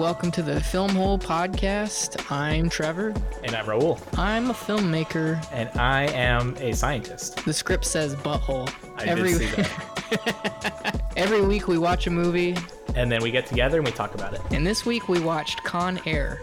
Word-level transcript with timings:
welcome 0.00 0.30
to 0.30 0.40
the 0.40 0.58
Film 0.58 0.88
Hole 0.92 1.18
Podcast. 1.18 2.30
I'm 2.32 2.70
Trevor. 2.70 3.12
And 3.44 3.54
I'm 3.54 3.66
Raul. 3.66 4.00
I'm 4.18 4.48
a 4.48 4.54
filmmaker. 4.54 5.46
And 5.52 5.68
I 5.78 6.04
am 6.04 6.56
a 6.56 6.72
scientist. 6.72 7.44
The 7.44 7.52
script 7.52 7.84
says 7.84 8.16
butthole. 8.16 8.72
I 8.96 9.04
Every... 9.04 9.34
did 9.34 9.38
see 9.38 9.62
that. 9.62 11.12
Every 11.18 11.42
week 11.42 11.68
we 11.68 11.76
watch 11.76 12.06
a 12.06 12.10
movie. 12.10 12.56
And 12.94 13.12
then 13.12 13.22
we 13.22 13.30
get 13.30 13.44
together 13.44 13.76
and 13.76 13.86
we 13.86 13.92
talk 13.92 14.14
about 14.14 14.32
it. 14.32 14.40
And 14.50 14.66
this 14.66 14.86
week 14.86 15.06
we 15.10 15.20
watched 15.20 15.62
Con 15.64 16.00
Air. 16.06 16.40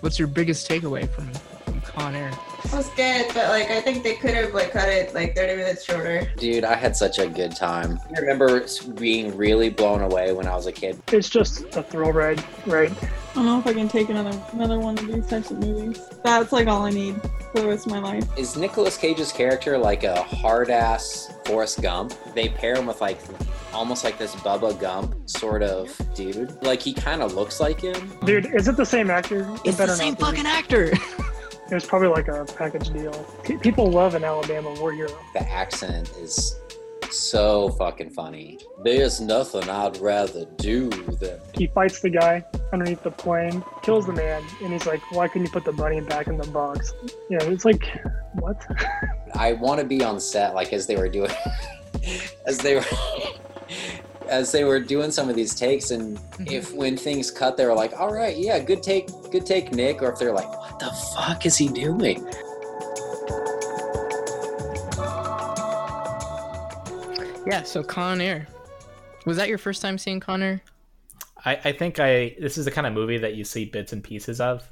What's 0.00 0.18
your 0.18 0.28
biggest 0.28 0.66
takeaway 0.66 1.06
from, 1.06 1.30
from 1.30 1.30
Con 1.30 1.34
Air? 1.34 1.45
Was 2.86 2.96
good, 2.96 3.26
but 3.34 3.48
like 3.48 3.70
I 3.70 3.80
think 3.80 4.02
they 4.02 4.14
could 4.14 4.34
have 4.34 4.54
like 4.54 4.72
cut 4.72 4.88
it 4.88 5.14
like 5.14 5.34
30 5.34 5.56
minutes 5.56 5.84
shorter. 5.84 6.28
Dude, 6.36 6.64
I 6.64 6.74
had 6.74 6.96
such 6.96 7.18
a 7.18 7.26
good 7.28 7.54
time. 7.54 7.98
I 8.16 8.20
remember 8.20 8.66
being 8.94 9.36
really 9.36 9.70
blown 9.70 10.02
away 10.02 10.32
when 10.32 10.46
I 10.46 10.54
was 10.54 10.66
a 10.66 10.72
kid. 10.72 11.00
It's 11.12 11.28
just 11.28 11.76
a 11.76 11.82
thrill 11.82 12.12
ride, 12.12 12.42
right? 12.66 12.90
I 12.90 13.34
don't 13.34 13.46
know 13.46 13.58
if 13.58 13.66
I 13.66 13.72
can 13.72 13.88
take 13.88 14.08
another 14.08 14.38
another 14.52 14.78
one 14.78 14.98
of 14.98 15.06
these 15.06 15.26
types 15.26 15.50
of 15.50 15.58
movies. 15.58 16.00
That's 16.24 16.52
like 16.52 16.68
all 16.68 16.82
I 16.82 16.90
need 16.90 17.20
for 17.52 17.60
the 17.60 17.68
rest 17.68 17.86
of 17.86 17.92
my 17.92 17.98
life. 17.98 18.26
Is 18.38 18.56
Nicolas 18.56 18.96
Cage's 18.96 19.32
character 19.32 19.76
like 19.78 20.04
a 20.04 20.22
hard 20.22 20.70
ass 20.70 21.32
Forrest 21.44 21.82
Gump? 21.82 22.14
They 22.34 22.48
pair 22.48 22.76
him 22.76 22.86
with 22.86 23.00
like 23.00 23.18
almost 23.72 24.04
like 24.04 24.18
this 24.18 24.34
Bubba 24.36 24.78
Gump 24.80 25.14
sort 25.28 25.62
of 25.62 25.98
dude. 26.14 26.62
Like 26.62 26.80
he 26.80 26.92
kind 26.94 27.22
of 27.22 27.34
looks 27.34 27.60
like 27.60 27.80
him. 27.80 28.12
Dude, 28.24 28.46
is 28.54 28.68
it 28.68 28.76
the 28.76 28.86
same 28.86 29.10
actor? 29.10 29.48
It's 29.64 29.76
the 29.76 29.88
same 29.88 30.16
fucking 30.16 30.46
actor. 30.46 30.92
It 31.70 31.74
was 31.74 31.84
probably 31.84 32.08
like 32.08 32.28
a 32.28 32.44
package 32.44 32.90
deal. 32.90 33.12
P- 33.42 33.56
people 33.56 33.90
love 33.90 34.14
an 34.14 34.22
Alabama 34.22 34.72
war 34.74 34.92
hero. 34.92 35.10
The 35.32 35.42
accent 35.50 36.10
is 36.18 36.60
so 37.10 37.70
fucking 37.70 38.10
funny. 38.10 38.58
There's 38.84 39.20
nothing 39.20 39.68
I'd 39.68 39.96
rather 39.98 40.44
do 40.56 40.90
than. 40.90 41.40
He 41.54 41.66
fights 41.66 42.00
the 42.00 42.10
guy 42.10 42.44
underneath 42.72 43.02
the 43.02 43.10
plane, 43.10 43.64
kills 43.82 44.06
the 44.06 44.12
man, 44.12 44.42
and 44.62 44.72
he's 44.72 44.86
like, 44.86 45.00
"Why 45.12 45.26
couldn't 45.28 45.46
you 45.46 45.52
put 45.52 45.64
the 45.64 45.72
bunny 45.72 46.00
back 46.00 46.28
in 46.28 46.36
the 46.36 46.46
box?" 46.48 46.94
Yeah, 47.30 47.42
it's 47.42 47.64
like, 47.64 47.84
what? 48.34 48.64
I 49.34 49.54
want 49.54 49.80
to 49.80 49.86
be 49.86 50.04
on 50.04 50.20
set, 50.20 50.54
like 50.54 50.72
as 50.72 50.86
they 50.86 50.96
were 50.96 51.08
doing, 51.08 51.30
as 52.46 52.58
they 52.58 52.76
were. 52.76 52.84
As 54.28 54.52
they 54.52 54.64
were 54.64 54.80
doing 54.80 55.10
some 55.10 55.28
of 55.28 55.36
these 55.36 55.54
takes 55.54 55.90
and 55.90 56.18
mm-hmm. 56.18 56.46
if 56.48 56.72
when 56.74 56.96
things 56.96 57.30
cut 57.30 57.56
they 57.56 57.66
were 57.66 57.74
like 57.74 57.92
all 57.98 58.12
right 58.12 58.36
yeah 58.36 58.58
good 58.58 58.82
take 58.82 59.08
good 59.30 59.46
take 59.46 59.72
nick 59.72 60.02
or 60.02 60.12
if 60.12 60.18
they're 60.18 60.32
like 60.32 60.48
what 60.48 60.78
the 60.78 60.90
fuck 61.14 61.46
is 61.46 61.56
he 61.56 61.68
doing 61.68 62.18
yeah 67.46 67.62
so 67.62 67.82
con 67.82 68.20
air 68.20 68.46
was 69.24 69.36
that 69.36 69.48
your 69.48 69.58
first 69.58 69.80
time 69.80 69.96
seeing 69.96 70.20
con 70.20 70.42
air 70.42 70.60
i, 71.44 71.56
I 71.64 71.72
think 71.72 72.00
i 72.00 72.34
this 72.40 72.58
is 72.58 72.64
the 72.64 72.70
kind 72.70 72.86
of 72.86 72.92
movie 72.92 73.18
that 73.18 73.34
you 73.34 73.44
see 73.44 73.64
bits 73.64 73.92
and 73.92 74.02
pieces 74.02 74.40
of 74.40 74.68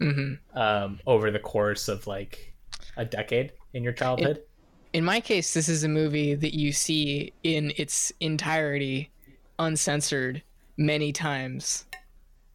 mm-hmm. 0.00 0.58
um, 0.58 1.00
over 1.06 1.30
the 1.30 1.38
course 1.38 1.88
of 1.88 2.06
like 2.06 2.54
a 2.96 3.04
decade 3.04 3.52
in 3.72 3.84
your 3.84 3.92
childhood 3.92 4.38
it, 4.38 4.48
in 4.92 5.04
my 5.04 5.20
case, 5.20 5.54
this 5.54 5.68
is 5.68 5.84
a 5.84 5.88
movie 5.88 6.34
that 6.34 6.54
you 6.54 6.72
see 6.72 7.32
in 7.42 7.72
its 7.76 8.12
entirety, 8.20 9.10
uncensored, 9.58 10.42
many 10.76 11.12
times 11.12 11.84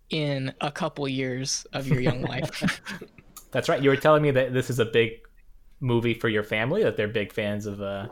in 0.09 0.53
a 0.61 0.71
couple 0.71 1.07
years 1.07 1.65
of 1.73 1.87
your 1.87 1.99
young 1.99 2.21
life. 2.21 2.81
That's 3.51 3.69
right. 3.69 3.81
You 3.81 3.89
were 3.89 3.97
telling 3.97 4.23
me 4.23 4.31
that 4.31 4.53
this 4.53 4.69
is 4.69 4.79
a 4.79 4.85
big 4.85 5.21
movie 5.79 6.13
for 6.13 6.29
your 6.29 6.43
family. 6.43 6.83
That 6.83 6.97
they're 6.97 7.07
big 7.07 7.31
fans 7.31 7.65
of 7.65 7.81
uh, 7.81 8.07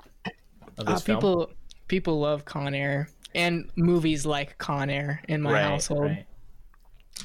of 0.77 0.85
this 0.85 1.01
uh, 1.01 1.15
people, 1.15 1.45
film. 1.45 1.57
People 1.87 2.19
love 2.19 2.45
Con 2.45 2.75
Air 2.75 3.09
and 3.33 3.69
movies 3.75 4.25
like 4.25 4.57
Con 4.57 4.89
Air 4.89 5.21
in 5.27 5.41
my 5.41 5.53
right, 5.53 5.63
household. 5.63 6.03
Right. 6.03 6.25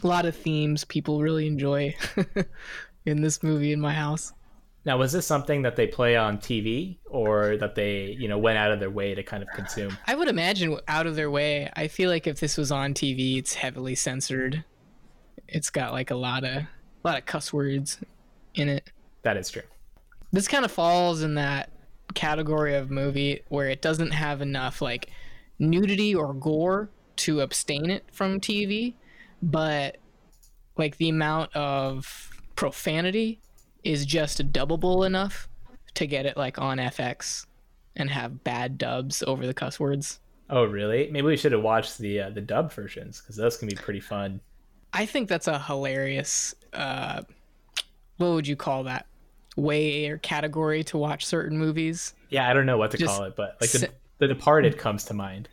A 0.02 0.06
lot 0.06 0.24
of 0.24 0.36
themes 0.36 0.84
people 0.84 1.20
really 1.20 1.46
enjoy 1.46 1.94
in 3.06 3.20
this 3.22 3.42
movie 3.42 3.72
in 3.72 3.80
my 3.80 3.92
house. 3.92 4.32
Now, 4.86 4.96
was 4.98 5.10
this 5.10 5.26
something 5.26 5.62
that 5.62 5.74
they 5.74 5.88
play 5.88 6.14
on 6.14 6.38
TV 6.38 6.98
or 7.06 7.56
that 7.56 7.74
they, 7.74 8.16
you 8.20 8.28
know, 8.28 8.38
went 8.38 8.56
out 8.56 8.70
of 8.70 8.78
their 8.78 8.88
way 8.88 9.16
to 9.16 9.22
kind 9.24 9.42
of 9.42 9.48
consume? 9.52 9.98
I 10.06 10.14
would 10.14 10.28
imagine 10.28 10.78
out 10.86 11.08
of 11.08 11.16
their 11.16 11.28
way. 11.28 11.68
I 11.74 11.88
feel 11.88 12.08
like 12.08 12.28
if 12.28 12.38
this 12.38 12.56
was 12.56 12.70
on 12.70 12.94
TV, 12.94 13.36
it's 13.36 13.52
heavily 13.52 13.96
censored. 13.96 14.64
It's 15.48 15.70
got 15.70 15.92
like 15.92 16.12
a 16.12 16.14
lot 16.14 16.44
of 16.44 16.52
a 16.52 16.68
lot 17.04 17.18
of 17.18 17.26
cuss 17.26 17.52
words 17.52 17.98
in 18.54 18.68
it. 18.68 18.88
That 19.22 19.36
is 19.36 19.50
true. 19.50 19.64
This 20.30 20.46
kind 20.46 20.64
of 20.64 20.70
falls 20.70 21.22
in 21.22 21.34
that 21.34 21.70
category 22.14 22.76
of 22.76 22.88
movie 22.88 23.42
where 23.48 23.68
it 23.68 23.82
doesn't 23.82 24.12
have 24.12 24.40
enough 24.40 24.80
like 24.80 25.10
nudity 25.58 26.14
or 26.14 26.32
gore 26.32 26.90
to 27.16 27.40
abstain 27.40 27.90
it 27.90 28.04
from 28.12 28.40
TV, 28.40 28.94
but 29.42 29.96
like 30.78 30.96
the 30.98 31.08
amount 31.08 31.56
of 31.56 32.30
profanity 32.54 33.40
is 33.86 34.04
just 34.04 34.52
dubbable 34.52 35.06
enough 35.06 35.48
to 35.94 36.06
get 36.06 36.26
it 36.26 36.36
like 36.36 36.58
on 36.58 36.78
FX 36.78 37.46
and 37.94 38.10
have 38.10 38.42
bad 38.44 38.78
dubs 38.78 39.22
over 39.26 39.46
the 39.46 39.54
cuss 39.54 39.78
words. 39.78 40.20
Oh, 40.50 40.64
really? 40.64 41.08
Maybe 41.10 41.26
we 41.26 41.36
should 41.36 41.52
have 41.52 41.62
watched 41.62 41.98
the 41.98 42.20
uh, 42.20 42.30
the 42.30 42.40
dub 42.40 42.72
versions 42.72 43.20
because 43.20 43.36
those 43.36 43.56
can 43.56 43.68
be 43.68 43.74
pretty 43.74 44.00
fun. 44.00 44.40
I 44.92 45.06
think 45.06 45.28
that's 45.28 45.48
a 45.48 45.58
hilarious. 45.58 46.54
Uh, 46.72 47.22
what 48.18 48.28
would 48.28 48.46
you 48.46 48.56
call 48.56 48.84
that? 48.84 49.06
Way 49.56 50.08
or 50.08 50.18
category 50.18 50.84
to 50.84 50.98
watch 50.98 51.24
certain 51.24 51.56
movies. 51.56 52.12
Yeah, 52.28 52.48
I 52.48 52.52
don't 52.52 52.66
know 52.66 52.76
what 52.76 52.90
to 52.90 52.98
just 52.98 53.14
call 53.14 53.24
it, 53.24 53.36
but 53.36 53.56
like 53.60 53.70
the, 53.70 53.88
the 54.18 54.28
Departed 54.28 54.76
comes 54.78 55.04
to 55.04 55.14
mind. 55.14 55.48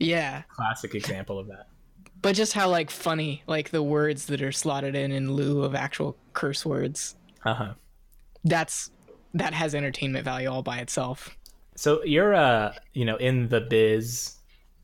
Yeah, 0.00 0.42
classic 0.48 0.94
example 0.94 1.38
of 1.38 1.46
that. 1.46 1.68
But 2.20 2.34
just 2.34 2.52
how 2.52 2.68
like 2.68 2.90
funny, 2.90 3.42
like 3.46 3.70
the 3.70 3.82
words 3.82 4.26
that 4.26 4.42
are 4.42 4.52
slotted 4.52 4.96
in 4.96 5.12
in 5.12 5.32
lieu 5.32 5.62
of 5.62 5.74
actual 5.74 6.16
curse 6.32 6.66
words. 6.66 7.14
Uh 7.44 7.54
huh. 7.54 7.74
That's 8.44 8.90
that 9.34 9.54
has 9.54 9.74
entertainment 9.74 10.24
value 10.24 10.50
all 10.50 10.62
by 10.62 10.78
itself. 10.78 11.36
So 11.74 12.04
you're 12.04 12.34
uh 12.34 12.74
you 12.92 13.04
know 13.04 13.16
in 13.16 13.48
the 13.48 13.60
biz. 13.60 14.36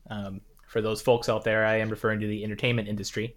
Um, 0.09 0.41
for 0.67 0.81
those 0.81 1.01
folks 1.01 1.29
out 1.29 1.43
there, 1.43 1.65
I 1.65 1.77
am 1.77 1.89
referring 1.89 2.19
to 2.19 2.27
the 2.27 2.43
entertainment 2.43 2.87
industry. 2.87 3.35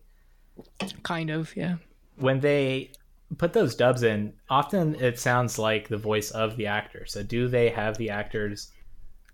Kind 1.02 1.30
of, 1.30 1.54
yeah. 1.56 1.76
When 2.16 2.40
they 2.40 2.92
put 3.38 3.54
those 3.54 3.74
dubs 3.74 4.02
in, 4.02 4.34
often 4.50 4.94
it 4.96 5.18
sounds 5.18 5.58
like 5.58 5.88
the 5.88 5.96
voice 5.96 6.30
of 6.30 6.56
the 6.56 6.66
actor. 6.66 7.06
So 7.06 7.22
do 7.22 7.48
they 7.48 7.70
have 7.70 7.96
the 7.96 8.10
actors 8.10 8.70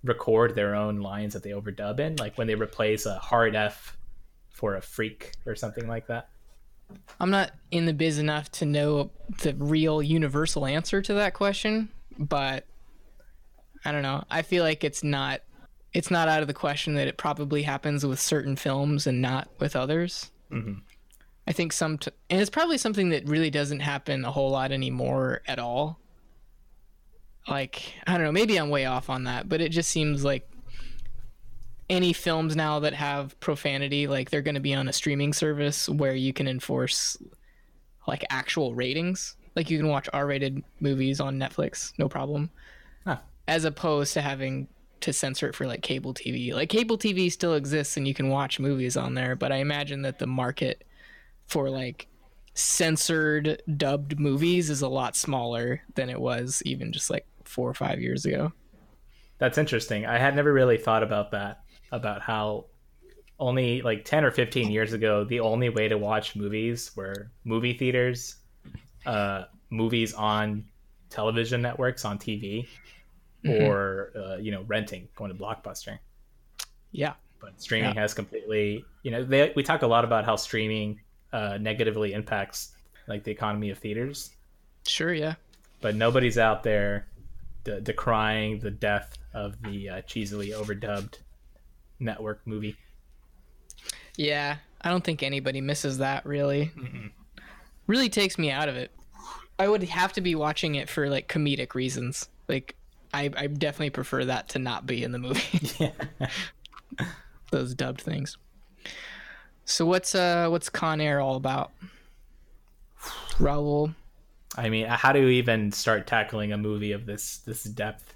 record 0.05 0.55
their 0.55 0.77
own 0.77 1.01
lines 1.01 1.35
that 1.35 1.43
they 1.43 1.51
overdub 1.51 1.99
in, 1.99 2.17
like 2.17 2.39
when 2.39 2.47
they 2.47 2.55
replace 2.55 3.05
a 3.05 3.19
hard 3.19 3.57
F 3.57 3.97
for 4.51 4.77
a 4.77 4.81
freak 4.81 5.33
or 5.45 5.57
something 5.57 5.89
like 5.89 6.07
that? 6.07 6.29
I'm 7.21 7.31
not 7.31 7.53
in 7.71 7.87
the 7.87 7.93
biz 7.93 8.19
enough 8.19 8.51
to 8.53 8.67
know 8.67 9.11
the 9.43 9.55
real 9.55 10.03
universal 10.03 10.67
answer 10.67 11.03
to 11.03 11.15
that 11.15 11.35
question, 11.35 11.89
but 12.19 12.65
I 13.85 13.93
don't 13.93 14.03
know. 14.03 14.25
I 14.31 14.43
feel 14.43 14.65
like 14.65 14.85
it's 14.85 15.03
not 15.03 15.43
it's 15.93 16.11
not 16.11 16.29
out 16.29 16.43
of 16.43 16.49
the 16.49 16.55
question 16.55 16.95
that 16.95 17.09
it 17.09 17.17
probably 17.17 17.63
happens 17.63 18.05
with 18.05 18.21
certain 18.21 18.57
films 18.57 19.07
and 19.07 19.23
not 19.23 19.49
with 19.59 19.75
others. 19.75 20.31
Mm-hmm. 20.53 20.81
I 21.47 21.53
think 21.53 21.73
some, 21.73 21.97
t- 21.97 22.11
and 22.29 22.41
it's 22.41 22.51
probably 22.51 22.77
something 22.77 23.09
that 23.09 23.27
really 23.27 23.49
doesn't 23.49 23.81
happen 23.81 24.25
a 24.25 24.31
whole 24.31 24.51
lot 24.51 24.71
anymore 24.71 25.41
at 25.47 25.59
all. 25.59 25.99
Like 27.49 27.95
I 28.07 28.15
don't 28.15 28.25
know, 28.25 28.33
maybe 28.33 28.59
I'm 28.59 28.69
way 28.69 28.85
off 28.85 29.09
on 29.09 29.25
that, 29.25 29.49
but 29.49 29.63
it 29.63 29.71
just 29.71 29.91
seems 29.91 30.25
like 30.25 30.48
any 31.91 32.13
films 32.13 32.55
now 32.55 32.81
that 32.81 32.95
have 32.95 33.39
profanity, 33.41 34.07
like 34.07 34.31
they're 34.31 34.43
going 34.43 34.55
to 34.55 34.61
be 34.61 34.75
on 34.75 34.89
a 34.89 34.93
streaming 34.93 35.33
service 35.33 35.89
where 35.89 36.15
you 36.15 36.33
can 36.33 36.47
enforce 36.47 37.17
like 38.07 38.25
actual 38.31 38.75
ratings. 38.75 39.37
Like 39.57 39.71
you 39.71 39.79
can 39.79 39.89
watch 39.89 40.09
R-rated 40.13 40.63
movies 40.81 41.21
on 41.21 41.39
Netflix, 41.39 41.93
no 41.99 42.09
problem. 42.09 42.51
Huh. 43.07 43.19
As 43.47 43.65
opposed 43.65 44.13
to 44.15 44.21
having 44.21 44.69
to 45.01 45.13
censor 45.13 45.49
it 45.49 45.55
for 45.55 45.67
like 45.67 45.83
cable 45.83 46.13
TV. 46.13 46.53
Like 46.53 46.69
cable 46.69 46.99
TV 46.99 47.31
still 47.31 47.55
exists 47.55 47.97
and 47.97 48.07
you 48.07 48.15
can 48.15 48.29
watch 48.29 48.61
movies 48.61 48.97
on 48.97 49.15
there, 49.15 49.37
but 49.37 49.53
I 49.53 49.57
imagine 49.57 50.03
that 50.03 50.19
the 50.19 50.27
market 50.27 50.85
for 51.47 51.71
like 51.71 52.07
censored 52.55 53.63
dubbed 53.77 54.19
movies 54.19 54.69
is 54.69 54.83
a 54.83 54.89
lot 54.89 55.17
smaller 55.17 55.83
than 55.95 56.11
it 56.11 56.21
was 56.21 56.63
even 56.67 56.93
just 56.93 57.09
like 57.11 57.27
4 57.45 57.71
or 57.71 57.75
5 57.75 58.01
years 58.01 58.25
ago. 58.25 58.53
That's 59.39 59.57
interesting. 59.57 60.05
I 60.05 60.19
had 60.19 60.35
never 60.35 60.53
really 60.53 60.79
thought 60.79 61.05
about 61.05 61.31
that 61.31 61.63
about 61.93 62.21
how 62.23 62.67
only 63.41 63.83
like 63.83 64.05
10 64.05 64.25
or 64.25 64.31
15 64.31 64.71
years 64.71 64.93
ago 64.93 65.25
the 65.25 65.41
only 65.41 65.69
way 65.69 65.89
to 65.89 65.97
watch 65.97 66.35
movies 66.35 66.91
were 66.97 67.31
movie 67.45 67.75
theaters 67.75 68.37
uh, 69.07 69.45
movies 69.71 70.13
on 70.15 70.65
television 71.11 71.63
networks 71.63 72.05
on 72.05 72.19
tv 72.19 72.67
mm-hmm. 73.45 73.65
or 73.65 74.13
uh, 74.17 74.37
you 74.37 74.51
know 74.51 74.63
renting 74.67 75.09
going 75.15 75.33
to 75.33 75.39
blockbuster 75.39 75.99
yeah 76.91 77.15
but 77.41 77.61
streaming 77.61 77.95
yeah. 77.95 78.01
has 78.01 78.13
completely 78.13 78.85
you 79.03 79.11
know 79.11 79.25
they, 79.25 79.53
we 79.55 79.63
talk 79.63 79.83
a 79.83 79.87
lot 79.87 80.05
about 80.05 80.25
how 80.25 80.37
streaming 80.37 81.01
uh, 81.33 81.59
negatively 81.61 82.13
impacts 82.13 82.73
like 83.07 83.23
the 83.23 83.31
economy 83.31 83.71
of 83.71 83.79
theaters 83.79 84.31
sure 84.87 85.15
yeah 85.15 85.35
but 85.81 85.95
nobody's 85.95 86.39
out 86.39 86.63
there 86.63 87.07
de- 87.65 87.81
decrying 87.81 88.61
the 88.61 88.71
death 88.71 89.17
of 89.33 89.61
the 89.63 89.89
uh, 89.89 90.01
cheesily 90.03 90.51
overdubbed 90.51 91.19
network 92.01 92.41
movie. 92.47 92.77
Yeah, 94.17 94.57
I 94.81 94.91
don't 94.91 95.05
think 95.05 95.23
anybody 95.23 95.61
misses 95.61 95.99
that 95.99 96.27
really. 96.27 96.73
Mm-mm. 96.77 97.11
Really 97.87 98.09
takes 98.09 98.39
me 98.39 98.51
out 98.51 98.69
of 98.69 98.77
it. 98.77 98.91
I 99.59 99.69
would 99.69 99.83
have 99.85 100.13
to 100.15 100.21
be 100.21 100.35
watching 100.35 100.75
it 100.77 100.89
for 100.89 101.09
like 101.09 101.29
comedic 101.29 101.75
reasons. 101.75 102.29
Like 102.49 102.77
I, 103.13 103.31
I 103.37 103.47
definitely 103.47 103.91
prefer 103.91 104.25
that 104.27 104.51
to 104.51 104.59
not 104.59 104.87
be 104.87 105.03
in 105.03 105.13
the 105.13 105.19
movie. 105.19 105.61
Yeah. 105.79 105.91
Those 107.51 107.75
dubbed 107.75 108.01
things. 108.01 108.37
So 109.65 109.85
what's 109.85 110.15
uh 110.15 110.49
what's 110.49 110.69
Con 110.69 111.01
Air 111.01 111.21
all 111.21 111.37
about? 111.37 111.73
Raul. 113.39 113.95
I 114.57 114.71
mean, 114.71 114.87
how 114.87 115.13
do 115.13 115.21
you 115.21 115.29
even 115.29 115.73
start 115.73 116.07
tackling 116.07 116.53
a 116.53 116.59
movie 116.59 116.93
of 116.93 117.07
this 117.07 117.39
this 117.39 117.65
depth? 117.65 118.15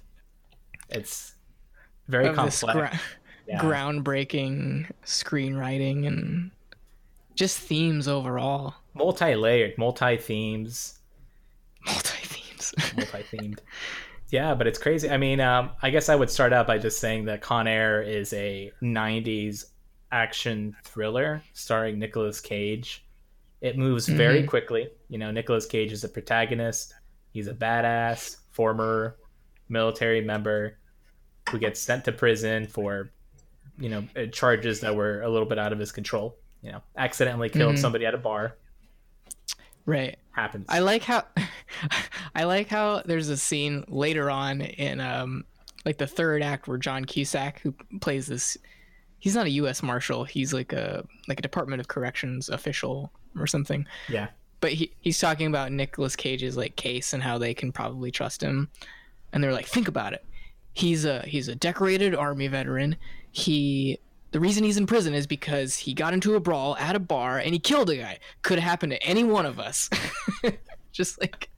It's 0.89 1.35
very 2.07 2.27
of 2.27 2.35
this 2.35 2.61
complex. 2.61 2.97
gra- 2.97 3.01
Yeah. 3.47 3.59
groundbreaking 3.59 4.89
screenwriting 5.05 6.07
and 6.07 6.51
just 7.35 7.59
themes 7.59 8.07
overall. 8.07 8.75
multi-layered, 8.93 9.77
multi-themes, 9.77 10.99
Multi 11.85 12.17
themes. 12.27 12.73
multi-themed. 12.95 13.59
yeah, 14.29 14.53
but 14.55 14.67
it's 14.67 14.79
crazy. 14.79 15.09
I 15.09 15.17
mean, 15.17 15.39
um, 15.41 15.71
I 15.81 15.89
guess 15.89 16.07
I 16.09 16.15
would 16.15 16.29
start 16.29 16.53
out 16.53 16.67
by 16.67 16.77
just 16.77 16.99
saying 16.99 17.25
that 17.25 17.41
Con 17.41 17.67
Air 17.67 18.01
is 18.01 18.31
a 18.33 18.71
'90s 18.81 19.65
action 20.11 20.75
thriller 20.85 21.41
starring 21.53 21.99
Nicolas 21.99 22.39
Cage. 22.39 23.03
It 23.61 23.77
moves 23.77 24.07
very 24.07 24.43
Mhm. 24.43 24.47
quickly. 24.47 24.89
You 25.09 25.17
know, 25.17 25.31
Nicolas 25.31 25.65
Cage 25.65 25.91
is 25.91 26.01
the 26.03 26.07
protagonist. 26.09 26.93
He's 27.31 27.47
a 27.47 27.53
badass 27.53 28.37
former 28.51 29.17
military 29.69 30.21
member 30.21 30.77
who 31.49 31.57
gets 31.57 31.79
sent 31.81 32.05
to 32.05 32.11
prison 32.11 32.67
for, 32.67 33.11
you 33.77 33.89
know, 33.89 34.03
uh, 34.15 34.25
charges 34.27 34.79
that 34.81 34.95
were 34.95 35.21
a 35.21 35.29
little 35.29 35.47
bit 35.47 35.57
out 35.59 35.73
of 35.73 35.79
his 35.79 35.91
control. 35.91 36.35
You 36.61 36.71
know, 36.73 36.81
accidentally 36.97 37.49
killed 37.49 37.75
Mhm. 37.75 37.79
somebody 37.79 38.05
at 38.05 38.13
a 38.13 38.17
bar. 38.17 38.55
right. 39.85 40.17
Happens. 40.31 40.65
I 40.69 40.79
like 40.79 41.03
how 41.03 41.23
I 42.35 42.45
like 42.45 42.67
how 42.67 43.01
there's 43.05 43.29
a 43.29 43.37
scene 43.37 43.83
later 43.87 44.31
on 44.31 44.61
in 44.61 44.99
um 44.99 45.45
like 45.85 45.97
the 45.97 46.07
third 46.07 46.41
act 46.41 46.67
where 46.67 46.77
John 46.77 47.05
Cusack 47.05 47.59
who 47.61 47.73
plays 48.01 48.25
this 48.27 48.57
he's 49.19 49.35
not 49.35 49.45
a 49.45 49.51
US 49.51 49.83
marshal, 49.83 50.23
he's 50.23 50.53
like 50.53 50.73
a 50.73 51.05
like 51.27 51.39
a 51.39 51.41
Department 51.43 51.79
of 51.81 51.87
Corrections 51.87 52.49
official 52.49 53.11
or 53.37 53.45
something. 53.47 53.85
yeah. 54.09 54.27
But 54.59 54.71
he, 54.71 54.93
he's 55.01 55.19
talking 55.19 55.47
about 55.47 55.73
Nicolas 55.73 56.15
Cage's 56.15 56.55
like 56.55 56.77
case 56.77 57.11
and 57.11 57.21
how 57.21 57.37
they 57.37 57.53
can 57.53 57.73
probably 57.73 58.11
trust 58.11 58.41
him. 58.41 58.69
And 59.33 59.43
they're 59.43 59.51
like, 59.51 59.65
think 59.67 59.89
about 59.89 60.13
it. 60.13 60.25
He's 60.73 61.03
a 61.05 61.21
he's 61.27 61.49
a 61.49 61.55
decorated 61.55 62.15
army 62.15 62.47
veteran. 62.47 62.95
He 63.33 63.99
the 64.31 64.39
reason 64.39 64.63
he's 64.63 64.77
in 64.77 64.87
prison 64.87 65.13
is 65.13 65.27
because 65.27 65.75
he 65.75 65.93
got 65.93 66.13
into 66.13 66.35
a 66.35 66.39
brawl 66.39 66.75
at 66.77 66.95
a 66.95 66.99
bar 66.99 67.37
and 67.37 67.53
he 67.53 67.59
killed 67.59 67.89
a 67.89 67.97
guy. 67.97 68.19
Could 68.41 68.57
have 68.57 68.67
happened 68.67 68.93
to 68.93 69.03
any 69.03 69.23
one 69.23 69.45
of 69.45 69.59
us. 69.59 69.89
Just 70.91 71.19
like 71.19 71.49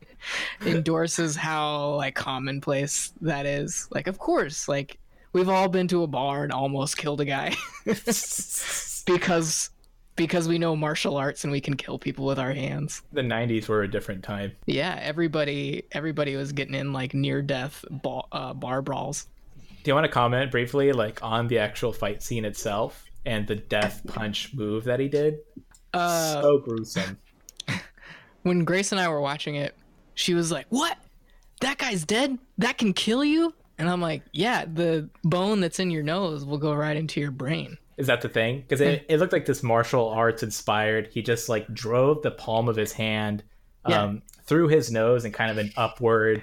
endorses 0.66 1.36
how 1.36 1.96
like 1.96 2.16
commonplace 2.16 3.14
that 3.22 3.46
is. 3.46 3.88
Like 3.92 4.08
of 4.08 4.18
course, 4.18 4.68
like 4.68 4.98
we've 5.34 5.50
all 5.50 5.70
been 5.70 5.88
to 5.90 6.04
a 6.04 6.08
bar 6.08 6.44
and 6.44 6.52
almost 6.52 6.98
killed 6.98 7.22
a 7.22 7.26
guy 7.26 7.56
because 7.86 9.70
because 10.16 10.48
we 10.48 10.58
know 10.58 10.76
martial 10.76 11.18
arts 11.18 11.44
and 11.44 11.52
we 11.52 11.60
can 11.60 11.76
kill 11.76 12.00
people 12.00 12.26
with 12.26 12.40
our 12.40 12.54
hands. 12.54 13.02
the 13.12 13.22
90s 13.22 13.68
were 13.68 13.84
a 13.84 13.88
different 13.92 14.24
time. 14.24 14.52
Yeah, 14.66 14.98
everybody 15.02 15.84
everybody 15.92 16.36
was 16.36 16.52
getting 16.52 16.74
in 16.74 16.94
like 16.94 17.14
near 17.14 17.42
death 17.42 17.84
ball, 17.90 18.28
uh, 18.32 18.54
bar 18.54 18.82
brawls. 18.82 19.28
Do 19.86 19.92
you 19.92 19.96
want 19.96 20.06
to 20.06 20.12
comment 20.12 20.50
briefly, 20.50 20.92
like 20.94 21.22
on 21.22 21.48
the 21.48 21.60
actual 21.60 21.94
fight 21.94 22.24
scene 22.24 22.44
itself 22.44 23.06
and 23.24 23.46
the 23.46 23.56
death 23.56 24.02
punch 24.08 24.52
move 24.56 24.84
that 24.86 25.00
he 25.00 25.08
did? 25.08 25.38
Uh, 25.94 26.42
so 26.42 26.58
gruesome. 26.58 27.20
when 28.42 28.66
Grace 28.66 28.92
and 28.92 29.00
I 29.00 29.08
were 29.10 29.22
watching 29.22 29.54
it, 29.54 29.78
she 30.16 30.34
was 30.34 30.52
like, 30.52 30.66
"What? 30.70 30.98
That 31.62 31.78
guy's 31.78 32.04
dead? 32.04 32.40
That 32.58 32.80
can 32.80 32.94
kill 32.94 33.24
you?" 33.24 33.54
And 33.78 33.88
I'm 33.88 34.02
like, 34.02 34.24
"Yeah, 34.34 34.66
the 34.66 35.08
bone 35.24 35.60
that's 35.60 35.80
in 35.80 35.92
your 35.92 36.02
nose 36.02 36.44
will 36.46 36.58
go 36.58 36.74
right 36.74 36.98
into 36.98 37.22
your 37.22 37.30
brain." 37.30 37.78
Is 37.98 38.08
that 38.08 38.22
the 38.22 38.30
thing? 38.30 38.62
Because 38.62 38.82
it, 38.82 39.06
it 39.08 39.20
looked 39.20 39.34
like 39.34 39.46
this 39.46 39.62
martial 39.62 40.10
arts 40.10 40.42
inspired. 40.42 41.10
He 41.14 41.22
just 41.22 41.48
like 41.48 41.72
drove 41.72 42.24
the 42.24 42.32
palm 42.32 42.70
of 42.70 42.76
his 42.76 42.92
hand 42.92 43.44
Yeah. 43.88 44.02
um, 44.02 44.24
through 44.46 44.70
his 44.70 44.92
nose 44.92 45.26
and 45.26 45.34
kind 45.34 45.52
of 45.52 45.60
an 45.60 45.72
upward 45.78 46.42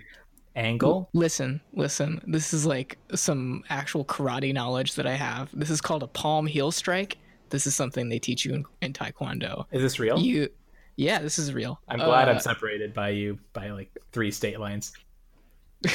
angle. 0.57 1.09
Listen, 1.13 1.61
listen. 1.73 2.21
This 2.27 2.53
is 2.53 2.67
like 2.67 2.99
some 3.15 3.63
actual 3.69 4.05
karate 4.05 4.53
knowledge 4.53 4.95
that 4.95 5.07
I 5.07 5.15
have. 5.15 5.51
This 5.53 5.71
is 5.71 5.81
called 5.81 6.03
a 6.03 6.07
palm 6.07 6.47
heel 6.47 6.71
strike. 6.71 7.19
This 7.51 7.67
is 7.67 7.75
something 7.75 8.09
they 8.09 8.19
teach 8.19 8.45
you 8.45 8.55
in, 8.55 8.65
in 8.81 8.93
Taekwondo. 8.93 9.67
Is 9.73 9.83
this 9.83 9.99
real? 9.99 10.19
You, 10.19 10.49
yeah, 10.97 11.19
this 11.21 11.39
is 11.39 11.53
real. 11.53 11.81
I'm 11.89 11.99
glad 11.99 12.29
Uh, 12.29 12.33
I'm 12.33 12.41
separated 12.41 12.95
by 12.95 13.11
you 13.11 13.39
by 13.53 13.71
like 13.71 13.91
three 14.13 14.31
state 14.31 14.59
lines. 14.59 14.93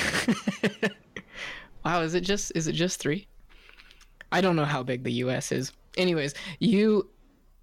wow, 1.85 2.01
is 2.01 2.13
it 2.13 2.21
just 2.21 2.51
is 2.55 2.67
it 2.67 2.73
just 2.73 2.99
three? 2.99 3.27
I 4.31 4.41
don't 4.41 4.55
know 4.55 4.65
how 4.65 4.83
big 4.83 5.03
the 5.03 5.13
U.S. 5.13 5.51
is. 5.51 5.71
Anyways, 5.95 6.33
you 6.59 7.09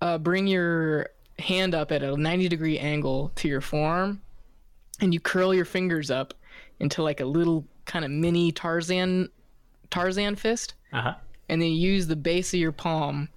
uh, 0.01 0.19
bring 0.19 0.47
your 0.47 1.11
hand 1.39 1.75
up 1.75 1.93
at 1.93 2.03
a 2.03 2.17
90 2.17 2.49
degree 2.49 2.79
angle 2.79 3.33
to 3.37 3.49
your 3.49 3.61
forearm, 3.61 4.23
and 5.01 5.13
you 5.13 5.21
curl 5.21 5.53
your 5.55 5.65
fingers 5.65 6.11
up 6.11 6.35
into 6.81 7.03
like 7.03 7.21
a 7.21 7.25
little 7.25 7.65
kind 7.85 8.05
of 8.05 8.11
mini 8.11 8.53
Tarzan 8.53 9.29
Tarzan 9.91 10.35
fist, 10.37 10.75
Uh 10.93 11.01
huh. 11.03 11.15
and 11.49 11.61
then 11.63 11.69
you 11.71 11.93
use 11.93 12.07
the 12.07 12.17
base 12.17 12.53
of 12.55 12.61
your 12.61 12.73
palm 12.73 13.29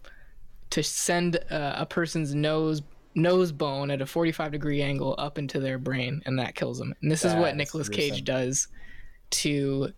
to 0.72 0.82
send 0.84 1.38
uh, 1.52 1.74
a 1.78 1.86
person's 1.86 2.34
nose 2.36 2.82
nose 3.16 3.52
bone 3.52 3.90
at 3.90 4.00
a 4.02 4.06
45 4.06 4.52
degree 4.52 4.82
angle 4.82 5.16
up 5.18 5.38
into 5.40 5.60
their 5.60 5.78
brain 5.80 6.22
and 6.26 6.38
that 6.38 6.54
kills 6.54 6.78
them 6.78 6.94
and 7.02 7.10
this 7.12 7.26
is 7.26 7.34
what 7.34 7.46
That's 7.46 7.58
Nicolas 7.58 7.90
gruesome. 7.90 8.12
Cage 8.16 8.24
does 8.24 8.68
to 9.32 9.92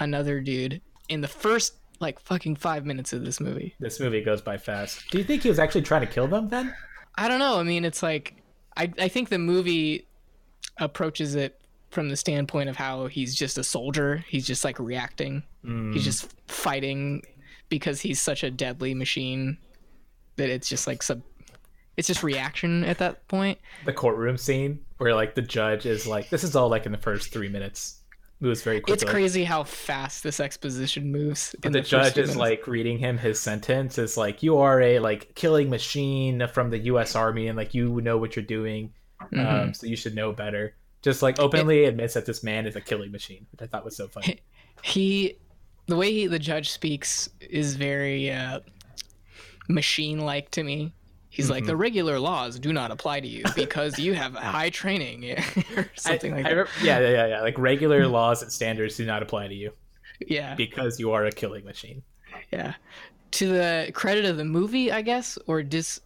another 0.00 0.40
dude 0.40 0.80
in 1.10 1.20
the 1.20 1.28
first 1.28 1.74
like 2.00 2.18
fucking 2.18 2.56
5 2.56 2.86
minutes 2.86 3.12
of 3.12 3.24
this 3.26 3.40
movie 3.40 3.74
This 3.78 4.00
movie 4.00 4.22
goes 4.22 4.40
by 4.40 4.56
fast. 4.56 5.04
Do 5.10 5.18
you 5.18 5.24
think 5.24 5.42
he 5.42 5.50
was 5.50 5.58
actually 5.58 5.82
trying 5.82 6.00
to 6.00 6.06
kill 6.06 6.26
them 6.28 6.48
then? 6.48 6.74
I 7.16 7.28
don't 7.28 7.38
know 7.40 7.58
I 7.60 7.62
mean 7.62 7.84
it's 7.84 8.02
like 8.02 8.36
I 8.76 8.90
I 8.98 9.08
think 9.08 9.28
the 9.28 9.38
movie 9.38 10.06
approaches 10.78 11.34
it 11.34 11.60
from 11.92 12.08
the 12.08 12.16
standpoint 12.16 12.68
of 12.68 12.76
how 12.76 13.06
he's 13.06 13.34
just 13.34 13.56
a 13.58 13.62
soldier 13.64 14.24
he's 14.28 14.46
just 14.46 14.64
like 14.64 14.78
reacting 14.78 15.42
Mm. 15.64 15.92
he's 15.94 16.02
just 16.04 16.28
fighting 16.48 17.22
because 17.68 18.00
he's 18.00 18.20
such 18.20 18.42
a 18.42 18.50
deadly 18.50 18.94
machine 18.94 19.58
that 20.36 20.48
it's 20.50 20.68
just 20.68 20.86
like 20.88 21.02
sub 21.04 21.22
it's 21.96 22.08
just 22.08 22.22
reaction 22.24 22.82
at 22.84 22.98
that 22.98 23.28
point 23.28 23.58
the 23.84 23.92
courtroom 23.92 24.36
scene 24.36 24.80
where 24.98 25.14
like 25.14 25.34
the 25.36 25.42
judge 25.42 25.84
is 25.86 26.06
like, 26.06 26.30
this 26.30 26.42
is 26.44 26.56
all 26.56 26.68
like 26.68 26.86
in 26.86 26.92
the 26.92 26.98
first 26.98 27.32
three 27.32 27.48
minutes. 27.48 27.98
Moves 28.40 28.62
very 28.62 28.80
quickly. 28.80 28.94
it's 28.94 29.04
crazy 29.04 29.44
how 29.44 29.62
fast 29.64 30.22
this 30.24 30.40
exposition 30.40 31.12
moves 31.12 31.54
But 31.60 31.66
in 31.66 31.72
the, 31.72 31.78
first 31.80 31.90
judge 31.90 32.18
is 32.18 32.28
minutes. 32.30 32.36
like 32.36 32.66
reading 32.66 32.98
him 32.98 33.18
his 33.18 33.38
sentence 33.38 33.98
is 33.98 34.16
like 34.16 34.42
you 34.42 34.58
are 34.58 34.80
a 34.80 34.98
like 35.00 35.34
killing 35.36 35.70
machine 35.70 36.44
from 36.52 36.70
the 36.70 36.78
U.S. 36.78 37.14
Army 37.14 37.46
and 37.48 37.56
like 37.56 37.72
you 37.74 38.00
know 38.00 38.16
what 38.18 38.34
you're 38.34 38.44
doing, 38.44 38.92
Mhm. 39.32 39.46
um, 39.46 39.74
so 39.74 39.86
you 39.86 39.94
should 39.96 40.14
know 40.16 40.32
better. 40.32 40.74
Just 41.02 41.20
like 41.22 41.38
openly 41.40 41.84
admits 41.84 42.14
that 42.14 42.26
this 42.26 42.42
man 42.44 42.66
is 42.66 42.76
a 42.76 42.80
killing 42.80 43.10
machine, 43.12 43.46
which 43.52 43.60
I 43.62 43.66
thought 43.66 43.84
was 43.84 43.96
so 43.96 44.08
funny. 44.08 44.40
he 44.82 45.36
the 45.86 45.96
way 45.96 46.12
he, 46.12 46.26
the 46.28 46.38
judge 46.38 46.70
speaks 46.70 47.28
is 47.40 47.74
very 47.76 48.30
uh, 48.30 48.60
machine 49.68 50.18
like 50.20 50.50
to 50.50 50.62
me 50.62 50.92
he's 51.30 51.48
like 51.50 51.64
Mhm. 51.64 51.68
the 51.68 51.76
regular 51.76 52.18
laws 52.18 52.58
do 52.58 52.72
not 52.72 52.90
apply 52.90 53.20
to 53.20 53.28
you 53.28 53.44
because 53.56 53.98
you 53.98 54.12
have 54.14 54.34
high 54.34 54.70
training 54.70 55.24
or 55.76 55.90
something 55.94 56.32
I- 56.32 56.36
like 56.36 56.46
I 56.46 56.54
that 56.54 56.68
yeah, 56.82 56.98
yeah, 57.00 57.10
yeah, 57.10 57.26
yeah. 57.26 57.40
Like 57.42 57.58
regular 57.58 58.06
laws 58.06 58.42
and 58.42 58.52
standards 58.52 58.96
do 58.96 59.06
not 59.06 59.22
apply 59.22 59.48
to 59.48 59.54
you 59.54 59.72
yeah 60.26 60.54
because 60.54 61.00
you 61.00 61.12
are 61.12 61.24
a 61.26 61.32
killing 61.32 61.64
machine. 61.64 62.02
Yeah. 62.52 62.74
To 63.32 63.48
the 63.48 63.90
credit 63.94 64.24
of 64.26 64.36
the 64.36 64.44
movie, 64.44 64.92
I 64.92 65.00
guess, 65.02 65.38
or 65.46 65.62
dis 65.62 66.00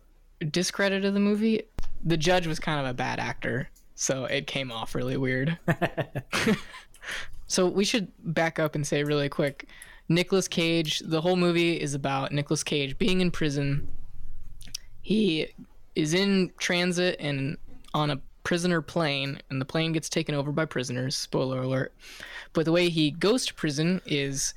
discredit 0.51 1.05
of 1.05 1.13
the 1.13 1.21
movie, 1.21 1.63
the 2.05 2.17
judge 2.17 2.47
was 2.47 2.61
kind 2.61 2.79
of 2.79 2.87
a 2.87 2.95
bad 2.95 3.19
actor, 3.19 3.69
so 3.97 4.27
it 4.27 4.47
came 4.47 4.71
off 4.71 4.95
really 4.95 5.17
weird. 5.17 5.59
so 7.49 7.67
we 7.67 7.85
should 7.85 8.13
back 8.19 8.59
up 8.59 8.75
and 8.75 8.87
say 8.87 9.03
really 9.03 9.29
quick, 9.29 9.69
Nicolas 10.09 10.47
Cage, 10.47 11.01
the 11.01 11.21
whole 11.21 11.35
movie 11.35 11.81
is 11.81 11.95
about 11.95 12.31
Nicolas 12.31 12.63
Cage 12.63 12.97
being 12.99 13.21
in 13.21 13.31
prison. 13.31 13.89
He 15.03 15.49
is 15.97 16.15
in 16.15 16.53
transit 16.59 17.17
and 17.19 17.57
on 17.95 18.11
a 18.11 18.21
prisoner 18.45 18.81
plane, 18.81 19.41
and 19.51 19.61
the 19.61 19.65
plane 19.65 19.93
gets 19.93 20.09
taken 20.09 20.35
over 20.35 20.53
by 20.53 20.67
prisoners. 20.67 21.17
Spoiler 21.17 21.63
alert. 21.63 21.93
But 22.53 22.65
the 22.65 22.73
way 22.73 22.89
he 22.89 23.11
goes 23.11 23.47
to 23.47 23.55
prison 23.55 24.01
is 24.07 24.55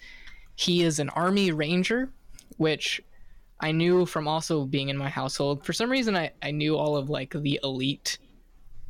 he 0.55 0.83
is 0.83 0.99
an 0.99 1.09
army 1.09 1.51
ranger, 1.51 2.09
which 2.57 3.01
I 3.61 3.71
knew 3.71 4.05
from 4.05 4.27
also 4.27 4.65
being 4.65 4.89
in 4.89 4.97
my 4.97 5.09
household. 5.09 5.65
For 5.65 5.73
some 5.73 5.89
reason, 5.89 6.15
I, 6.15 6.31
I 6.43 6.51
knew 6.51 6.77
all 6.77 6.97
of 6.97 7.09
like 7.09 7.33
the 7.33 7.59
elite, 7.63 8.19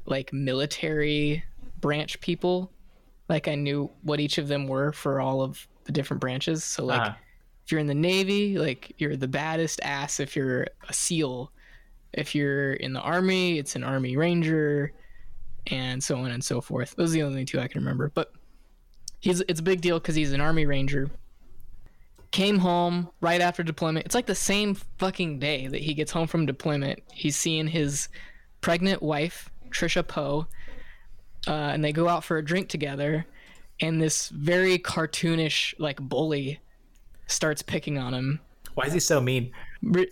like 0.09 0.33
military 0.33 1.43
branch 1.81 2.19
people 2.21 2.71
Like 3.29 3.47
I 3.47 3.55
knew 3.55 3.89
what 4.01 4.19
each 4.19 4.37
of 4.39 4.47
them 4.47 4.67
were 4.67 4.91
for 4.91 5.21
all 5.21 5.41
of 5.41 5.67
the 5.85 5.91
different 5.91 6.19
branches. 6.21 6.63
So 6.63 6.83
like 6.85 7.01
Uh-huh. 7.01 7.15
if 7.63 7.71
you're 7.71 7.79
in 7.79 7.87
the 7.87 7.93
Navy, 7.93 8.57
like 8.57 8.93
you're 8.97 9.15
the 9.15 9.27
baddest 9.27 9.79
ass 9.83 10.19
if 10.19 10.35
you're 10.35 10.67
a 10.87 10.93
SEAL. 10.93 11.51
If 12.11 12.33
you're 12.33 12.73
in 12.73 12.93
the 12.93 13.01
Army, 13.01 13.59
it's 13.59 13.75
an 13.75 13.83
Army 13.83 14.17
Ranger, 14.17 14.91
and 15.67 16.03
so 16.03 16.17
on 16.17 16.31
and 16.31 16.43
so 16.43 16.59
forth. 16.59 16.95
Those 16.95 17.11
are 17.11 17.13
the 17.13 17.23
only 17.23 17.45
two 17.45 17.59
I 17.59 17.67
can 17.67 17.81
remember. 17.81 18.09
But 18.15 18.33
he's 19.19 19.41
it's 19.41 19.59
a 19.59 19.63
big 19.63 19.81
deal 19.81 19.99
because 19.99 20.15
he's 20.15 20.33
an 20.33 20.41
Army 20.41 20.65
Ranger. 20.65 21.11
Came 22.31 22.57
home 22.59 23.09
right 23.21 23.41
after 23.41 23.61
deployment. 23.63 24.05
It's 24.07 24.15
like 24.15 24.25
the 24.27 24.35
same 24.35 24.73
fucking 24.97 25.37
day 25.39 25.67
that 25.67 25.81
he 25.81 25.93
gets 25.93 26.11
home 26.11 26.27
from 26.27 26.45
deployment. 26.47 26.99
He's 27.13 27.35
seeing 27.35 27.67
his 27.67 28.09
pregnant 28.61 29.01
wife, 29.03 29.49
Trisha 29.71 30.07
Poe, 30.07 30.47
uh, 31.47 31.51
and 31.51 31.83
they 31.83 31.91
go 31.91 32.07
out 32.07 32.23
for 32.23 32.37
a 32.37 32.45
drink 32.45 32.69
together. 32.69 33.25
And 33.81 34.01
this 34.01 34.27
very 34.29 34.77
cartoonish, 34.77 35.73
like 35.79 35.99
bully, 36.01 36.59
starts 37.27 37.61
picking 37.61 37.97
on 37.97 38.13
him. 38.13 38.39
Why 38.73 38.85
is 38.85 38.93
he 38.93 38.99
so 38.99 39.21
mean? 39.21 39.51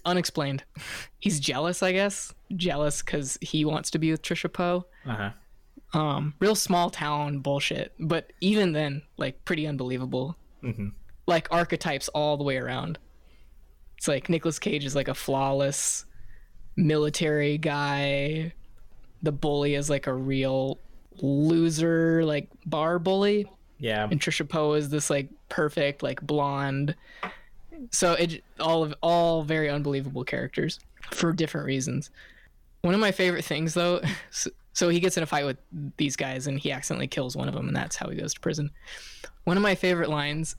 Unexplained. 0.05 0.63
He's 1.19 1.39
jealous, 1.39 1.83
I 1.83 1.91
guess. 1.91 2.33
Jealous 2.55 3.01
because 3.01 3.37
he 3.41 3.65
wants 3.65 3.91
to 3.91 3.99
be 3.99 4.11
with 4.11 4.21
Trisha 4.21 4.51
Poe. 4.51 4.85
Uh-huh. 5.05 5.31
Um, 5.97 6.33
real 6.39 6.55
small 6.55 6.89
town 6.89 7.39
bullshit. 7.39 7.93
But 7.99 8.31
even 8.41 8.71
then, 8.73 9.01
like 9.17 9.43
pretty 9.45 9.67
unbelievable. 9.67 10.35
Mhm. 10.63 10.93
Like 11.27 11.47
archetypes 11.51 12.07
all 12.09 12.37
the 12.37 12.43
way 12.43 12.57
around. 12.57 12.99
It's 13.97 14.07
like 14.07 14.29
Nicolas 14.29 14.59
Cage 14.59 14.85
is 14.85 14.95
like 14.95 15.07
a 15.07 15.13
flawless 15.15 16.05
military 16.75 17.57
guy. 17.57 18.53
The 19.23 19.31
bully 19.31 19.75
is 19.75 19.89
like 19.89 20.07
a 20.07 20.13
real 20.13 20.77
loser, 21.21 22.23
like 22.25 22.49
bar 22.65 22.99
bully 22.99 23.47
Yeah. 23.79 24.07
and 24.09 24.19
Trisha 24.19 24.47
Poe 24.47 24.73
is 24.73 24.89
this 24.89 25.09
like 25.09 25.29
perfect 25.49 26.03
like 26.03 26.21
blonde. 26.21 26.95
So 27.91 28.13
it 28.13 28.43
all 28.59 28.83
of 28.83 28.93
all 29.01 29.43
very 29.43 29.69
unbelievable 29.69 30.23
characters 30.23 30.79
for 31.11 31.31
different 31.33 31.65
reasons. 31.65 32.09
One 32.81 32.93
of 32.93 32.99
my 32.99 33.11
favorite 33.11 33.43
things 33.45 33.73
though, 33.73 34.01
so, 34.31 34.49
so 34.73 34.89
he 34.89 34.99
gets 34.99 35.17
in 35.17 35.23
a 35.23 35.25
fight 35.25 35.45
with 35.45 35.57
these 35.97 36.15
guys 36.15 36.45
and 36.47 36.59
he 36.59 36.71
accidentally 36.71 37.07
kills 37.07 37.35
one 37.35 37.47
of 37.47 37.53
them 37.55 37.67
and 37.67 37.75
that's 37.75 37.95
how 37.95 38.09
he 38.09 38.17
goes 38.17 38.33
to 38.35 38.39
prison. 38.39 38.69
One 39.45 39.57
of 39.57 39.63
my 39.63 39.75
favorite 39.75 40.09
lines 40.09 40.55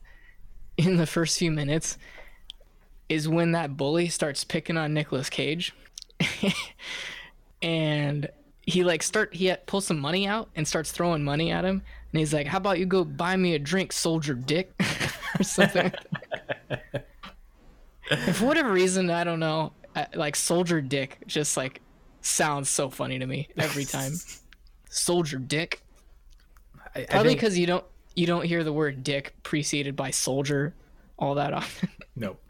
in 0.76 0.96
the 0.96 1.06
first 1.06 1.38
few 1.38 1.50
minutes 1.52 1.98
is 3.08 3.28
when 3.28 3.52
that 3.52 3.76
bully 3.76 4.08
starts 4.08 4.44
picking 4.44 4.76
on 4.76 4.92
Nicolas 4.94 5.30
Cage. 5.30 5.72
and 7.62 8.28
he 8.68 8.84
like 8.84 9.02
start 9.02 9.34
he 9.34 9.54
pulls 9.66 9.86
some 9.86 9.98
money 9.98 10.26
out 10.26 10.48
and 10.54 10.66
starts 10.68 10.92
throwing 10.92 11.24
money 11.24 11.50
at 11.50 11.64
him. 11.64 11.82
And 12.12 12.18
he's 12.18 12.32
like 12.32 12.46
how 12.46 12.58
about 12.58 12.78
you 12.78 12.86
go 12.86 13.04
buy 13.04 13.36
me 13.36 13.54
a 13.54 13.58
drink 13.58 13.92
soldier 13.92 14.34
dick? 14.34 14.72
Or 15.38 15.42
something. 15.44 15.92
And 18.10 18.34
for 18.34 18.46
whatever 18.46 18.72
reason 18.72 19.10
i 19.10 19.22
don't 19.24 19.38
know 19.40 19.72
like 20.14 20.34
soldier 20.34 20.80
dick 20.80 21.18
just 21.26 21.56
like 21.56 21.80
sounds 22.20 22.68
so 22.68 22.88
funny 22.90 23.18
to 23.18 23.26
me 23.26 23.48
every 23.56 23.84
time. 23.96 24.12
Soldier 24.88 25.38
dick? 25.38 25.82
I, 26.94 27.00
I 27.00 27.04
probably 27.04 27.30
think- 27.30 27.40
because 27.40 27.58
you 27.58 27.66
don't 27.66 27.84
you 28.14 28.26
don't 28.26 28.44
hear 28.44 28.64
the 28.64 28.72
word 28.72 29.04
dick 29.04 29.34
preceded 29.42 29.94
by 29.94 30.10
soldier 30.10 30.74
all 31.18 31.34
that 31.36 31.52
often. 31.52 31.88
Nope. 32.16 32.40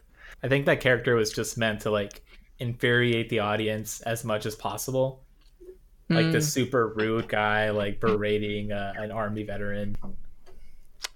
I 0.43 0.49
think 0.49 0.67
that 0.67 0.81
character 0.81 1.15
was 1.15 1.31
just 1.31 1.59
meant 1.59 1.81
to 1.83 1.91
like 1.91 2.23
infuriate 2.59 3.29
the 3.29 3.41
audience 3.41 4.01
as 4.03 4.25
much 4.25 4.47
as 4.47 4.55
possible. 4.55 5.21
Like 6.11 6.27
Mm. 6.27 6.33
this 6.33 6.51
super 6.53 6.89
rude 6.89 7.29
guy, 7.29 7.69
like 7.71 8.01
berating 8.01 8.73
uh, 8.73 8.95
an 8.97 9.11
army 9.11 9.43
veteran. 9.43 9.97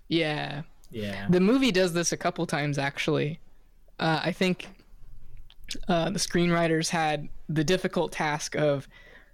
yeah 0.08 0.62
Yeah. 0.90 1.26
The 1.30 1.40
movie 1.40 1.72
does 1.72 1.92
this 1.94 2.12
a 2.12 2.16
couple 2.16 2.46
times 2.46 2.76
actually. 2.78 3.40
Uh, 3.98 4.20
I 4.22 4.32
think 4.32 4.68
uh, 5.88 6.10
the 6.10 6.18
screenwriters 6.18 6.90
had 6.90 7.28
the 7.48 7.64
difficult 7.64 8.12
task 8.12 8.54
of 8.56 8.86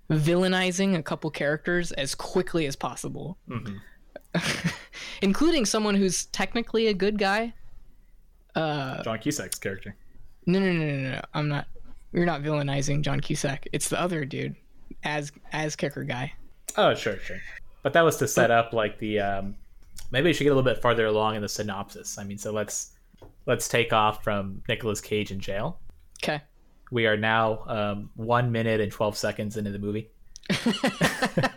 villainizing 0.09 0.97
a 0.97 1.03
couple 1.03 1.31
characters 1.31 1.91
as 1.93 2.15
quickly 2.15 2.67
as 2.67 2.77
possible, 2.77 3.37
Mhm. 3.49 3.81
including 5.23 5.65
someone 5.67 5.95
who's 5.97 6.27
technically 6.27 6.87
a 6.87 6.95
good 6.95 7.19
guy. 7.19 7.55
Uh, 8.55 9.03
John 9.03 9.19
Cusack's 9.19 9.59
character. 9.59 9.97
no, 10.47 10.61
no, 10.61 10.73
no, 10.73 10.85
no, 10.97 11.11
no. 11.13 11.21
I'm 11.35 11.49
not. 11.49 11.67
You're 12.13 12.25
not 12.27 12.43
villainizing 12.43 13.03
John 13.03 13.21
Cusack. 13.21 13.67
It's 13.73 13.89
the 13.89 14.01
other 14.01 14.25
dude, 14.25 14.55
as 15.05 15.33
as 15.53 15.77
kicker 15.77 16.05
guy. 16.05 16.33
Oh, 16.77 16.95
sure, 16.95 17.19
sure. 17.19 17.39
But 17.83 17.93
that 17.93 18.03
was 18.03 18.17
to 18.17 18.29
set 18.29 18.51
up 18.51 18.73
like 18.73 18.99
the 18.99 19.21
um 19.21 19.55
maybe 20.11 20.27
we 20.29 20.33
should 20.33 20.45
get 20.45 20.51
a 20.51 20.55
little 20.55 20.71
bit 20.71 20.83
farther 20.83 21.07
along 21.07 21.37
in 21.37 21.43
the 21.43 21.49
synopsis. 21.49 22.19
I 22.19 22.25
mean, 22.25 22.39
so 22.39 22.53
let's 22.53 22.93
let's 23.47 23.69
take 23.69 23.93
off 23.93 24.23
from 24.23 24.63
Nicolas 24.69 25.01
Cage 25.01 25.31
in 25.31 25.41
jail. 25.41 25.81
Okay. 26.23 26.43
We 26.91 27.07
are 27.07 27.17
now 27.17 27.65
um, 27.67 28.11
one 28.17 28.51
minute 28.51 28.81
and 28.81 28.91
12 28.91 29.17
seconds 29.17 29.57
into 29.59 29.71
the 29.71 29.79
movie. 29.79 30.09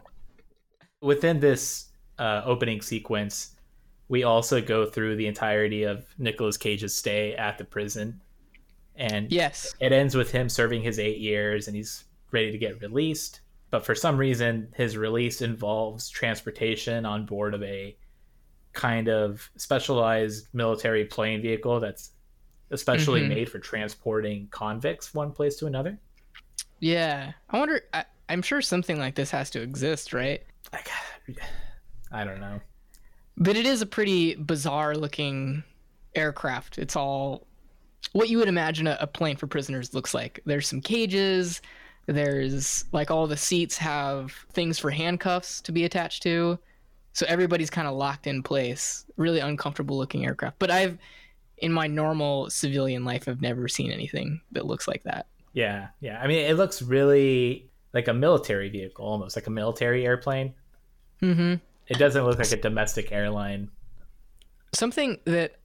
Within 1.02 1.40
this 1.40 1.90
uh, 2.20 2.42
opening 2.46 2.82
sequence, 2.82 3.56
we 4.10 4.24
also 4.24 4.62
go 4.62 4.86
through 4.86 5.16
the 5.16 5.28
entirety 5.28 5.84
of 5.84 6.06
Nicolas 6.18 6.58
Cage's 6.58 6.94
stay 6.94 7.34
at 7.36 7.58
the 7.58 7.64
prison. 7.64 8.22
And 8.96 9.32
Yes. 9.32 9.74
it 9.80 9.92
ends 9.92 10.16
with 10.16 10.32
him 10.32 10.50
serving 10.50 10.82
his 10.84 11.00
eight 11.00 11.18
years 11.20 11.68
and 11.68 11.76
he's 11.76 12.04
ready 12.32 12.52
to 12.52 12.58
get 12.58 12.82
released. 12.82 13.42
But 13.70 13.86
for 13.86 13.96
some 13.96 14.18
reason, 14.18 14.68
his 14.76 14.98
release 14.98 15.42
involves 15.42 16.10
transportation 16.10 17.06
on 17.06 17.26
board 17.26 17.54
of 17.54 17.64
a 17.64 17.96
kind 18.74 19.08
of 19.08 19.50
specialized 19.58 20.48
military 20.54 21.06
plane 21.06 21.42
vehicle 21.42 21.80
that's 21.80 22.12
especially 22.72 23.22
Mhm. 23.22 23.30
made 23.30 23.50
for 23.50 23.60
transporting 23.60 24.48
convicts 24.50 25.14
one 25.14 25.32
place 25.32 25.58
to 25.58 25.68
another. 25.68 25.98
Yeah. 26.80 27.34
I 27.50 27.60
wonder. 27.60 27.82
I, 27.94 28.06
I'm 28.30 28.42
sure 28.42 28.62
something 28.62 28.98
like 28.98 29.16
this 29.16 29.30
has 29.32 29.50
to 29.52 29.62
exist, 29.62 30.14
right? 30.14 30.42
Like, 30.72 30.90
I 32.12 32.24
don't 32.24 32.40
know. 32.40 32.60
But 33.38 33.56
it 33.58 33.66
is 33.66 33.82
a 33.82 33.86
pretty 33.86 34.36
bizarre 34.36 34.96
looking 34.96 35.64
aircraft. 36.16 36.78
It's 36.78 36.96
all 36.96 37.48
what 38.14 38.30
you 38.30 38.38
would 38.38 38.48
imagine 38.48 38.88
a, 38.88 38.98
a 39.02 39.08
plane 39.08 39.38
for 39.38 39.48
prisoners 39.48 39.94
looks 39.94 40.14
like. 40.14 40.42
There's 40.46 40.68
some 40.68 40.82
cages. 40.82 41.62
There's 42.12 42.86
like 42.92 43.12
all 43.12 43.28
the 43.28 43.38
seats 43.38 43.78
have 43.78 44.32
things 44.52 44.80
for 44.80 44.92
handcuffs 44.92 45.62
to 45.62 45.72
be 45.72 45.86
attached 45.86 46.24
to. 46.24 46.60
So 47.14 47.26
everybody's 47.28 47.70
kind 47.70 47.88
of 47.88 47.96
locked 47.96 48.28
in 48.28 48.42
place. 48.44 49.06
Really 49.18 49.40
uncomfortable 49.40 49.98
looking 49.98 50.26
aircraft. 50.26 50.60
But 50.60 50.72
I've, 50.72 50.98
in 51.58 51.72
my 51.72 51.88
normal 51.88 52.50
civilian 52.50 53.04
life, 53.04 53.28
I've 53.28 53.42
never 53.42 53.68
seen 53.68 53.92
anything 53.92 54.42
that 54.54 54.66
looks 54.66 54.88
like 54.88 55.04
that. 55.04 55.28
Yeah, 55.54 55.90
yeah. 56.00 56.22
I 56.22 56.28
mean, 56.28 56.46
it 56.46 56.56
looks 56.56 56.82
really 56.82 57.70
like 57.94 58.08
a 58.08 58.14
military 58.14 58.70
vehicle, 58.70 59.06
almost 59.06 59.36
like 59.36 59.48
a 59.48 59.52
military 59.52 60.06
airplane. 60.06 60.54
Mm-hmm. 61.22 61.56
It 61.88 61.98
doesn't 61.98 62.24
look 62.24 62.40
like 62.40 62.52
a 62.54 62.58
domestic 62.58 63.12
airline. 63.12 63.70
something 64.74 65.20
that 65.26 65.56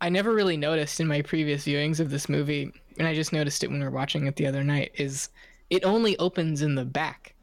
I 0.00 0.08
never 0.08 0.32
really 0.32 0.56
noticed 0.56 1.00
in 1.00 1.06
my 1.06 1.22
previous 1.22 1.64
viewings 1.64 2.00
of 2.00 2.10
this 2.10 2.28
movie, 2.28 2.72
and 2.98 3.06
I 3.06 3.14
just 3.14 3.32
noticed 3.32 3.64
it 3.64 3.70
when 3.70 3.78
we 3.78 3.84
were 3.84 3.90
watching 3.90 4.26
it 4.26 4.36
the 4.36 4.46
other 4.46 4.64
night, 4.64 4.92
is 4.94 5.28
it 5.70 5.84
only 5.84 6.18
opens 6.18 6.62
in 6.62 6.74
the 6.74 6.84
back. 6.84 7.34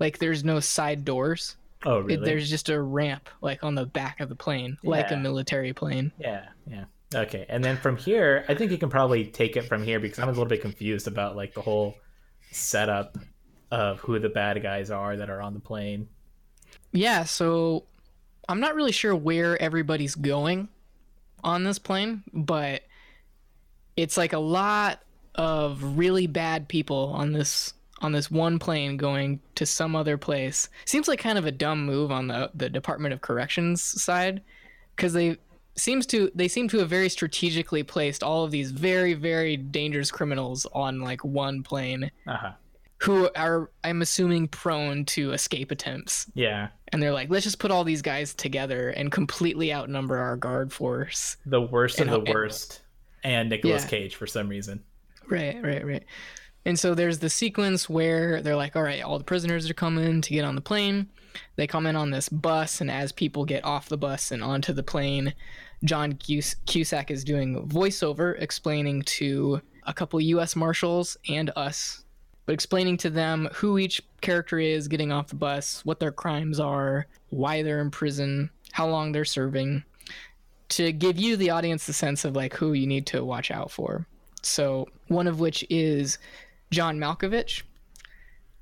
Like 0.00 0.18
there's 0.18 0.44
no 0.44 0.60
side 0.60 1.04
doors. 1.04 1.56
Oh, 1.84 1.98
It, 2.00 2.04
really? 2.04 2.24
there's 2.24 2.50
just 2.50 2.68
a 2.68 2.80
ramp 2.80 3.28
like 3.40 3.62
on 3.62 3.74
the 3.74 3.86
back 3.86 4.20
of 4.20 4.28
the 4.28 4.34
plane, 4.34 4.78
like 4.82 5.10
a 5.10 5.16
military 5.16 5.72
plane. 5.72 6.10
Yeah, 6.18 6.46
yeah. 6.66 6.84
Okay, 7.14 7.46
and 7.48 7.62
then 7.62 7.76
from 7.76 7.96
here, 7.96 8.44
I 8.48 8.54
think 8.54 8.72
you 8.72 8.78
can 8.78 8.90
probably 8.90 9.26
take 9.26 9.56
it 9.56 9.62
from 9.62 9.84
here 9.84 10.00
because 10.00 10.18
I'm 10.18 10.28
a 10.28 10.32
little 10.32 10.46
bit 10.46 10.60
confused 10.60 11.06
about 11.06 11.36
like 11.36 11.54
the 11.54 11.60
whole 11.62 11.94
setup 12.50 13.16
of 13.70 14.00
who 14.00 14.18
the 14.18 14.28
bad 14.28 14.60
guys 14.62 14.90
are 14.90 15.16
that 15.16 15.30
are 15.30 15.40
on 15.40 15.54
the 15.54 15.60
plane. 15.60 16.08
Yeah, 16.92 17.24
so 17.24 17.84
I'm 18.48 18.60
not 18.60 18.74
really 18.74 18.92
sure 18.92 19.14
where 19.14 19.60
everybody's 19.60 20.14
going 20.14 20.68
on 21.44 21.62
this 21.62 21.78
plane, 21.78 22.22
but 22.32 22.82
it's 23.96 24.16
like 24.16 24.32
a 24.32 24.38
lot 24.38 25.00
of 25.36 25.82
really 25.98 26.26
bad 26.26 26.68
people 26.68 27.12
on 27.14 27.32
this 27.32 27.72
on 28.02 28.12
this 28.12 28.30
one 28.30 28.58
plane 28.58 28.96
going 28.98 29.40
to 29.54 29.64
some 29.64 29.96
other 29.96 30.18
place. 30.18 30.68
Seems 30.84 31.08
like 31.08 31.18
kind 31.18 31.38
of 31.38 31.46
a 31.46 31.52
dumb 31.52 31.86
move 31.86 32.10
on 32.12 32.26
the 32.28 32.50
the 32.54 32.68
Department 32.68 33.14
of 33.14 33.20
Corrections 33.22 33.82
side 34.02 34.42
cuz 34.96 35.12
they 35.14 35.36
seems 35.76 36.06
to 36.06 36.30
they 36.34 36.48
seem 36.48 36.68
to 36.68 36.78
have 36.78 36.88
very 36.90 37.08
strategically 37.08 37.82
placed 37.82 38.22
all 38.22 38.44
of 38.44 38.50
these 38.50 38.70
very 38.70 39.14
very 39.14 39.56
dangerous 39.56 40.10
criminals 40.10 40.66
on 40.72 41.00
like 41.00 41.24
one 41.24 41.62
plane 41.62 42.10
Uh 42.26 42.36
huh. 42.36 42.52
who 43.02 43.28
are 43.36 43.70
I'm 43.84 44.00
assuming 44.02 44.48
prone 44.48 45.04
to 45.06 45.32
escape 45.32 45.70
attempts 45.70 46.26
Yeah, 46.34 46.68
and 46.92 47.02
they're 47.02 47.12
like, 47.12 47.28
let's 47.30 47.44
just 47.44 47.58
put 47.58 47.70
all 47.70 47.84
these 47.84 48.00
guys 48.02 48.34
together 48.34 48.88
and 48.90 49.10
completely 49.12 49.72
outnumber 49.72 50.16
our 50.18 50.36
guard 50.36 50.72
force. 50.72 51.36
the 51.46 51.60
worst 51.60 52.00
of 52.00 52.08
And- 52.08 52.26
the 52.26 52.32
worst, 52.32 52.80
and 53.24 53.48
Nicolas 53.50 53.82
Yeah. 53.84 53.88
Cage 53.88 54.14
for 54.14 54.26
some 54.26 54.48
reason. 54.48 54.82
Right, 55.28 55.62
right, 55.62 55.84
right. 55.84 56.04
And 56.64 56.78
so 56.78 56.94
there's 56.94 57.20
the 57.20 57.30
sequence 57.30 57.88
where 57.88 58.42
they're 58.42 58.56
like, 58.56 58.74
all 58.74 58.82
right, 58.82 59.02
all 59.02 59.18
the 59.18 59.24
prisoners 59.24 59.70
are 59.70 59.74
coming 59.74 60.20
to 60.20 60.30
get 60.30 60.44
on 60.44 60.56
the 60.56 60.60
plane. 60.60 61.08
They 61.54 61.66
come 61.66 61.86
in 61.86 61.94
on 61.96 62.10
this 62.10 62.28
bus, 62.28 62.80
and 62.80 62.90
as 62.90 63.12
people 63.12 63.44
get 63.44 63.64
off 63.64 63.88
the 63.88 63.96
bus 63.96 64.32
and 64.32 64.42
onto 64.42 64.72
the 64.72 64.82
plane, 64.82 65.34
John 65.84 66.14
Cus- 66.14 66.56
Cusack 66.66 67.10
is 67.10 67.24
doing 67.24 67.68
voiceover 67.68 68.40
explaining 68.40 69.02
to 69.02 69.60
a 69.84 69.94
couple 69.94 70.20
U.S. 70.20 70.56
Marshals 70.56 71.16
and 71.28 71.52
us, 71.54 72.04
but 72.46 72.52
explaining 72.54 72.96
to 72.98 73.10
them 73.10 73.48
who 73.54 73.78
each 73.78 74.02
character 74.20 74.58
is 74.58 74.88
getting 74.88 75.12
off 75.12 75.28
the 75.28 75.36
bus, 75.36 75.84
what 75.84 76.00
their 76.00 76.12
crimes 76.12 76.58
are, 76.58 77.06
why 77.28 77.62
they're 77.62 77.80
in 77.80 77.90
prison, 77.90 78.50
how 78.72 78.88
long 78.88 79.12
they're 79.12 79.24
serving, 79.24 79.84
to 80.70 80.90
give 80.90 81.16
you, 81.16 81.36
the 81.36 81.50
audience, 81.50 81.86
the 81.86 81.92
sense 81.92 82.24
of 82.24 82.34
like 82.34 82.54
who 82.54 82.72
you 82.72 82.86
need 82.86 83.06
to 83.06 83.24
watch 83.24 83.50
out 83.50 83.70
for. 83.70 84.06
So, 84.46 84.88
one 85.08 85.26
of 85.26 85.40
which 85.40 85.64
is 85.68 86.18
John 86.70 86.98
Malkovich, 86.98 87.62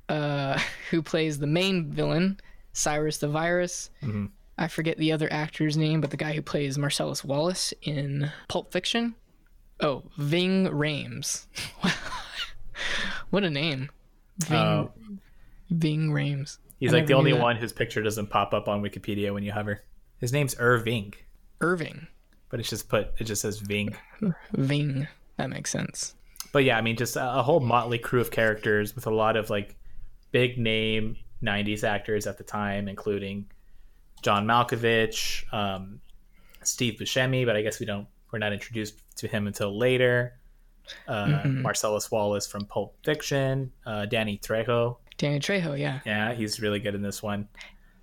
uh, 0.08 0.58
who 0.90 1.02
plays 1.02 1.38
the 1.38 1.46
main 1.46 1.90
villain, 1.92 2.40
Cyrus 2.72 3.18
the 3.18 3.28
Virus. 3.28 3.90
Mhm. 4.02 4.30
I 4.56 4.68
forget 4.68 4.96
the 4.98 5.12
other 5.12 5.30
actor's 5.32 5.76
name, 5.76 6.00
but 6.00 6.10
the 6.10 6.16
guy 6.16 6.32
who 6.32 6.40
plays 6.42 6.78
Marcellus 6.78 7.24
Wallace 7.24 7.74
in 7.82 8.30
Pulp 8.48 8.72
Fiction. 8.72 9.14
Oh, 9.80 10.04
Ving 10.16 10.66
Rhames. 10.68 11.46
what 13.30 13.44
a 13.44 13.50
name. 13.50 13.90
Ving, 14.38 14.58
Oh. 14.58 14.92
Ving 15.70 16.10
Rhames. 16.10 16.58
He's 16.78 16.92
I 16.94 16.98
like 16.98 17.06
the 17.06 17.14
only 17.14 17.32
one 17.32 17.56
whose 17.56 17.72
picture 17.72 18.02
doesn't 18.02 18.28
pop 18.28 18.54
up 18.54 18.68
on 18.68 18.82
Wikipedia 18.82 19.32
when 19.34 19.42
you 19.42 19.52
hover. 19.52 19.82
His 20.18 20.32
name's 20.32 20.54
Irving, 20.58 21.14
Irving. 21.60 22.06
but 22.50 22.60
it's 22.60 22.68
just 22.70 22.88
put 22.88 23.08
it 23.18 23.24
just 23.24 23.42
says 23.42 23.58
Ving. 23.58 23.96
Ving. 24.52 25.08
That 25.36 25.50
makes 25.50 25.70
sense. 25.70 26.14
But 26.52 26.64
yeah, 26.64 26.78
I 26.78 26.80
mean, 26.80 26.96
just 26.96 27.16
a, 27.16 27.38
a 27.38 27.42
whole 27.42 27.60
motley 27.60 27.98
crew 27.98 28.20
of 28.20 28.30
characters 28.30 28.94
with 28.94 29.06
a 29.06 29.10
lot 29.10 29.36
of 29.36 29.50
like 29.50 29.76
big 30.30 30.58
name 30.58 31.16
'90s 31.42 31.82
actors 31.84 32.26
at 32.26 32.38
the 32.38 32.44
time, 32.44 32.86
including 32.88 33.46
John 34.22 34.46
Malkovich, 34.46 35.44
um, 35.52 36.00
Steve 36.62 36.94
Buscemi, 37.00 37.44
but 37.44 37.56
I 37.56 37.62
guess 37.62 37.80
we 37.80 37.86
don't 37.86 38.06
we're 38.32 38.38
not 38.38 38.52
introduced 38.52 38.94
to 39.16 39.28
him 39.28 39.46
until 39.46 39.76
later. 39.76 40.34
Uh, 41.08 41.24
Mhm. 41.26 41.62
Marcellus 41.62 42.10
Wallace 42.10 42.46
from 42.46 42.66
Pulp 42.66 42.94
Fiction, 43.04 43.72
uh, 43.86 44.04
Danny 44.06 44.38
Trejo, 44.38 44.98
Danny 45.16 45.40
Trejo, 45.40 45.78
yeah. 45.78 46.00
yeah, 46.04 46.34
he's 46.34 46.60
really 46.60 46.78
good 46.78 46.94
in 46.94 47.00
this 47.02 47.22
one. 47.22 47.48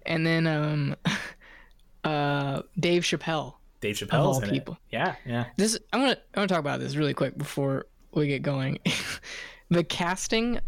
And 0.06 0.26
then 0.26 0.48
um 0.48 0.96
uh 2.04 2.64
Dave 2.80 3.04
Chappelle. 3.04 3.54
Dave 3.82 3.96
Chappelle's 3.96 4.38
all 4.38 4.44
in 4.44 4.50
people. 4.50 4.76
it. 4.76 4.96
Yeah, 4.96 5.16
yeah. 5.26 5.46
This 5.58 5.78
I'm 5.92 6.02
gonna 6.02 6.12
I'm 6.12 6.36
gonna 6.36 6.48
talk 6.48 6.60
about 6.60 6.80
this 6.80 6.96
really 6.96 7.14
quick 7.14 7.38
before 7.38 7.88
we 8.14 8.28
get 8.28 8.44
going. 8.44 8.80
the 9.70 9.84
casting 9.84 10.60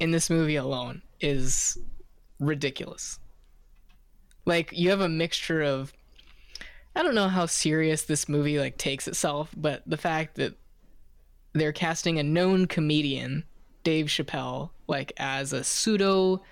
in 0.00 0.10
this 0.10 0.30
movie 0.30 0.56
alone 0.56 1.02
is 1.20 1.78
ridiculous. 2.38 3.18
Like 4.46 4.72
you 4.72 4.90
have 4.90 5.00
a 5.00 5.08
mixture 5.08 5.62
of 5.62 5.92
I 6.96 7.02
don't 7.02 7.14
know 7.14 7.28
how 7.28 7.46
serious 7.46 8.02
this 8.02 8.28
movie 8.28 8.58
like 8.58 8.78
takes 8.78 9.06
itself, 9.06 9.50
but 9.56 9.82
the 9.86 9.96
fact 9.96 10.36
that 10.36 10.54
they're 11.52 11.72
casting 11.72 12.18
a 12.18 12.22
known 12.22 12.66
comedian, 12.66 13.44
Dave 13.84 14.06
Chappelle, 14.06 14.70
like 14.88 15.12
as 15.18 15.52
a 15.52 15.62
pseudo 15.62 16.42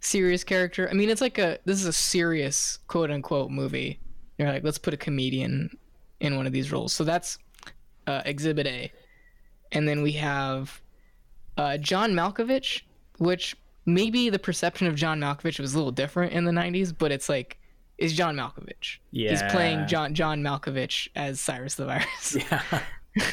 serious 0.00 0.44
character. 0.44 0.88
I 0.88 0.94
mean, 0.94 1.10
it's 1.10 1.20
like 1.20 1.38
a 1.38 1.58
this 1.64 1.80
is 1.80 1.86
a 1.86 1.92
serious 1.92 2.78
quote 2.86 3.10
unquote 3.10 3.50
movie. 3.50 4.00
You're 4.40 4.48
like, 4.48 4.64
let's 4.64 4.78
put 4.78 4.94
a 4.94 4.96
comedian 4.96 5.76
in 6.20 6.36
one 6.36 6.46
of 6.46 6.52
these 6.54 6.72
roles. 6.72 6.94
So 6.94 7.04
that's 7.04 7.36
uh, 8.06 8.22
Exhibit 8.24 8.66
A, 8.66 8.90
and 9.70 9.86
then 9.86 10.00
we 10.00 10.12
have 10.12 10.80
uh, 11.58 11.76
John 11.76 12.12
Malkovich, 12.12 12.80
which 13.18 13.54
maybe 13.84 14.30
the 14.30 14.38
perception 14.38 14.86
of 14.86 14.94
John 14.94 15.20
Malkovich 15.20 15.60
was 15.60 15.74
a 15.74 15.76
little 15.76 15.92
different 15.92 16.32
in 16.32 16.46
the 16.46 16.52
'90s, 16.52 16.94
but 16.96 17.12
it's 17.12 17.28
like 17.28 17.58
is 17.98 18.14
John 18.14 18.34
Malkovich. 18.34 18.96
Yeah. 19.10 19.28
He's 19.28 19.42
playing 19.52 19.86
John 19.86 20.14
John 20.14 20.40
Malkovich 20.40 21.08
as 21.14 21.38
Cyrus 21.38 21.74
the 21.74 21.84
Virus. 21.84 22.36
Yeah. 22.50 22.80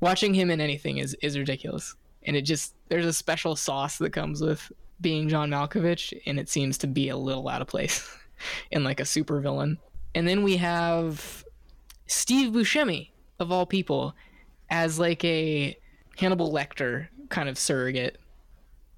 Watching 0.00 0.32
him 0.32 0.52
in 0.52 0.60
anything 0.60 0.98
is 0.98 1.14
is 1.22 1.36
ridiculous, 1.36 1.96
and 2.22 2.36
it 2.36 2.42
just 2.42 2.76
there's 2.88 3.06
a 3.06 3.12
special 3.12 3.56
sauce 3.56 3.98
that 3.98 4.10
comes 4.12 4.42
with 4.42 4.70
being 5.00 5.28
John 5.28 5.50
Malkovich, 5.50 6.16
and 6.24 6.38
it 6.38 6.48
seems 6.48 6.78
to 6.78 6.86
be 6.86 7.08
a 7.08 7.16
little 7.16 7.48
out 7.48 7.62
of 7.62 7.66
place 7.66 8.16
in 8.70 8.84
like 8.84 9.00
a 9.00 9.04
super 9.04 9.40
villain. 9.40 9.78
And 10.16 10.26
then 10.26 10.42
we 10.42 10.56
have 10.56 11.44
Steve 12.06 12.54
Buscemi 12.54 13.10
of 13.38 13.52
all 13.52 13.66
people 13.66 14.16
as 14.70 14.98
like 14.98 15.22
a 15.26 15.76
Hannibal 16.16 16.50
Lecter 16.50 17.08
kind 17.28 17.50
of 17.50 17.58
surrogate. 17.58 18.16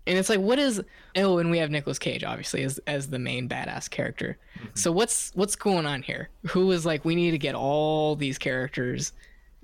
And 0.06 0.16
it's 0.16 0.28
like, 0.28 0.38
what 0.38 0.60
is? 0.60 0.80
Oh, 1.16 1.38
and 1.38 1.50
we 1.50 1.58
have 1.58 1.72
Nicolas 1.72 1.98
Cage 1.98 2.22
obviously 2.22 2.62
as 2.62 2.78
as 2.86 3.08
the 3.08 3.18
main 3.18 3.48
badass 3.48 3.90
character. 3.90 4.38
Mm-hmm. 4.58 4.68
So 4.74 4.92
what's 4.92 5.32
what's 5.34 5.56
going 5.56 5.86
on 5.86 6.02
here? 6.02 6.28
Who 6.50 6.70
is 6.70 6.86
like, 6.86 7.04
we 7.04 7.16
need 7.16 7.32
to 7.32 7.38
get 7.38 7.56
all 7.56 8.14
these 8.14 8.38
characters 8.38 9.12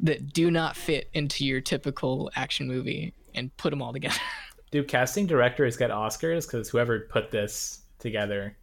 that 0.00 0.32
do 0.32 0.50
not 0.50 0.76
fit 0.76 1.08
into 1.14 1.44
your 1.44 1.60
typical 1.60 2.32
action 2.34 2.66
movie 2.66 3.14
and 3.32 3.56
put 3.58 3.70
them 3.70 3.80
all 3.80 3.92
together. 3.92 4.18
Do 4.72 4.82
casting 4.82 5.24
directors 5.24 5.76
get 5.76 5.90
Oscars? 5.90 6.48
Because 6.48 6.68
whoever 6.68 6.98
put 6.98 7.30
this 7.30 7.82
together 8.00 8.56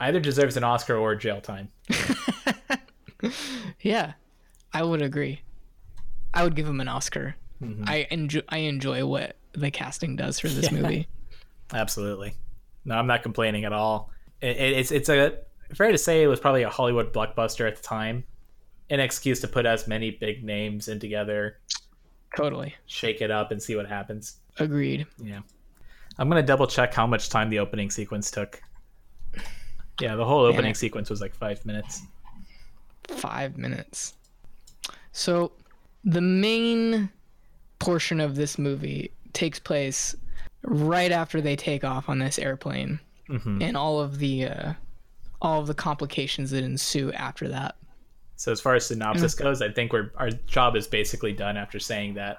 either 0.00 0.18
deserves 0.20 0.56
an 0.56 0.64
Oscar 0.64 0.96
or 0.96 1.14
jail 1.14 1.40
time. 1.40 1.68
yeah, 3.80 4.12
I 4.72 4.82
would 4.82 5.02
agree. 5.02 5.42
I 6.32 6.44
would 6.44 6.54
give 6.56 6.66
him 6.68 6.80
an 6.80 6.88
Oscar. 6.88 7.36
Mm-hmm. 7.62 7.84
I 7.86 8.06
enjoy 8.10 8.40
I 8.48 8.58
enjoy 8.58 9.04
what 9.04 9.36
the 9.52 9.70
casting 9.70 10.16
does 10.16 10.38
for 10.40 10.48
this 10.48 10.70
Yeah. 10.70 10.80
movie. 10.80 11.08
Absolutely. 11.74 12.34
No, 12.84 12.94
I'm 12.96 13.06
not 13.06 13.22
complaining 13.22 13.64
at 13.64 13.72
all. 13.72 14.10
It, 14.40 14.56
it- 14.56 14.72
it's 14.78 14.90
it's 14.90 15.08
a 15.08 15.38
fair 15.74 15.92
to 15.92 15.98
say 15.98 16.22
it 16.22 16.26
was 16.26 16.40
probably 16.40 16.62
a 16.62 16.70
Hollywood 16.70 17.12
blockbuster 17.12 17.66
at 17.68 17.76
the 17.76 17.82
time. 17.82 18.24
An 18.88 18.98
excuse 18.98 19.40
to 19.40 19.48
put 19.48 19.66
as 19.66 19.86
many 19.86 20.10
big 20.10 20.42
names 20.42 20.88
in 20.88 20.98
together, 20.98 21.58
Totally 22.36 22.74
shake 22.86 23.20
it 23.20 23.30
up, 23.30 23.52
and 23.52 23.62
see 23.62 23.76
what 23.76 23.86
happens. 23.88 24.38
agreed. 24.58 25.06
Yeah. 25.22 25.40
I'm 26.18 26.28
gonna 26.28 26.42
double 26.42 26.66
check 26.66 26.92
how 26.94 27.06
much 27.06 27.28
time 27.28 27.50
the 27.50 27.58
opening 27.60 27.88
sequence 27.90 28.30
took. 28.32 28.60
Yeah, 30.00 30.16
the 30.16 30.24
whole 30.24 30.44
opening 30.44 30.74
sequence 30.74 31.10
was 31.10 31.20
like 31.20 31.34
five 31.34 31.64
minutes. 31.64 32.02
Five 33.08 33.58
minutes. 33.58 34.14
So, 35.12 35.52
the 36.04 36.20
main 36.20 37.10
portion 37.78 38.20
of 38.20 38.36
this 38.36 38.58
movie 38.58 39.10
takes 39.32 39.58
place 39.58 40.14
right 40.62 41.12
after 41.12 41.40
they 41.40 41.56
take 41.56 41.84
off 41.84 42.08
on 42.08 42.18
this 42.18 42.38
airplane, 42.38 43.00
hmm 43.26 43.60
and 43.62 43.76
all 43.76 44.00
of 44.00 44.18
the 44.18 44.46
uh, 44.46 44.72
all 45.42 45.60
of 45.60 45.66
the 45.66 45.74
complications 45.74 46.50
that 46.50 46.64
ensue 46.64 47.12
after 47.12 47.48
that. 47.48 47.76
So 48.36 48.52
as 48.52 48.60
far 48.60 48.74
as 48.74 48.86
synopsis 48.86 49.34
goes, 49.34 49.60
I 49.60 49.70
think 49.70 49.92
we're 49.92 50.12
our 50.16 50.30
job 50.30 50.76
is 50.76 50.86
basically 50.86 51.32
done 51.32 51.56
after 51.56 51.78
saying 51.78 52.14
that 52.14 52.38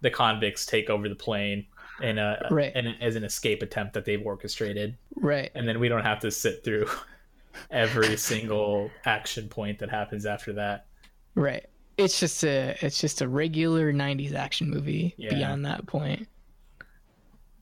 the 0.00 0.10
convicts 0.10 0.66
take 0.66 0.90
over 0.90 1.08
the 1.08 1.14
plane 1.14 1.66
in 2.02 2.18
a 2.18 2.48
Right. 2.50 2.74
in 2.74 2.86
a- 2.88 2.96
as 3.00 3.16
an 3.16 3.24
escape 3.24 3.62
attempt 3.62 3.94
that 3.94 4.04
they've 4.04 4.24
orchestrated, 4.24 4.96
Right. 5.16 5.50
and 5.54 5.66
then 5.68 5.78
we 5.80 5.88
don't 5.88 6.02
have 6.04 6.20
to 6.20 6.30
sit 6.30 6.64
through 6.64 6.88
every 7.70 8.16
single 8.16 8.90
action 9.04 9.48
point 9.48 9.78
that 9.78 9.90
happens 9.90 10.26
after 10.26 10.52
that. 10.54 10.86
Right. 11.34 11.66
It's 11.96 12.18
just 12.18 12.42
a 12.44 12.76
it's 12.80 13.00
just 13.00 13.20
a 13.22 13.28
regular 13.28 13.92
90s 13.92 14.32
action 14.34 14.68
movie 14.70 15.14
Yeah. 15.16 15.30
beyond 15.34 15.64
that 15.66 15.86
point. 15.86 16.26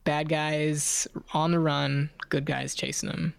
Bad 0.03 0.27
guys 0.27 1.07
on 1.33 1.51
the 1.51 1.59
run, 1.59 2.09
good 2.29 2.45
guys 2.45 2.75
chasing 2.75 3.09
them. 3.09 3.33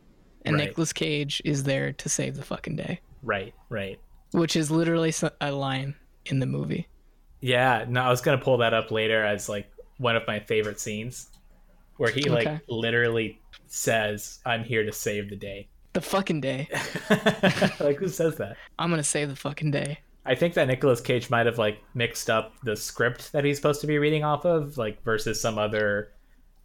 And 0.46 0.56
Right. 0.56 0.66
Nicolas 0.68 0.92
Cage 0.92 1.42
is 1.44 1.64
there 1.64 1.92
to 1.92 2.08
save 2.08 2.36
the 2.36 2.42
fucking 2.42 2.76
day, 2.76 3.00
Right, 3.22 3.54
right. 3.70 3.98
which 4.32 4.56
is 4.56 4.70
literally 4.70 5.12
a 5.40 5.50
line 5.52 5.94
in 6.26 6.38
the 6.38 6.46
movie. 6.46 6.86
Yeah, 7.40 7.84
no, 7.88 8.02
I 8.02 8.08
was 8.10 8.20
gonna 8.22 8.38
pull 8.38 8.58
that 8.58 8.72
up 8.72 8.90
later 8.90 9.22
as 9.24 9.48
like 9.48 9.70
one 9.98 10.16
of 10.16 10.22
my 10.26 10.40
favorite 10.40 10.80
scenes, 10.80 11.28
where 11.96 12.10
he 12.10 12.28
like 12.28 12.46
Okay. 12.46 12.60
literally 12.68 13.40
says, 13.66 14.40
"I'm 14.44 14.64
here 14.64 14.84
to 14.84 14.92
save 14.92 15.30
the 15.30 15.36
day." 15.36 15.68
The 15.94 16.00
fucking 16.00 16.40
day. 16.40 16.66
like 17.78 17.98
who 17.98 18.08
says 18.08 18.36
that? 18.38 18.56
I'm 18.80 18.90
to 18.90 19.04
save 19.04 19.28
the 19.28 19.36
fucking 19.36 19.70
day. 19.70 19.98
I 20.26 20.34
think 20.34 20.54
that 20.54 20.66
Nicolas 20.66 21.00
Cage 21.00 21.30
might 21.30 21.46
have 21.46 21.56
like 21.58 21.78
mixed 21.94 22.28
up 22.28 22.52
the 22.64 22.74
script 22.74 23.30
that 23.32 23.44
he's 23.44 23.56
supposed 23.56 23.80
to 23.82 23.86
be 23.86 23.98
reading 23.98 24.24
off 24.24 24.44
of, 24.44 24.76
like 24.76 25.02
versus 25.04 25.40
some 25.40 25.56
other 25.56 26.10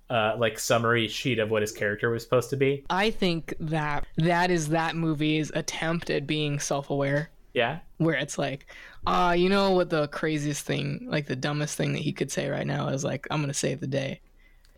uh, 0.09 0.35
like 0.39 0.57
summary 0.57 1.07
sheet 1.07 1.37
of 1.37 1.51
what 1.51 1.61
his 1.61 1.71
character 1.71 2.09
was 2.09 2.23
supposed 2.23 2.49
to 2.49 2.57
be. 2.57 2.83
I 2.89 3.11
think 3.11 3.53
that 3.59 4.07
that 4.17 4.49
is 4.49 4.69
that 4.69 4.95
movie's 4.95 5.51
attempt 5.53 6.09
at 6.09 6.25
being 6.25 6.57
self-aware. 6.59 7.29
Yeah, 7.59 7.79
where 7.97 8.15
it's 8.15 8.37
like, 8.37 8.65
uh, 9.05 9.35
you 9.37 9.49
know 9.49 9.71
what 9.71 9.89
the 9.89 10.07
craziest 10.07 10.65
thing, 10.65 11.07
like 11.09 11.27
the 11.27 11.35
dumbest 11.35 11.75
thing 11.75 11.91
that 11.93 12.01
he 12.07 12.13
could 12.13 12.31
say 12.31 12.49
right 12.49 12.65
now 12.65 12.87
is 12.87 13.03
like, 13.03 13.27
I'm 13.29 13.41
gonna 13.41 13.53
save 13.53 13.79
the 13.81 13.87
day. 13.87 14.21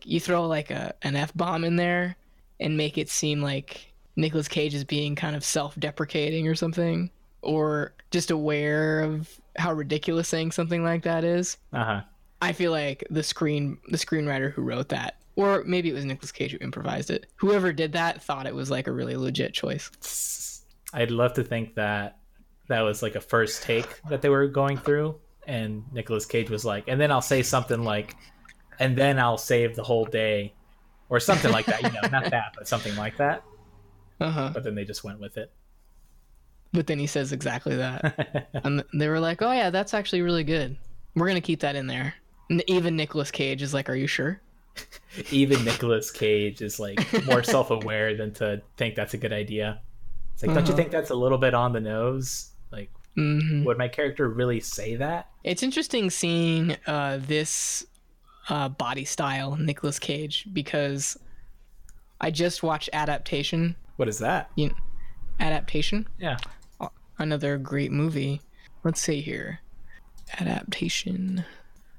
You 0.04 0.18
throw 0.18 0.46
like 0.46 0.70
a 0.70 0.94
an 1.02 1.14
f 1.14 1.32
bomb 1.34 1.64
in 1.64 1.76
there 1.76 2.16
and 2.58 2.76
make 2.76 2.98
it 2.98 3.08
seem 3.08 3.40
like 3.40 3.92
Nicolas 4.16 4.48
Cage 4.48 4.74
is 4.74 4.84
being 4.84 5.14
kind 5.14 5.36
of 5.36 5.44
self-deprecating 5.44 6.48
or 6.48 6.56
something, 6.56 7.10
or 7.42 7.92
just 8.10 8.30
aware 8.30 9.00
of 9.00 9.28
how 9.56 9.72
ridiculous 9.72 10.28
saying 10.28 10.50
something 10.52 10.82
like 10.82 11.02
that 11.04 11.24
is. 11.24 11.56
uh 11.72 11.84
huh. 11.84 12.00
I 12.40 12.52
feel 12.52 12.72
like 12.72 13.04
the 13.10 13.22
screen 13.22 13.78
the 13.90 13.96
screenwriter 13.96 14.52
who 14.52 14.62
wrote 14.62 14.88
that, 14.88 15.18
or 15.36 15.62
maybe 15.64 15.88
it 15.88 15.94
was 15.94 16.04
Nicolas 16.04 16.32
Cage 16.32 16.50
who 16.50 16.58
improvised 16.58 17.10
it. 17.10 17.26
Whoever 17.36 17.72
did 17.72 17.92
that 17.92 18.20
thought 18.20 18.46
it 18.46 18.54
was 18.54 18.70
like 18.70 18.88
a 18.88 18.92
really 18.92 19.14
legit 19.16 19.54
choice. 19.54 20.64
I'd 20.92 21.12
love 21.12 21.32
to 21.34 21.44
think 21.44 21.76
that 21.76 22.18
that 22.68 22.80
was 22.82 23.02
like 23.02 23.14
a 23.14 23.20
first 23.20 23.62
take 23.62 24.00
that 24.08 24.22
they 24.22 24.28
were 24.28 24.46
going 24.48 24.76
through, 24.78 25.16
and 25.46 25.84
Nicolas 25.92 26.26
Cage 26.26 26.50
was 26.50 26.64
like, 26.64 26.84
and 26.88 27.00
then 27.00 27.10
I'll 27.10 27.20
say 27.22 27.42
something 27.42 27.82
like, 27.84 28.16
and 28.78 28.96
then 28.96 29.18
I'll 29.18 29.38
save 29.38 29.74
the 29.76 29.82
whole 29.82 30.04
day, 30.04 30.54
or 31.08 31.20
something 31.20 31.50
like 31.52 31.66
that. 31.66 31.82
You 31.82 31.90
know, 31.90 32.08
not 32.10 32.30
that, 32.30 32.52
but 32.56 32.68
something 32.68 32.94
like 32.96 33.16
that. 33.18 33.42
Uh 34.20 34.30
huh. 34.30 34.50
But 34.54 34.64
then 34.64 34.74
they 34.74 34.84
just 34.84 35.04
went 35.04 35.20
with 35.20 35.36
it. 35.36 35.52
But 36.72 36.86
then 36.86 36.98
he 36.98 37.06
says 37.06 37.32
exactly 37.32 37.76
that, 37.76 38.48
and 38.64 38.82
they 38.94 39.08
were 39.08 39.20
like, 39.20 39.42
"Oh 39.42 39.52
yeah, 39.52 39.70
that's 39.70 39.92
actually 39.94 40.22
really 40.22 40.44
good. 40.44 40.78
We're 41.14 41.28
gonna 41.28 41.40
keep 41.40 41.60
that 41.60 41.76
in 41.76 41.86
there." 41.86 42.14
And 42.48 42.62
even 42.66 42.96
Nicolas 42.96 43.30
Cage 43.30 43.60
is 43.62 43.74
like, 43.74 43.90
"Are 43.90 43.94
you 43.96 44.06
sure?" 44.06 44.40
Even 45.30 45.64
Nicolas 45.64 46.10
Cage 46.10 46.62
is 46.62 46.80
like 46.80 46.98
more 47.26 47.42
self-aware 47.54 48.16
than 48.16 48.32
to 48.34 48.62
think 48.78 48.94
that's 48.94 49.12
a 49.12 49.18
good 49.18 49.32
idea. 49.32 49.82
It's 50.32 50.42
like, 50.42 50.54
don't 50.54 50.66
you 50.66 50.72
Uh-huh. 50.72 50.76
think 50.76 50.90
that's 50.90 51.10
a 51.10 51.14
little 51.14 51.36
bit 51.36 51.52
on 51.52 51.72
the 51.74 51.80
nose? 51.80 52.51
Like, 53.16 53.24
hmm 53.24 53.64
would 53.64 53.78
my 53.78 53.88
character 53.88 54.28
really 54.28 54.60
say 54.60 54.96
that? 54.96 55.28
It's 55.44 55.62
interesting 55.62 56.08
seeing 56.10 56.76
uh, 56.86 57.18
this 57.20 57.84
uh, 58.48 58.68
body 58.70 59.04
style, 59.04 59.56
Nicolas 59.56 59.98
Cage, 59.98 60.46
because 60.52 61.16
I 62.20 62.30
just 62.30 62.62
watched 62.62 62.88
Adaptation. 62.92 63.76
What 63.96 64.08
is 64.08 64.18
that? 64.20 64.50
You, 64.56 64.74
Adaptation, 65.40 66.08
Yeah. 66.18 66.38
another 67.18 67.58
great 67.58 67.92
movie. 67.92 68.40
Let's 68.84 69.00
see 69.00 69.20
here. 69.20 69.60
Adaptation 70.40 71.44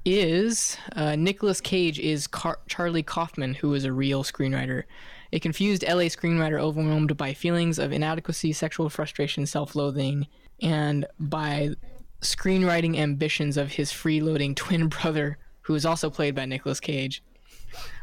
is 0.04 0.76
uh, 0.96 1.16
Nicolas 1.16 1.60
Cage 1.60 1.98
is 1.98 2.26
Car- 2.26 2.58
Charlie 2.68 3.02
Kaufman, 3.02 3.54
who 3.54 3.72
is 3.74 3.84
a 3.84 3.92
real 3.92 4.22
screenwriter. 4.24 4.84
A 5.32 5.38
confused 5.40 5.82
LA 5.82 6.04
screenwriter 6.10 6.58
overwhelmed 6.60 7.16
by 7.16 7.32
feelings 7.34 7.78
of 7.78 7.92
inadequacy, 7.92 8.52
sexual 8.52 8.88
frustration, 8.90 9.46
self 9.46 9.74
loathing, 9.74 10.26
and 10.62 11.06
by 11.18 11.70
screenwriting 12.20 12.96
ambitions 12.98 13.56
of 13.56 13.72
his 13.72 13.92
freeloading 13.92 14.54
twin 14.56 14.88
brother, 14.88 15.38
who 15.62 15.74
is 15.74 15.84
also 15.86 16.10
played 16.10 16.34
by 16.34 16.44
Nicolas 16.46 16.80
Cage, 16.80 17.22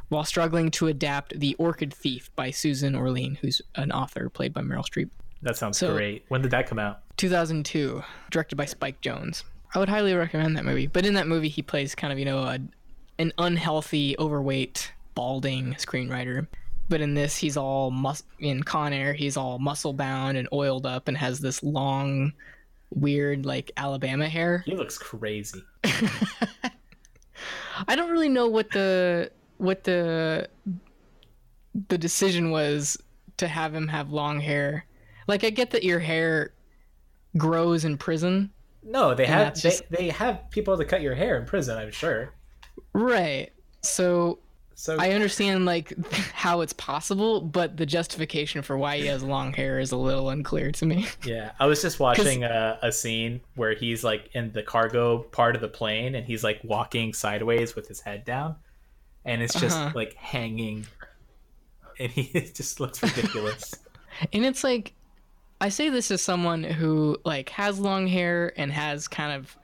while 0.09 0.23
struggling 0.25 0.69
to 0.71 0.87
adapt 0.87 1.39
The 1.39 1.55
Orchid 1.55 1.93
Thief 1.93 2.29
by 2.35 2.51
Susan 2.51 2.95
Orlean, 2.95 3.35
who's 3.41 3.61
an 3.75 3.91
author 3.91 4.29
played 4.29 4.53
by 4.53 4.61
Meryl 4.61 4.83
Streep. 4.85 5.09
That 5.41 5.57
sounds 5.57 5.77
So- 5.77 5.93
great. 5.95 6.25
When 6.27 6.41
did 6.41 6.51
that 6.51 6.67
come 6.67 6.79
out? 6.79 7.01
2002, 7.17 8.03
directed 8.29 8.55
by 8.55 8.65
Spike 8.65 9.01
Jonze. 9.01 9.43
I 9.73 9.79
would 9.79 9.89
highly 9.89 10.13
recommend 10.13 10.57
that 10.57 10.65
movie. 10.65 10.87
But 10.87 11.05
in 11.05 11.13
that 11.13 11.27
movie, 11.27 11.47
he 11.49 11.61
plays 11.61 11.95
kind 11.95 12.11
of, 12.11 12.19
you 12.19 12.25
know, 12.25 12.39
a, 12.39 12.59
an 13.17 13.31
unhealthy, 13.37 14.17
overweight, 14.19 14.91
balding 15.15 15.73
screenwriter. 15.75 16.47
But 16.91 16.99
in 16.99 17.13
this, 17.13 17.38
he's 17.38 17.56
all 17.56 17.89
mus- 17.89 18.23
in 18.39 18.63
Con 18.63 18.91
Air. 18.91 19.13
He's 19.13 19.38
all 19.38 19.58
muscle 19.60 19.93
bound 19.93 20.38
and 20.38 20.45
oiled 20.51 20.86
up, 20.86 21.08
and 21.08 21.15
has 21.17 21.39
this 21.39 21.63
long, 21.63 22.34
weird, 22.93 23.45
like 23.45 23.71
Alabama 23.77 24.27
hair. 24.27 24.62
He 24.65 24.75
looks 24.75 24.97
crazy. 24.97 25.63
I 27.88 27.95
don't 27.95 28.12
really 28.12 28.27
know 28.27 28.47
what 28.47 28.71
the 28.71 29.32
what 29.58 29.86
the 29.86 30.49
the 31.88 31.97
decision 31.97 32.51
was 32.51 32.97
to 33.38 33.47
have 33.47 33.73
him 33.73 33.88
have 33.88 34.12
long 34.12 34.41
hair. 34.41 34.86
Like 35.27 35.45
I 35.45 35.49
get 35.49 35.71
that 35.71 35.84
your 35.84 35.99
hair 35.99 36.54
grows 37.38 37.86
in 37.86 37.97
prison, 37.97 38.51
No, 38.84 39.15
they 39.15 39.25
have 39.27 39.56
they, 39.56 39.62
just- 39.62 39.84
they 39.89 40.10
have 40.10 40.49
people 40.51 40.77
to 40.77 40.84
cut 40.84 41.01
your 41.01 41.15
hair 41.15 41.38
in 41.39 41.45
prison. 41.45 41.77
I'm 41.77 41.91
sure. 41.91 42.34
right? 42.93 43.49
So 43.82 44.39
So 44.75 44.97
I 44.99 45.12
understand 45.12 45.65
like 45.65 45.93
how 46.34 46.62
it's 46.62 46.73
possible, 46.73 47.41
but 47.41 47.77
the 47.77 47.86
justification 47.86 48.62
for 48.63 48.77
why 48.77 48.97
he 48.97 49.05
has 49.07 49.21
long 49.23 49.53
hair 49.53 49.79
is 49.79 49.91
a 49.91 49.97
little 49.97 50.29
unclear 50.29 50.71
to 50.71 50.86
me. 50.86 51.07
yeah, 51.23 51.51
I 51.60 51.65
was 51.67 51.81
just 51.81 51.99
watching 51.99 52.43
a, 52.43 52.79
a 52.81 52.91
scene 52.91 53.41
where 53.55 53.75
he's 53.75 54.03
like 54.03 54.29
in 54.34 54.51
the 54.53 54.63
cargo 54.63 55.19
part 55.19 55.55
of 55.55 55.62
the 55.62 55.67
plane, 55.67 56.15
and 56.15 56.25
he's 56.25 56.43
like 56.43 56.62
walking 56.63 57.13
sideways 57.13 57.75
with 57.75 57.88
his 57.88 58.01
head 58.01 58.25
down, 58.25 58.55
and 59.25 59.41
it's 59.41 59.60
just 59.60 59.77
Uh-huh. 59.77 59.91
like 59.93 60.15
hanging, 60.15 60.88
and 61.99 62.12
he 62.15 62.23
it 62.34 62.55
just 62.55 62.79
looks 62.79 63.03
ridiculous. 63.03 63.75
And 64.34 64.45
it's 64.45 64.63
like 64.63 64.93
I 65.60 65.69
say 65.69 65.89
this 65.89 66.10
as 66.10 66.21
someone 66.23 66.63
who 66.63 67.17
like 67.23 67.49
has 67.49 67.79
long 67.79 68.07
hair 68.07 68.51
and 68.57 68.71
has 68.71 69.07
kind 69.07 69.34
of 69.34 69.55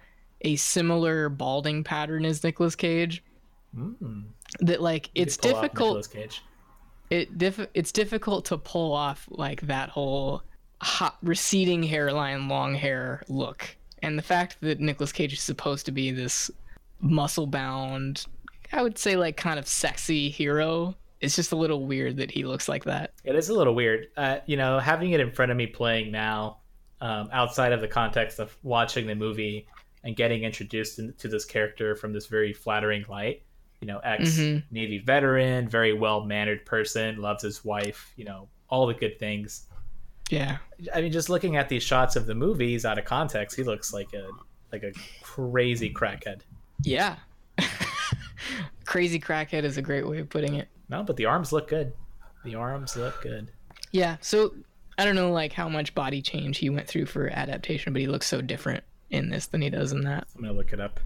a 0.42 0.56
similar 0.58 1.28
balding 1.30 1.84
pattern 1.84 2.24
as 2.24 2.44
Nicolas 2.44 2.76
Cage. 2.76 3.24
mm. 3.76 4.24
That 4.60 4.82
like 4.82 5.10
You 5.14 5.24
it's 5.24 5.38
could 5.38 5.50
pull 5.50 5.56
off 5.58 5.62
difficult 5.64 6.10
it 7.10 7.38
diff- 7.38 7.68
it's 7.74 7.92
difficult 7.92 8.46
to 8.46 8.58
pull 8.58 8.94
off 8.94 9.28
like 9.30 9.62
that 9.62 9.90
whole 9.90 10.42
hot 10.82 11.18
receding 11.24 11.84
hairline 11.84 12.48
long 12.48 12.76
hair 12.76 13.24
look 13.28 13.76
and 14.04 14.18
the 14.18 14.24
fact 14.24 14.58
that 14.62 14.80
Nicolas 14.80 15.12
Cage 15.12 15.34
is 15.34 15.42
supposed 15.42 15.86
to 15.86 15.92
be 15.92 16.12
this 16.12 16.52
muscle 17.00 17.48
bound 17.48 18.26
I 18.72 18.84
would 18.84 18.98
say 18.98 19.16
like 19.16 19.38
kind 19.38 19.58
of 19.58 19.68
sexy 19.68 20.30
hero 20.30 20.96
it's 21.20 21.36
just 21.36 21.52
a 21.52 21.56
little 21.56 21.86
weird 21.86 22.18
that 22.18 22.30
he 22.30 22.44
looks 22.44 22.68
like 22.68 22.84
that 22.84 23.12
It 23.24 23.36
is 23.36 23.50
a 23.50 23.54
little 23.54 23.74
weird. 23.74 24.08
Uh, 24.16 24.38
you 24.46 24.58
know, 24.58 24.80
having 24.80 25.12
it 25.12 25.20
in 25.20 25.32
front 25.32 25.52
of 25.52 25.58
me 25.58 25.66
playing 25.66 26.12
now, 26.12 26.60
um, 27.02 27.30
outside 27.32 27.74
of 27.74 27.82
the 27.82 27.88
context 27.88 28.40
of 28.40 28.56
watching 28.64 29.08
the 29.08 29.16
movie 29.16 29.68
and 30.04 30.16
getting 30.16 30.44
introduced 30.44 31.00
in, 31.00 31.14
to 31.14 31.28
this 31.28 31.46
character 31.46 31.96
from 31.96 32.14
this 32.14 32.28
very 32.28 32.54
flattering 32.54 33.06
light. 33.10 33.42
You 33.82 33.88
know, 33.88 34.00
ex 34.00 34.38
Mhm. 34.38 34.64
Navy 34.72 34.98
veteran, 35.00 35.68
very 35.70 35.94
well 35.94 36.22
mannered 36.26 36.66
person, 36.66 37.22
loves 37.22 37.44
his 37.44 37.64
wife. 37.64 38.12
You 38.16 38.26
know, 38.26 38.48
all 38.70 38.88
the 38.88 38.94
good 38.94 39.18
things. 39.20 39.68
yeah 40.30 40.58
I 40.94 41.02
mean, 41.02 41.12
just 41.12 41.30
looking 41.30 41.56
at 41.56 41.70
these 41.70 41.84
shots 41.84 42.16
of 42.18 42.26
the 42.26 42.36
movies 42.36 42.86
out 42.86 42.98
of 43.00 43.06
context, 43.06 43.56
he 43.56 43.64
looks 43.64 43.94
like 43.94 44.14
a 44.14 44.28
like 44.74 44.84
a 44.84 44.92
crazy 45.24 45.90
crackhead. 45.94 46.42
yeah 46.84 47.16
crazy 48.86 49.20
crackhead 49.20 49.64
is 49.64 49.78
a 49.78 49.82
great 49.82 50.08
way 50.08 50.20
of 50.20 50.30
putting 50.30 50.56
it 50.56 50.68
No, 50.90 51.04
but 51.04 51.16
the 51.18 51.26
arms 51.26 51.52
look 51.52 51.68
good. 51.68 51.94
The 52.44 52.56
arms 52.56 52.96
look 52.96 53.22
good. 53.22 53.52
yeah 53.92 54.18
so 54.22 54.54
I 54.98 55.06
don't 55.06 55.16
know 55.16 55.32
like 55.32 55.54
how 55.54 55.70
much 55.70 55.94
body 55.96 56.22
change 56.22 56.58
he 56.58 56.70
went 56.70 56.88
through 56.88 57.06
for 57.06 57.28
adaptation 57.30 57.94
but 57.94 58.02
he 58.02 58.08
looks 58.08 58.28
so 58.28 58.42
different 58.42 58.84
in 59.10 59.30
this 59.30 59.48
than 59.48 59.62
he 59.62 59.70
does 59.70 59.92
in 59.92 60.02
that 60.02 60.28
I'm 60.36 60.42
gonna 60.42 60.54
look 60.54 60.74
it 60.74 60.80
up. 60.80 61.00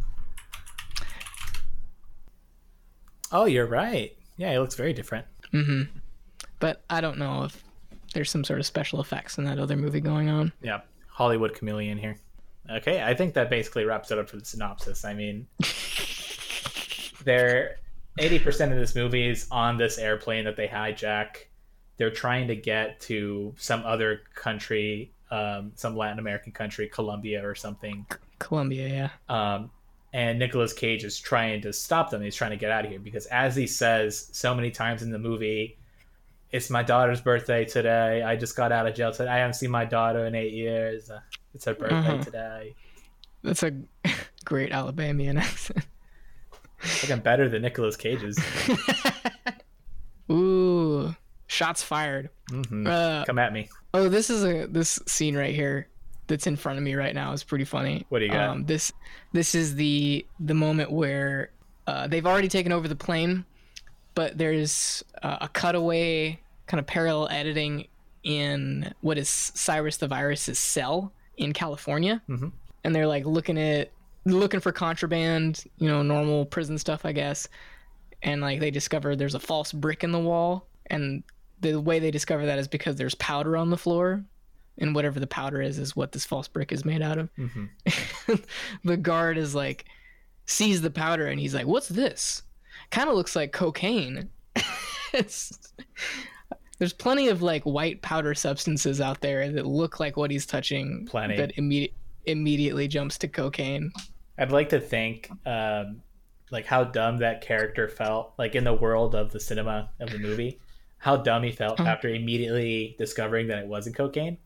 Oh, 3.32 3.46
you're 3.46 3.65
right. 3.67 4.15
Yeah, 4.38 4.52
it 4.52 4.60
looks 4.60 4.76
very 4.76 4.94
different. 4.94 5.26
hmm 5.52 5.84
But 6.60 6.82
I 6.89 7.02
don't 7.02 7.17
know 7.17 7.44
if 7.44 7.63
there's 8.13 8.30
some 8.30 8.44
sort 8.44 8.60
of 8.60 8.65
special 8.65 9.00
effects 9.02 9.38
in 9.38 9.44
that 9.46 9.60
other 9.60 9.76
movie 9.76 10.02
going 10.02 10.30
on. 10.30 10.52
Yeah, 10.62 10.82
Hollywood 11.08 11.54
chameleon 11.54 11.98
here. 11.98 12.17
Okay, 12.70 13.02
I 13.02 13.13
think 13.13 13.34
that 13.34 13.50
basically 13.50 13.86
wraps 13.86 14.12
it 14.12 14.20
up 14.20 14.30
for 14.30 14.38
the 14.38 14.46
synopsis. 14.46 15.04
I 15.04 15.13
mean, 15.13 15.48
they're 17.24 17.78
eighty 18.20 18.39
percent 18.39 18.72
of 18.72 18.80
this 18.80 18.96
movie 18.96 19.28
is 19.28 19.48
on 19.52 19.78
this 19.78 19.98
airplane 19.98 20.46
that 20.46 20.56
they 20.56 20.67
hijack. 20.67 21.38
They're 21.98 22.12
trying 22.12 22.48
to 22.48 22.56
get 22.56 23.00
to 23.02 23.54
some 23.58 23.84
other 23.86 24.22
country, 24.34 25.12
um, 25.30 25.72
some 25.76 25.96
Latin 25.96 26.20
American 26.20 26.52
country, 26.52 26.88
Colombia 26.88 27.46
or 27.48 27.56
something. 27.56 28.06
Colombia, 28.39 28.88
yeah. 29.30 29.54
Um, 29.56 29.70
and 30.13 30.38
Nicolas 30.39 30.74
Cage 30.74 31.04
is 31.04 31.19
trying 31.19 31.62
to 31.62 31.71
stop 31.74 32.10
them. 32.10 32.21
He's 32.21 32.36
trying 32.36 32.52
to 32.52 32.58
get 32.58 32.71
out 32.71 32.84
of 32.86 32.91
here 32.91 33.00
because, 33.00 33.26
as 33.28 33.56
he 33.56 33.67
says 33.67 34.30
so 34.34 34.54
many 34.54 34.71
times 34.71 35.02
in 35.02 35.12
the 35.12 35.19
movie, 35.19 35.78
it's 36.52 36.69
my 36.69 36.84
daughter's 36.84 37.21
birthday 37.21 37.63
today. 37.65 38.21
I 38.24 38.36
just 38.36 38.56
got 38.58 38.71
out 38.74 38.86
of 38.88 38.93
jail 38.95 39.12
today. 39.13 39.30
I 39.30 39.38
haven't 39.38 39.54
seen 39.54 39.71
my 39.71 39.86
daughter 39.86 40.26
in 40.26 40.36
eight 40.36 40.54
years. 40.54 41.10
It's 41.54 41.65
her 41.65 41.74
birthday 41.74 41.95
Uh-huh. 41.95 42.24
today. 42.24 42.76
That's 43.43 43.63
a 43.63 43.71
great 44.45 44.71
Alabamian 44.71 45.38
accent. 45.38 45.86
I'm 47.10 47.19
better 47.21 47.47
than 47.47 47.62
Nicolas 47.62 47.95
Cage's. 47.95 48.38
Ooh, 50.32 51.15
shots 51.47 51.84
fired. 51.84 52.30
hmm 52.50 52.88
Uh, 52.88 53.24
Come 53.26 53.39
at 53.39 53.54
me. 53.54 53.69
oh, 53.93 54.10
this 54.10 54.30
is 54.30 54.43
a 54.43 54.65
this 54.67 55.00
scene 55.06 55.36
right 55.38 55.54
here 55.54 55.88
that's 56.28 56.48
in 56.48 56.56
front 56.56 56.78
of 56.78 56.84
me 56.84 56.96
right 56.96 57.14
now 57.16 57.34
is 57.34 57.44
pretty 57.44 57.66
funny. 57.66 58.06
What 58.10 58.20
do 58.20 58.26
you 58.26 58.32
got? 58.32 58.50
Um, 58.50 58.66
this 58.66 58.92
this 59.34 59.54
is 59.56 59.76
the 59.76 60.26
the 60.40 60.54
moment 60.54 60.92
where 60.92 61.52
uh, 61.88 62.08
they've 62.08 62.26
already 62.26 62.48
taken 62.48 62.72
over 62.72 62.88
the 62.88 62.96
plane, 62.96 63.46
but 64.16 64.38
there's 64.38 65.04
uh, 65.24 65.38
a 65.42 65.48
cutaway 65.50 66.40
kind 66.68 66.80
of 66.80 66.88
parallel 66.88 67.28
editing 67.30 67.88
in 68.24 68.94
what 69.02 69.18
is 69.18 69.28
Cyrus 69.30 69.98
the 69.98 70.08
Virus's 70.08 70.60
cell 70.60 71.12
in 71.38 71.54
California, 71.54 72.22
Mhm. 72.30 72.52
and 72.84 72.96
they're 72.96 73.08
like 73.08 73.26
looking 73.26 73.58
at 73.58 73.92
looking 74.26 74.60
for 74.60 74.72
contraband, 74.72 75.64
you 75.80 75.88
know, 75.88 76.04
normal 76.04 76.46
prison 76.46 76.78
stuff, 76.78 77.04
I 77.06 77.12
guess, 77.12 77.48
and 78.22 78.40
like 78.42 78.60
they 78.60 78.70
discover 78.70 79.16
there's 79.16 79.34
a 79.36 79.40
false 79.40 79.72
brick 79.74 80.04
in 80.04 80.12
the 80.12 80.20
wall, 80.20 80.68
and 80.88 81.24
the 81.62 81.80
way 81.82 81.98
they 82.00 82.12
discover 82.12 82.46
that 82.46 82.60
is 82.60 82.68
because 82.68 82.96
there's 82.96 83.16
powder 83.16 83.58
on 83.58 83.70
the 83.72 83.78
floor. 83.78 84.24
And 84.82 84.94
whatever 84.94 85.20
the 85.20 85.28
powder 85.28 85.62
is, 85.62 85.80
is 85.80 85.96
what 85.96 86.12
this 86.12 86.26
false 86.26 86.48
brick 86.50 86.72
is 86.74 86.84
made 86.84 87.02
out 87.02 87.17
of 87.17 87.30
hmm 87.38 87.65
the 88.84 88.98
guard 88.98 89.38
is 89.38 89.56
like 89.56 89.86
sees 90.46 90.82
the 90.82 90.89
powder 90.91 91.28
and 91.28 91.39
he's 91.39 91.56
like, 91.56 91.67
"What's 91.67 91.88
this?" 91.88 92.44
Kind 92.89 93.08
of 93.10 93.15
looks 93.15 93.36
like 93.36 93.54
cocaine. 93.54 94.30
it's, 95.13 95.74
there's 96.80 96.94
plenty 96.94 97.28
of 97.30 97.41
like 97.41 97.63
white 97.63 98.02
powder 98.02 98.34
substances 98.34 99.00
out 99.00 99.22
there 99.22 99.50
that 99.52 99.65
look 99.65 100.00
like 100.00 100.17
what 100.17 100.32
he's 100.32 100.46
touching. 100.46 101.08
Plenty. 101.10 101.38
That 101.38 101.58
immediate 101.58 101.94
immediately 102.26 102.88
jumps 102.88 103.17
to 103.20 103.28
cocaine. 103.28 103.91
I'd 104.38 104.52
like 104.52 104.70
to 104.70 104.80
think, 104.80 105.30
um, 105.46 106.02
like 106.52 106.65
how 106.65 106.84
dumb 106.84 107.17
that 107.20 107.41
character 107.41 107.88
felt, 107.88 108.34
like 108.38 108.56
in 108.56 108.63
the 108.63 108.74
world 108.74 109.15
of 109.15 109.32
the 109.32 109.39
cinema 109.39 109.89
of 110.00 110.10
the 110.12 110.17
movie, 110.20 110.60
how 110.98 111.17
dumb 111.17 111.44
he 111.44 111.52
felt 111.52 111.78
Huh. 111.80 111.86
after 111.86 112.10
immediately 112.10 112.96
discovering 112.98 113.48
that 113.48 113.60
it 113.60 113.67
wasn't 113.67 113.96
cocaine. 113.96 114.38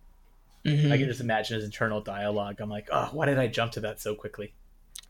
Mhm. 0.65 0.91
I 0.91 0.97
can 0.97 1.07
just 1.07 1.21
imagine 1.21 1.55
his 1.55 1.63
internal 1.65 2.01
dialogue. 2.01 2.59
I'm 2.59 2.69
like, 2.69 2.87
oh, 2.91 3.09
why 3.13 3.25
did 3.27 3.37
I 3.37 3.47
jump 3.47 3.73
to 3.73 3.79
that 3.81 3.99
so 4.01 4.15
quickly? 4.15 4.53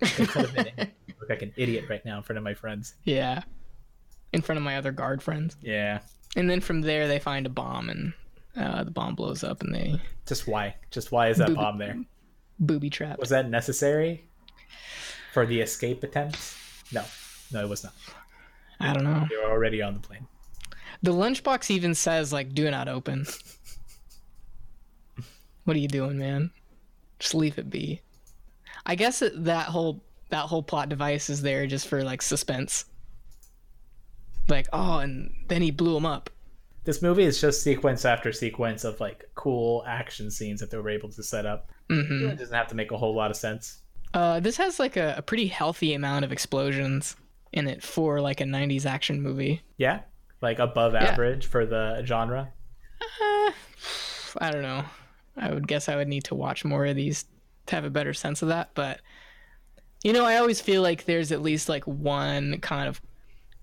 It 0.01 0.09
could 0.27 0.45
have 0.47 0.53
been. 0.53 0.67
I 0.77 0.91
look 1.19 1.29
like 1.29 1.41
an 1.41 1.53
idiot 1.55 1.85
right 1.89 2.03
now 2.05 2.17
in 2.17 2.23
front 2.23 2.37
of 2.37 2.43
my 2.43 2.53
friends. 2.53 2.95
Yeah. 3.05 3.43
In 4.33 4.41
front 4.41 4.57
of 4.57 4.63
my 4.63 4.75
other 4.77 4.91
guard 4.91 5.23
friends. 5.23 5.55
Yeah, 5.61 5.99
And 6.35 6.49
then 6.49 6.59
from 6.59 6.81
there, 6.81 7.07
they 7.07 7.19
find 7.19 7.45
a 7.45 7.49
bomb, 7.49 7.89
and 7.89 8.13
uh, 8.57 8.83
the 8.83 8.91
bomb 8.91 9.15
blows 9.15 9.43
up, 9.45 9.61
and 9.63 9.73
they 9.73 10.01
just 10.25 10.45
why? 10.45 10.75
Just 10.91 11.11
why 11.13 11.29
is 11.29 11.37
that 11.37 11.47
Booby- 11.47 11.55
bomb 11.55 11.77
there? 11.77 12.03
booby 12.59 12.89
trap. 12.89 13.17
Was 13.19 13.29
that 13.29 13.49
necessary 13.49 14.25
for 15.33 15.45
the 15.45 15.61
escape 15.61 16.03
attempt? 16.03 16.37
No, 16.91 17.03
no, 17.53 17.63
it 17.63 17.69
was 17.69 17.83
not. 17.85 17.93
I 18.81 18.91
don't 18.93 19.05
know. 19.05 19.25
They 19.29 19.37
were 19.37 19.49
already 19.51 19.81
on 19.81 19.93
the 19.93 19.99
plane. 20.01 20.27
The 21.01 21.13
lunchbox 21.13 21.69
even 21.71 21.95
says 21.95 22.33
like, 22.33 22.53
"Do 22.53 22.69
not 22.69 22.89
open." 22.89 23.25
what 25.65 25.75
are 25.75 25.79
you 25.79 25.87
doing, 25.87 26.17
man? 26.17 26.51
Just 27.19 27.35
leave 27.35 27.57
it 27.57 27.69
be. 27.69 28.01
I 28.85 28.95
guess 28.95 29.19
that, 29.19 29.43
that 29.45 29.67
whole 29.67 30.01
that 30.29 30.45
whole 30.45 30.63
plot 30.63 30.89
device 30.89 31.29
is 31.29 31.41
there 31.41 31.67
just 31.67 31.87
for 31.87 32.03
like 32.03 32.21
suspense. 32.21 32.85
Like, 34.47 34.67
oh, 34.73 34.99
and 34.99 35.31
then 35.47 35.61
he 35.61 35.71
blew 35.71 35.97
him 35.97 36.05
up. 36.05 36.29
This 36.83 37.01
movie 37.01 37.23
is 37.23 37.41
just 37.41 37.63
sequence 37.63 38.05
after 38.05 38.31
sequence 38.31 38.83
of 38.83 38.99
like 38.99 39.25
cool 39.33 39.83
action 39.87 40.29
scenes 40.29 40.59
that 40.59 40.69
they 40.69 40.77
were 40.77 40.89
able 40.89 41.09
to 41.11 41.23
set 41.23 41.45
up. 41.45 41.71
hmm 41.89 42.27
It 42.29 42.37
doesn't 42.37 42.55
have 42.55 42.67
to 42.67 42.75
make 42.75 42.91
a 42.91 42.97
whole 42.97 43.15
lot 43.15 43.31
of 43.31 43.37
sense. 43.37 43.81
Uh, 44.13 44.39
this 44.39 44.55
has 44.57 44.79
like 44.79 44.95
a, 44.95 45.15
a 45.17 45.21
pretty 45.21 45.47
healthy 45.47 45.93
amount 45.93 46.23
of 46.25 46.31
explosions 46.31 47.15
in 47.53 47.67
it 47.67 47.83
for 47.83 48.21
like 48.21 48.39
a 48.39 48.43
'90s 48.45 48.85
action 48.85 49.21
movie. 49.21 49.61
Yeah, 49.77 50.01
like 50.41 50.59
above 50.59 50.93
average 50.95 51.47
for 51.47 51.65
the 51.65 52.03
genre. 52.05 52.51
Uh, 53.01 53.51
I 54.39 54.51
don't 54.51 54.61
know. 54.61 54.85
I 55.37 55.53
would 55.53 55.67
guess 55.67 55.89
I 55.89 55.95
would 55.95 56.07
need 56.07 56.23
to 56.25 56.35
watch 56.35 56.63
more 56.65 56.85
of 56.85 56.95
these 56.95 57.25
to 57.67 57.75
have 57.75 57.85
a 57.85 57.89
better 57.89 58.13
sense 58.13 58.41
of 58.41 58.47
that. 58.49 58.69
But 58.73 59.01
you 60.03 60.13
know, 60.13 60.25
I 60.25 60.37
always 60.37 60.61
feel 60.61 60.81
like 60.81 61.05
there's 61.05 61.31
at 61.31 61.41
least 61.41 61.67
like 61.69 61.85
one 61.85 62.59
kind 62.61 62.87
of 62.87 63.01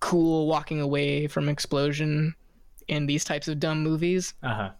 cool 0.00 0.46
walking 0.46 0.80
away 0.80 1.28
from 1.28 1.48
explosion 1.48 2.34
in 2.88 3.06
these 3.06 3.24
types 3.24 3.46
of 3.48 3.60
dumb 3.60 3.82
movies. 3.82 4.34
Uh 4.42 4.54
huh. 4.54 4.70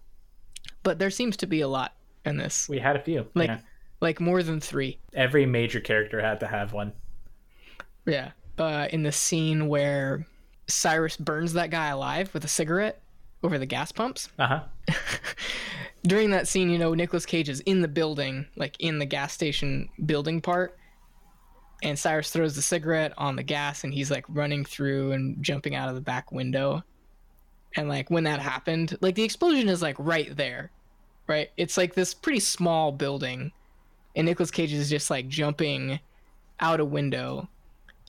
But 0.83 0.99
there 0.99 1.09
seems 1.09 1.37
to 1.37 1.47
be 1.47 1.61
a 1.61 1.67
lot 1.67 1.93
in 2.25 2.37
this, 2.37 2.67
We 2.69 2.79
had 2.79 2.95
a 2.95 3.01
few. 3.01 3.25
Like- 3.33 3.49
yeah. 3.49 3.59
like 4.01 4.19
more 4.19 4.43
than 4.43 4.59
three. 4.59 4.99
Every 5.13 5.45
major 5.45 5.79
character 5.79 6.21
had 6.21 6.39
to 6.41 6.47
have 6.47 6.73
one. 6.73 6.91
Yeah. 8.05 8.31
Uh, 8.57 8.87
in 8.91 9.03
the 9.03 9.11
scene 9.11 9.67
where 9.67 10.27
Cyrus 10.67 11.15
burns 11.17 11.53
that 11.53 11.69
guy 11.69 11.87
alive 11.87 12.33
with 12.33 12.43
a 12.43 12.47
cigarette 12.49 13.01
over 13.41 13.57
the 13.57 13.65
gas 13.65 13.91
pumps. 13.93 14.29
Uh 14.37 14.47
huh. 14.47 14.63
during 16.05 16.31
that 16.31 16.47
scene, 16.47 16.69
you 16.69 16.77
know, 16.77 16.93
Nicolas 16.93 17.25
Cage 17.25 17.49
is 17.49 17.61
in 17.61 17.81
the 17.81 17.87
building, 17.87 18.45
like 18.55 18.75
in 18.79 18.99
the 18.99 19.05
gas 19.05 19.33
station 19.33 19.89
building 20.05 20.41
part, 20.41 20.77
and 21.81 21.97
Cyrus 21.97 22.29
throws 22.29 22.55
the 22.55 22.61
cigarette 22.61 23.13
on 23.17 23.35
the 23.35 23.43
gas, 23.43 23.83
and 23.83 23.93
he's 23.93 24.11
like 24.11 24.25
running 24.27 24.65
through 24.65 25.13
and 25.13 25.41
jumping 25.41 25.75
out 25.75 25.89
of 25.89 25.95
the 25.95 26.01
back 26.01 26.31
window. 26.31 26.83
And 27.75 27.89
like 27.89 28.09
when 28.09 28.25
that 28.25 28.39
happened, 28.39 28.97
like 29.01 29.15
the 29.15 29.23
explosion 29.23 29.69
is 29.69 29.81
like 29.81 29.95
right 29.97 30.35
there, 30.35 30.71
right? 31.27 31.49
It's 31.57 31.77
like 31.77 31.93
this 31.93 32.13
pretty 32.13 32.41
small 32.41 32.91
building, 32.91 33.51
and 34.15 34.25
Nicolas 34.25 34.51
Cage 34.51 34.73
is 34.73 34.89
just 34.89 35.09
like 35.09 35.27
jumping 35.27 35.99
out 36.59 36.79
a 36.79 36.85
window. 36.85 37.49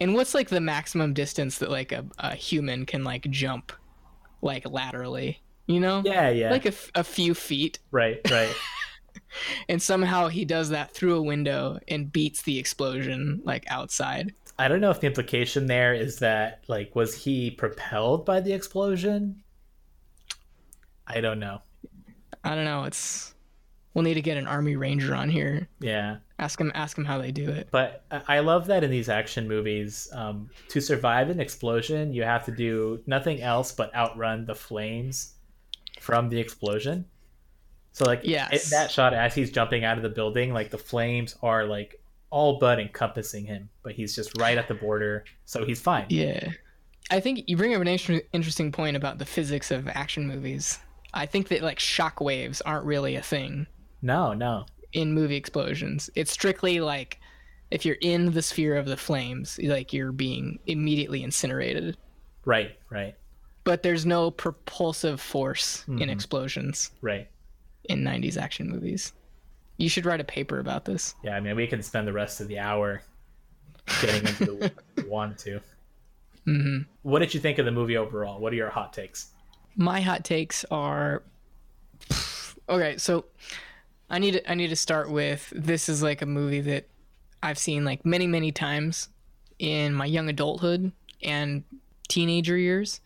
And 0.00 0.14
what's 0.14 0.34
like 0.34 0.48
the 0.48 0.60
maximum 0.60 1.14
distance 1.14 1.58
that 1.58 1.70
like 1.70 1.92
a, 1.92 2.04
a 2.18 2.34
human 2.34 2.86
can 2.86 3.04
like 3.04 3.30
jump, 3.30 3.72
like 4.42 4.68
laterally? 4.68 5.40
You 5.66 5.80
know? 5.80 6.02
Yeah, 6.04 6.28
yeah. 6.28 6.50
like 6.50 6.64
a, 6.66 6.68
f- 6.68 6.90
a 6.94 7.02
few 7.04 7.32
feet 7.34 7.78
right, 7.90 8.20
right. 8.30 8.54
and 9.68 9.80
somehow 9.80 10.28
he 10.28 10.44
does 10.44 10.68
that 10.70 10.92
through 10.92 11.16
a 11.16 11.22
window 11.22 11.78
and 11.88 12.12
beats 12.12 12.42
the 12.42 12.58
explosion 12.58 13.40
like 13.44 13.64
outside 13.68 14.34
I 14.58 14.68
don't 14.68 14.80
know 14.80 14.90
if 14.90 15.00
the 15.00 15.06
implication 15.08 15.66
there 15.66 15.94
is 15.94 16.18
that 16.20 16.62
like 16.68 16.94
was 16.94 17.16
he 17.24 17.50
propelled 17.50 18.24
by 18.26 18.40
the 18.40 18.52
explosion? 18.52 19.42
I 21.06 21.20
don't 21.20 21.38
know. 21.40 21.60
i 22.44 22.54
don't 22.54 22.64
know 22.64 22.84
it's 22.84 23.34
we'll 23.94 24.04
need 24.04 24.14
to 24.14 24.22
get 24.22 24.36
an 24.36 24.46
army 24.46 24.76
ranger 24.76 25.14
on 25.14 25.28
here 25.28 25.68
Yeah. 25.80 26.16
ask 26.38 26.60
him 26.60 26.70
ask 26.74 26.96
him 26.98 27.04
how 27.04 27.18
they 27.18 27.30
do 27.32 27.48
it 27.50 27.68
But 27.70 28.04
I 28.10 28.36
I 28.36 28.38
love 28.40 28.66
that 28.66 28.84
in 28.84 28.90
these 28.90 29.08
action 29.08 29.48
movies, 29.48 30.08
um, 30.12 30.50
to 30.68 30.80
survive 30.80 31.30
an 31.30 31.40
explosion, 31.40 32.12
you 32.12 32.22
have 32.24 32.44
to 32.46 32.52
do 32.52 33.02
nothing 33.06 33.40
else 33.42 33.72
but 33.72 33.94
outrun 33.94 34.44
the 34.46 34.54
flames 34.54 35.33
from 36.04 36.28
the 36.28 36.38
explosion. 36.38 37.06
So, 37.92 38.04
like, 38.04 38.20
yeah, 38.24 38.48
that 38.70 38.90
shot 38.90 39.14
as 39.14 39.34
he's 39.34 39.50
jumping 39.50 39.84
out 39.84 39.96
of 39.96 40.02
the 40.02 40.08
building, 40.08 40.52
like 40.52 40.70
the 40.70 40.78
flames 40.78 41.36
are 41.42 41.64
like 41.64 42.00
all 42.30 42.58
but 42.58 42.78
encompassing 42.80 43.46
him, 43.46 43.68
but 43.82 43.92
he's 43.92 44.14
just 44.14 44.36
right 44.38 44.58
at 44.58 44.68
the 44.68 44.74
border, 44.74 45.24
so 45.44 45.64
he's 45.64 45.80
fine. 45.80 46.06
yeah. 46.08 46.50
I 47.10 47.20
think 47.20 47.44
you 47.46 47.56
bring 47.56 47.74
up 47.74 47.82
an 47.82 48.20
interesting 48.32 48.72
point 48.72 48.96
about 48.96 49.18
the 49.18 49.26
physics 49.26 49.70
of 49.70 49.86
action 49.88 50.26
movies. 50.26 50.78
I 51.12 51.26
think 51.26 51.48
that 51.48 51.62
like 51.62 51.78
shock 51.78 52.20
waves 52.20 52.60
aren't 52.62 52.86
really 52.86 53.14
a 53.14 53.22
thing 53.22 53.66
No, 54.02 54.32
no, 54.32 54.66
in 54.92 55.12
movie 55.12 55.36
explosions. 55.36 56.10
It's 56.14 56.32
strictly 56.32 56.80
like 56.80 57.20
if 57.70 57.84
you're 57.84 57.98
in 58.00 58.32
the 58.32 58.42
sphere 58.42 58.76
of 58.76 58.86
the 58.86 58.96
flames 58.96 59.60
like 59.62 59.92
you're 59.92 60.12
being 60.12 60.58
immediately 60.66 61.22
incinerated. 61.22 61.96
Right, 62.46 62.76
right, 62.90 63.14
but 63.64 63.82
there's 63.82 64.04
no 64.06 64.30
propulsive 64.30 65.20
force 65.20 65.84
in 65.88 65.98
Mhm. 65.98 66.10
explosions 66.10 66.90
right. 67.00 67.28
in 67.84 68.02
90s 68.04 68.36
action 68.36 68.68
movies. 68.68 69.12
You 69.78 69.88
should 69.88 70.06
write 70.06 70.20
a 70.20 70.24
paper 70.24 70.58
about 70.60 70.84
this. 70.84 71.14
Yeah, 71.24 71.36
I 71.36 71.40
mean, 71.40 71.56
we 71.56 71.66
can 71.66 71.82
spend 71.82 72.06
the 72.06 72.12
rest 72.12 72.40
of 72.40 72.48
the 72.48 72.58
hour 72.58 73.02
getting 74.00 74.26
into 74.26 74.44
the 74.96 75.04
want 75.08 75.38
to. 75.40 75.60
hmm 76.44 76.78
What 77.02 77.18
did 77.20 77.34
you 77.34 77.40
think 77.40 77.58
of 77.58 77.64
the 77.64 77.72
movie 77.72 77.96
overall? 77.96 78.38
What 78.40 78.52
are 78.52 78.56
your 78.56 78.70
hot 78.70 78.92
takes? 78.92 79.30
My 79.76 80.00
hot 80.00 80.24
takes 80.24 80.64
are 80.70 81.22
okay. 82.68 82.96
So 82.98 83.24
I 84.10 84.18
need 84.18 84.32
to, 84.32 84.50
I 84.50 84.54
need 84.54 84.68
to 84.68 84.76
start 84.76 85.10
with 85.10 85.52
this 85.54 85.88
is 85.88 86.02
like 86.02 86.22
a 86.22 86.26
movie 86.26 86.60
that 86.60 86.86
I've 87.42 87.58
seen 87.58 87.84
like 87.84 88.04
many 88.06 88.26
many 88.26 88.52
times 88.52 89.08
in 89.58 89.94
my 89.94 90.06
young 90.06 90.28
adulthood 90.28 90.92
and 91.22 91.64
teenager 92.08 92.56
years. 92.56 93.00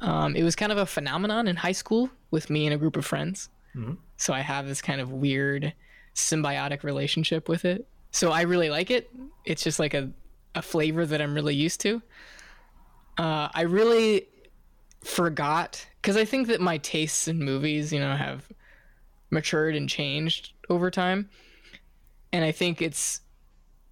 Um, 0.00 0.36
it 0.36 0.42
was 0.42 0.54
kind 0.54 0.70
of 0.72 0.78
a 0.78 0.86
phenomenon 0.86 1.48
in 1.48 1.56
high 1.56 1.72
school 1.72 2.10
with 2.30 2.50
me 2.50 2.66
and 2.66 2.74
a 2.74 2.78
group 2.78 2.96
of 2.96 3.04
friends. 3.04 3.48
Mhm. 3.74 3.98
So 4.16 4.32
I 4.32 4.40
have 4.40 4.66
this 4.66 4.80
kind 4.80 5.00
of 5.00 5.10
weird 5.12 5.72
symbiotic 6.14 6.82
relationship 6.82 7.48
with 7.48 7.64
it. 7.64 7.86
So 8.10 8.30
I 8.30 8.42
really 8.42 8.70
like 8.70 8.90
it. 8.90 9.10
It's 9.44 9.62
just 9.62 9.78
like 9.78 9.94
a, 9.94 10.10
a 10.54 10.62
flavor 10.62 11.04
that 11.06 11.20
I'm 11.20 11.34
really 11.34 11.54
used 11.54 11.80
to. 11.82 12.02
Uh, 13.18 13.48
I 13.52 13.62
really 13.62 14.28
forgot 15.02 15.84
because 16.00 16.16
I 16.16 16.24
think 16.24 16.48
that 16.48 16.60
my 16.60 16.78
tastes 16.78 17.28
in 17.28 17.38
movies, 17.38 17.92
you 17.92 18.00
know, 18.00 18.14
have 18.16 18.48
matured 19.30 19.74
and 19.76 19.88
changed 19.88 20.52
over 20.68 20.90
time. 20.90 21.28
And 22.32 22.44
I 22.44 22.52
think 22.52 22.80
it's 22.80 23.20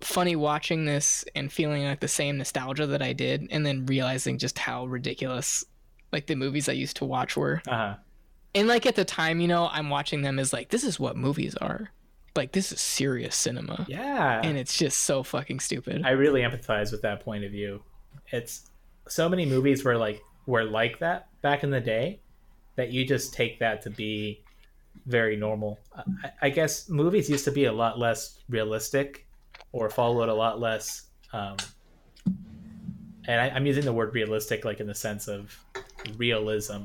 funny 0.00 0.36
watching 0.36 0.84
this 0.84 1.24
and 1.34 1.52
feeling 1.52 1.84
like 1.84 2.00
the 2.00 2.08
same 2.08 2.38
nostalgia 2.38 2.86
that 2.86 3.02
I 3.02 3.12
did, 3.12 3.48
and 3.50 3.64
then 3.64 3.86
realizing 3.86 4.38
just 4.38 4.58
how 4.58 4.86
ridiculous 4.86 5.64
like 6.12 6.26
the 6.26 6.34
movies 6.34 6.68
I 6.68 6.72
used 6.72 6.96
to 6.96 7.04
watch 7.04 7.36
were. 7.36 7.62
Uh 7.66 7.76
huh. 7.76 7.94
And 8.54 8.68
like 8.68 8.86
at 8.86 8.96
the 8.96 9.04
time, 9.04 9.40
you 9.40 9.48
know, 9.48 9.68
I'm 9.70 9.90
watching 9.90 10.22
them 10.22 10.38
as 10.38 10.52
like, 10.52 10.70
this 10.70 10.82
is 10.82 10.98
what 10.98 11.16
movies 11.16 11.54
are. 11.56 11.90
Like, 12.34 12.52
this 12.52 12.72
is 12.72 12.80
serious 12.80 13.34
cinema. 13.34 13.86
Yeah. 13.88 14.40
And 14.42 14.56
it's 14.56 14.76
just 14.76 15.00
so 15.00 15.22
fucking 15.22 15.60
stupid. 15.60 16.02
I 16.04 16.10
really 16.10 16.42
empathize 16.42 16.90
with 16.90 17.02
that 17.02 17.20
point 17.20 17.44
of 17.44 17.50
view. 17.50 17.82
It's 18.32 18.70
so 19.08 19.28
many 19.28 19.46
movies 19.46 19.84
were 19.84 19.96
like 19.96 20.22
were 20.46 20.64
like 20.64 20.98
that 21.00 21.28
back 21.42 21.64
in 21.64 21.70
the 21.70 21.80
day 21.80 22.20
that 22.76 22.90
you 22.90 23.04
just 23.04 23.34
take 23.34 23.58
that 23.58 23.82
to 23.82 23.90
be 23.90 24.42
very 25.06 25.36
normal. 25.36 25.78
I, 25.94 26.30
I 26.42 26.50
guess 26.50 26.88
movies 26.88 27.28
used 27.28 27.44
to 27.44 27.52
be 27.52 27.66
a 27.66 27.72
lot 27.72 27.98
less 27.98 28.38
realistic 28.48 29.26
or 29.72 29.90
followed 29.90 30.28
a 30.28 30.34
lot 30.34 30.60
less. 30.60 31.08
Um, 31.32 31.56
and 33.26 33.40
I, 33.40 33.50
I'm 33.50 33.66
using 33.66 33.84
the 33.84 33.92
word 33.92 34.14
realistic 34.14 34.64
like 34.64 34.80
in 34.80 34.86
the 34.86 34.94
sense 34.94 35.28
of 35.28 35.58
realism 36.16 36.84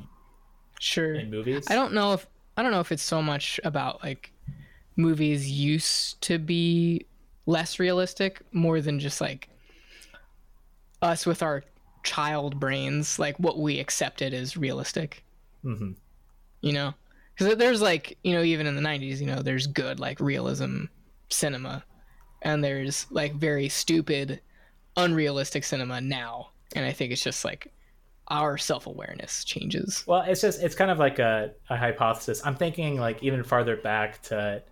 sure. 0.80 1.14
in 1.14 1.30
movies. 1.30 1.66
I 1.68 1.74
don't 1.74 1.92
know 1.92 2.12
if 2.12 2.26
I 2.56 2.62
don't 2.62 2.72
know 2.72 2.80
if 2.80 2.92
it's 2.92 3.02
so 3.02 3.22
much 3.22 3.60
about 3.64 4.02
like 4.02 4.32
movies 4.96 5.50
used 5.50 6.20
to 6.22 6.38
be 6.38 7.06
less 7.46 7.78
realistic 7.78 8.40
more 8.52 8.80
than 8.80 9.00
just 9.00 9.20
like 9.20 9.48
us 11.00 11.26
with 11.26 11.42
our 11.42 11.64
child 12.02 12.58
brains, 12.60 13.18
like 13.18 13.38
what 13.38 13.58
we 13.58 13.78
accepted 13.78 14.34
as 14.34 14.56
realistic. 14.56 15.24
hmm 15.62 15.92
You 16.60 16.72
know, 16.72 16.94
because 17.34 17.56
there's 17.56 17.82
like 17.82 18.18
you 18.22 18.34
know 18.34 18.42
even 18.42 18.66
in 18.66 18.76
the 18.76 18.82
'90s, 18.82 19.20
you 19.20 19.26
know, 19.26 19.42
there's 19.42 19.66
good 19.66 19.98
like 19.98 20.20
realism 20.20 20.84
cinema, 21.28 21.84
and 22.42 22.62
there's 22.62 23.06
like 23.10 23.34
very 23.34 23.68
stupid, 23.68 24.40
unrealistic 24.96 25.64
cinema 25.64 26.00
now, 26.00 26.50
and 26.74 26.84
I 26.84 26.92
think 26.92 27.12
it's 27.12 27.24
just 27.24 27.44
like 27.44 27.72
our 28.32 28.56
self 28.56 28.86
awareness 28.86 29.44
changes. 29.44 30.02
Well, 30.06 30.22
it's 30.22 30.40
just 30.40 30.62
it's 30.62 30.74
kind 30.74 30.90
of 30.90 30.98
like 30.98 31.18
a, 31.18 31.52
a 31.70 31.76
hypothesis. 31.76 32.40
I'm 32.44 32.56
thinking 32.56 32.98
like 32.98 33.22
even 33.22 33.44
farther 33.44 33.76
back 33.76 34.22
to 34.22 34.62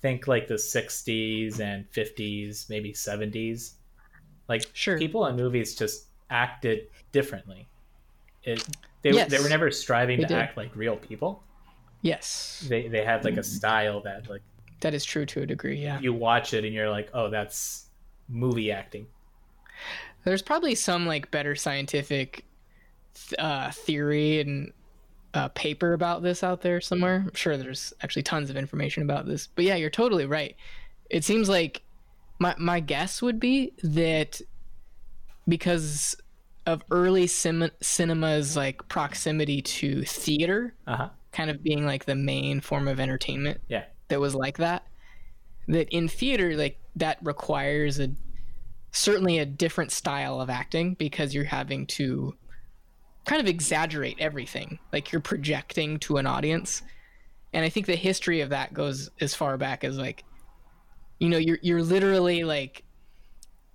think 0.00 0.26
like 0.28 0.46
the 0.46 0.54
60s 0.54 1.60
and 1.60 1.84
50s, 1.92 2.70
maybe 2.70 2.92
70s. 2.92 3.72
Like 4.48 4.64
Sure. 4.72 4.98
people 4.98 5.26
in 5.26 5.36
movies 5.36 5.74
just 5.74 6.06
acted 6.30 6.86
differently. 7.10 7.68
It 8.44 8.66
they 9.02 9.10
Yes. 9.10 9.30
they 9.30 9.40
were 9.40 9.48
never 9.48 9.70
striving 9.72 10.20
to 10.20 10.26
did. 10.26 10.36
act 10.36 10.56
like 10.56 10.74
real 10.76 10.96
people. 10.96 11.42
Yes, 12.02 12.64
They 12.68 12.86
they 12.88 13.04
had 13.04 13.24
like 13.24 13.34
a 13.34 13.40
mm-hmm. 13.40 13.42
style 13.42 14.00
that 14.02 14.28
like 14.30 14.42
that 14.80 14.94
is 14.94 15.04
true 15.04 15.26
to 15.26 15.42
a 15.42 15.46
degree. 15.46 15.78
Yeah. 15.82 16.00
you 16.00 16.12
watch 16.12 16.54
it 16.54 16.64
and 16.64 16.74
you're 16.74 16.90
like, 16.90 17.08
"Oh, 17.14 17.30
that's 17.30 17.86
movie 18.28 18.72
acting." 18.72 19.06
There's 20.24 20.42
probably 20.42 20.74
some 20.74 21.06
like 21.06 21.30
better 21.30 21.54
scientific 21.54 22.44
th- 23.14 23.38
uh, 23.38 23.70
theory 23.70 24.40
and 24.40 24.72
uh, 25.34 25.48
paper 25.48 25.92
about 25.94 26.22
this 26.22 26.42
out 26.42 26.60
there 26.60 26.80
somewhere. 26.80 27.24
I'm 27.26 27.34
sure 27.34 27.56
there's 27.56 27.92
actually 28.02 28.22
tons 28.24 28.50
of 28.50 28.56
information 28.56 29.02
about 29.02 29.26
this. 29.26 29.46
But 29.46 29.64
yeah, 29.64 29.76
you're 29.76 29.90
totally 29.90 30.26
right. 30.26 30.56
It 31.10 31.24
seems 31.24 31.48
like 31.48 31.82
my 32.38 32.54
my 32.58 32.80
guess 32.80 33.22
would 33.22 33.38
be 33.40 33.72
that 33.82 34.40
because 35.48 36.14
of 36.66 36.82
early 36.90 37.26
sim- 37.26 37.70
cinema's 37.80 38.56
like 38.56 38.86
proximity 38.88 39.60
to 39.62 40.02
theater, 40.04 40.74
Uh-huh. 40.86 41.08
kind 41.32 41.50
of 41.50 41.62
being 41.62 41.84
like 41.84 42.04
the 42.04 42.14
main 42.14 42.60
form 42.60 42.86
of 42.88 43.00
entertainment 43.00 43.60
Yeah. 43.68 43.84
that 44.08 44.20
was 44.20 44.34
like 44.34 44.58
that 44.58 44.86
that 45.68 45.88
in 45.90 46.08
theater 46.08 46.56
like 46.56 46.78
that 46.96 47.18
requires 47.22 47.98
a 48.00 48.10
certainly 48.90 49.38
a 49.38 49.46
different 49.46 49.90
style 49.92 50.40
of 50.40 50.50
acting 50.50 50.94
because 50.94 51.32
you're 51.34 51.44
having 51.44 51.86
to 51.86 52.34
kind 53.24 53.40
of 53.40 53.46
exaggerate 53.46 54.16
everything 54.18 54.78
like 54.92 55.12
you're 55.12 55.20
projecting 55.20 55.98
to 55.98 56.16
an 56.16 56.26
audience 56.26 56.82
and 57.52 57.64
i 57.64 57.68
think 57.68 57.86
the 57.86 57.96
history 57.96 58.40
of 58.40 58.50
that 58.50 58.72
goes 58.74 59.10
as 59.20 59.34
far 59.34 59.56
back 59.56 59.84
as 59.84 59.98
like 59.98 60.24
you 61.18 61.28
know 61.28 61.38
you're 61.38 61.58
you're 61.62 61.82
literally 61.82 62.44
like 62.44 62.82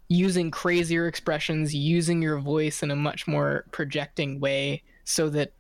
using 0.10 0.50
crazier 0.52 1.08
expressions 1.08 1.76
using 1.76 2.22
your 2.22 2.40
voice 2.40 2.82
in 2.82 2.92
a 2.92 2.96
much 2.96 3.28
more 3.28 3.66
projecting 3.72 4.40
way 4.40 4.82
so 5.04 5.30
that 5.30 5.52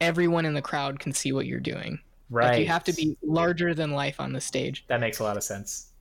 everyone 0.00 0.44
in 0.44 0.54
the 0.54 0.62
crowd 0.62 0.98
can 0.98 1.12
see 1.12 1.32
what 1.32 1.46
you're 1.46 1.60
doing 1.60 1.98
Right. 2.30 2.50
like 2.50 2.58
you 2.58 2.66
have 2.66 2.84
to 2.84 2.92
be 2.92 3.16
larger 3.22 3.74
than 3.74 3.92
life 3.92 4.18
on 4.18 4.32
the 4.32 4.40
stage. 4.40 4.84
That 4.88 5.00
makes 5.00 5.18
a 5.18 5.22
lot 5.22 5.36
of 5.36 5.44
sense. 5.44 5.92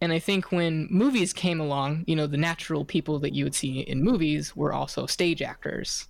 And 0.00 0.12
I 0.12 0.18
think 0.18 0.52
when 0.52 0.88
movies 0.90 1.32
came 1.32 1.60
along, 1.60 2.04
you 2.06 2.16
know, 2.16 2.26
the 2.26 2.36
natural 2.36 2.84
people 2.84 3.18
that 3.20 3.34
you 3.34 3.44
would 3.44 3.54
see 3.54 3.80
in 3.80 4.02
movies 4.02 4.54
were 4.56 4.72
also 4.72 5.06
stage 5.06 5.42
actors. 5.42 6.08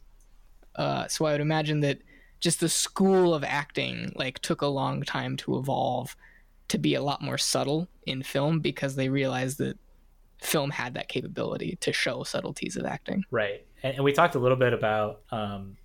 Uh, 0.77 1.09
so 1.09 1.25
I 1.25 1.33
would 1.33 1.41
imagine 1.41 1.81
that 1.81 1.99
just 2.39 2.61
the 2.61 2.69
school 2.69 3.35
of 3.35 3.43
acting 3.43 4.13
like 4.15 4.39
took 4.41 4.63
a 4.63 4.67
long 4.67 5.03
time 5.03 5.37
to 5.39 5.59
evolve 5.59 6.17
to 6.69 6.79
be 6.79 6.95
a 6.95 7.03
lot 7.03 7.23
more 7.23 7.39
subtle 7.39 7.89
in 8.07 8.23
film 8.23 8.61
because 8.61 8.95
they 8.97 9.09
realized 9.09 9.59
that 9.59 9.79
film 10.43 10.71
had 10.71 10.95
that 10.95 11.09
capability 11.09 11.77
to 11.81 11.93
show 11.93 12.23
subtleties 12.23 12.77
of 12.77 12.85
acting. 12.85 13.25
Right. 13.31 13.65
And, 13.83 13.97
and 13.97 14.05
we 14.05 14.13
talked 14.13 14.35
a 14.35 14.39
little 14.39 14.57
bit 14.57 14.73
about, 14.73 15.23
um, 15.31 15.77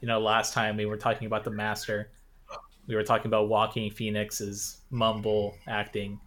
you 0.00 0.06
know, 0.06 0.20
last 0.20 0.54
time 0.54 0.76
we 0.76 0.86
were 0.86 0.96
talking 0.96 1.26
about 1.26 1.44
the 1.44 1.50
master. 1.50 2.10
We 2.86 2.94
were 2.94 3.02
talking 3.02 3.26
about 3.26 3.48
Joaquin 3.48 3.90
Phoenix's 3.90 4.78
mumble 4.90 5.56
acting, 5.68 6.18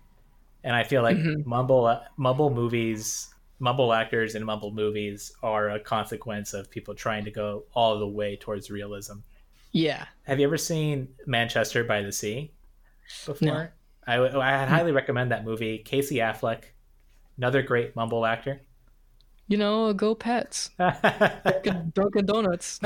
and 0.64 0.76
I 0.76 0.84
feel 0.84 1.02
like 1.02 1.18
Mhm. 1.18 1.46
mumble 1.46 2.02
mumble 2.16 2.50
movies, 2.50 3.33
mumble 3.64 3.94
actors 3.94 4.36
and 4.36 4.46
mumble 4.46 4.72
movies 4.72 5.32
are 5.42 5.70
a 5.70 5.80
consequence 5.80 6.54
of 6.54 6.70
people 6.70 6.94
trying 6.94 7.24
to 7.24 7.32
go 7.32 7.64
all 7.74 7.98
the 7.98 8.06
way 8.06 8.36
towards 8.36 8.70
realism. 8.70 9.20
Yeah. 9.72 10.06
Have 10.24 10.38
you 10.42 10.46
ever 10.46 10.58
seen 10.58 11.08
Manchester 11.26 11.86
by 11.86 12.02
the 12.02 12.12
Sea 12.12 12.52
before? 13.26 13.48
No. 13.48 13.68
I, 14.06 14.20
would- 14.20 14.36
I'd 14.36 14.68
highly 14.68 14.92
recommend 14.92 15.32
that 15.32 15.46
movie. 15.46 15.78
Casey 15.78 16.18
Affleck, 16.18 16.64
another 17.38 17.62
great 17.62 17.96
mumble 17.96 18.26
actor. 18.26 18.60
You 19.48 19.58
know, 19.58 19.94
go 19.94 20.14
pets. 20.14 20.70
Dunkin' 20.78 22.26
Donuts. 22.26 22.80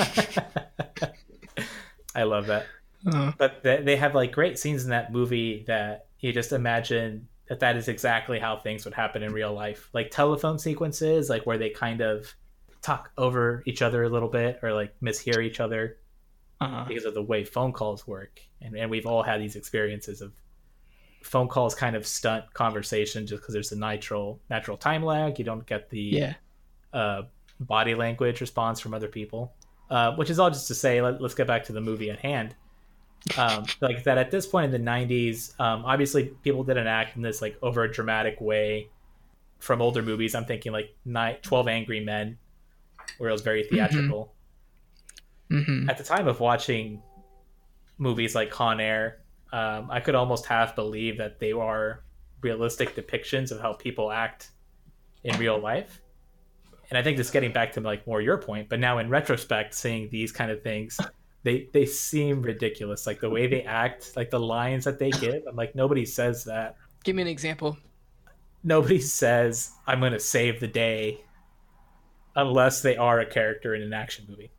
I 2.16 2.24
love 2.24 2.46
that. 2.48 2.68
Uh, 3.12 3.32
but 3.38 3.64
they, 3.64 3.82
they 3.82 3.96
have 3.96 4.14
like 4.14 4.32
great 4.32 4.60
scenes 4.60 4.84
in 4.84 4.92
that 4.92 5.12
movie 5.12 5.64
that 5.68 6.06
you 6.20 6.34
just 6.34 6.52
imagine 6.52 7.28
that 7.50 7.60
that 7.60 7.78
is 7.78 7.88
exactly 7.88 8.40
how 8.40 8.58
things 8.58 8.86
would 8.86 8.94
happen 8.94 9.24
in 9.24 9.34
real 9.34 9.54
life 9.54 9.90
like 9.94 10.12
telephone 10.12 10.60
sequences 10.60 11.30
like 11.30 11.46
where 11.46 11.58
they 11.58 11.70
kind 11.70 12.02
of 12.02 12.34
talk 12.82 13.12
over 13.18 13.64
each 13.66 13.82
other 13.82 14.04
a 14.04 14.10
little 14.10 14.30
bit 14.30 14.60
or 14.62 14.74
like 14.74 14.94
mishear 15.02 15.44
each 15.44 15.60
other 15.60 15.98
uh, 16.60 16.86
because 16.86 17.06
of 17.06 17.14
the 17.14 17.22
way 17.22 17.44
phone 17.44 17.72
calls 17.72 18.08
work 18.08 18.42
and, 18.62 18.76
and 18.76 18.90
we've 18.90 19.06
all 19.06 19.24
had 19.24 19.42
these 19.42 19.56
experiences 19.56 20.22
of 20.22 20.34
phone 21.24 21.48
calls 21.48 21.76
kind 21.76 21.96
of 21.96 22.06
stunt 22.06 22.52
conversation 22.54 23.28
just 23.28 23.42
because 23.42 23.54
there's 23.54 23.72
a 23.72 23.78
natural 23.78 24.40
natural 24.50 24.78
time 24.78 25.04
lag 25.04 25.38
you 25.40 25.46
don't 25.46 25.66
get 25.66 25.90
the 25.90 26.00
yeah. 26.00 26.34
uh, 26.94 27.24
body 27.60 27.96
language 27.96 28.42
response 28.42 28.80
from 28.80 28.94
other 28.94 29.08
people. 29.08 29.54
Uh, 29.90 30.14
which 30.16 30.30
is 30.30 30.38
all 30.38 30.50
just 30.50 30.68
to 30.68 30.76
say, 30.76 31.02
let, 31.02 31.22
us 31.22 31.34
get 31.34 31.48
back 31.48 31.64
to 31.64 31.72
the 31.72 31.80
movie 31.80 32.10
at 32.10 32.20
hand. 32.20 32.54
Um, 33.38 33.66
like 33.82 34.04
that, 34.06 34.18
at 34.18 34.32
this 34.32 34.46
point 34.46 34.74
in 34.74 34.86
the 34.86 34.90
'90s, 34.90 35.60
um, 35.60 35.86
obviously 35.86 36.26
people 36.44 36.64
didn't 36.64 36.88
act 36.88 37.16
in 37.16 37.22
this 37.22 37.42
like 37.42 37.58
over 37.62 37.88
dramatic 37.88 38.40
way. 38.40 38.90
From 39.60 39.82
older 39.82 40.04
movies, 40.04 40.36
I'm 40.36 40.46
thinking 40.46 40.72
like 40.72 40.96
Night, 41.04 41.42
Twelve 41.44 41.68
Angry 41.68 42.00
Men, 42.00 42.38
where 43.18 43.30
it 43.30 43.34
was 43.34 43.42
very 43.42 43.64
theatrical. 43.64 44.34
hmm 45.50 45.90
At 45.90 45.98
the 45.98 46.04
time 46.04 46.28
of 46.28 46.40
watching 46.40 47.02
movies 47.98 48.36
like 48.36 48.52
Con 48.52 48.80
Air, 48.80 49.20
um, 49.52 49.90
I 49.90 50.00
could 50.00 50.16
almost 50.16 50.46
half 50.46 50.76
believe 50.76 51.18
that 51.18 51.40
they 51.40 51.52
are 51.52 52.04
realistic 52.42 52.96
depictions 52.96 53.52
of 53.52 53.60
how 53.60 53.74
people 53.74 54.12
act 54.12 54.52
in 55.24 55.38
real 55.40 55.60
life. 55.60 56.02
And 56.90 56.98
I 56.98 57.04
think 57.04 57.18
this 57.18 57.32
getting 57.32 57.52
back 57.52 57.74
to 57.74 57.82
like 57.82 58.08
more 58.08 58.22
your 58.22 58.38
point, 58.38 58.70
but 58.70 58.80
now 58.80 59.00
in 59.00 59.10
retrospect, 59.10 59.74
seeing 59.74 60.10
these 60.10 60.32
kind 60.32 60.52
of 60.52 60.62
things, 60.62 61.00
they 61.48 61.70
they 61.74 61.86
seem 61.86 62.42
ridiculous. 62.42 63.08
Like 63.08 63.22
the 63.22 63.30
way 63.30 63.48
they 63.48 63.62
act, 63.64 64.12
like 64.16 64.30
the 64.30 64.40
lines 64.40 64.84
that 64.84 65.00
they 65.00 65.10
give. 65.12 65.44
I'm 65.48 65.56
like 65.56 65.74
nobody 65.76 66.06
says 66.06 66.44
that. 66.44 66.76
Give 67.04 67.16
me 67.16 67.22
an 67.22 67.28
example. 67.28 67.78
Nobody 68.64 69.00
says 69.00 69.72
I'm 69.88 70.00
going 70.02 70.12
to 70.12 70.20
save 70.20 70.60
the 70.60 70.68
day, 70.68 71.22
unless 72.36 72.82
they 72.82 72.98
are 72.98 73.20
a 73.22 73.26
character 73.26 73.74
in 73.76 73.82
an 73.82 73.94
action 73.94 74.26
movie, 74.28 74.52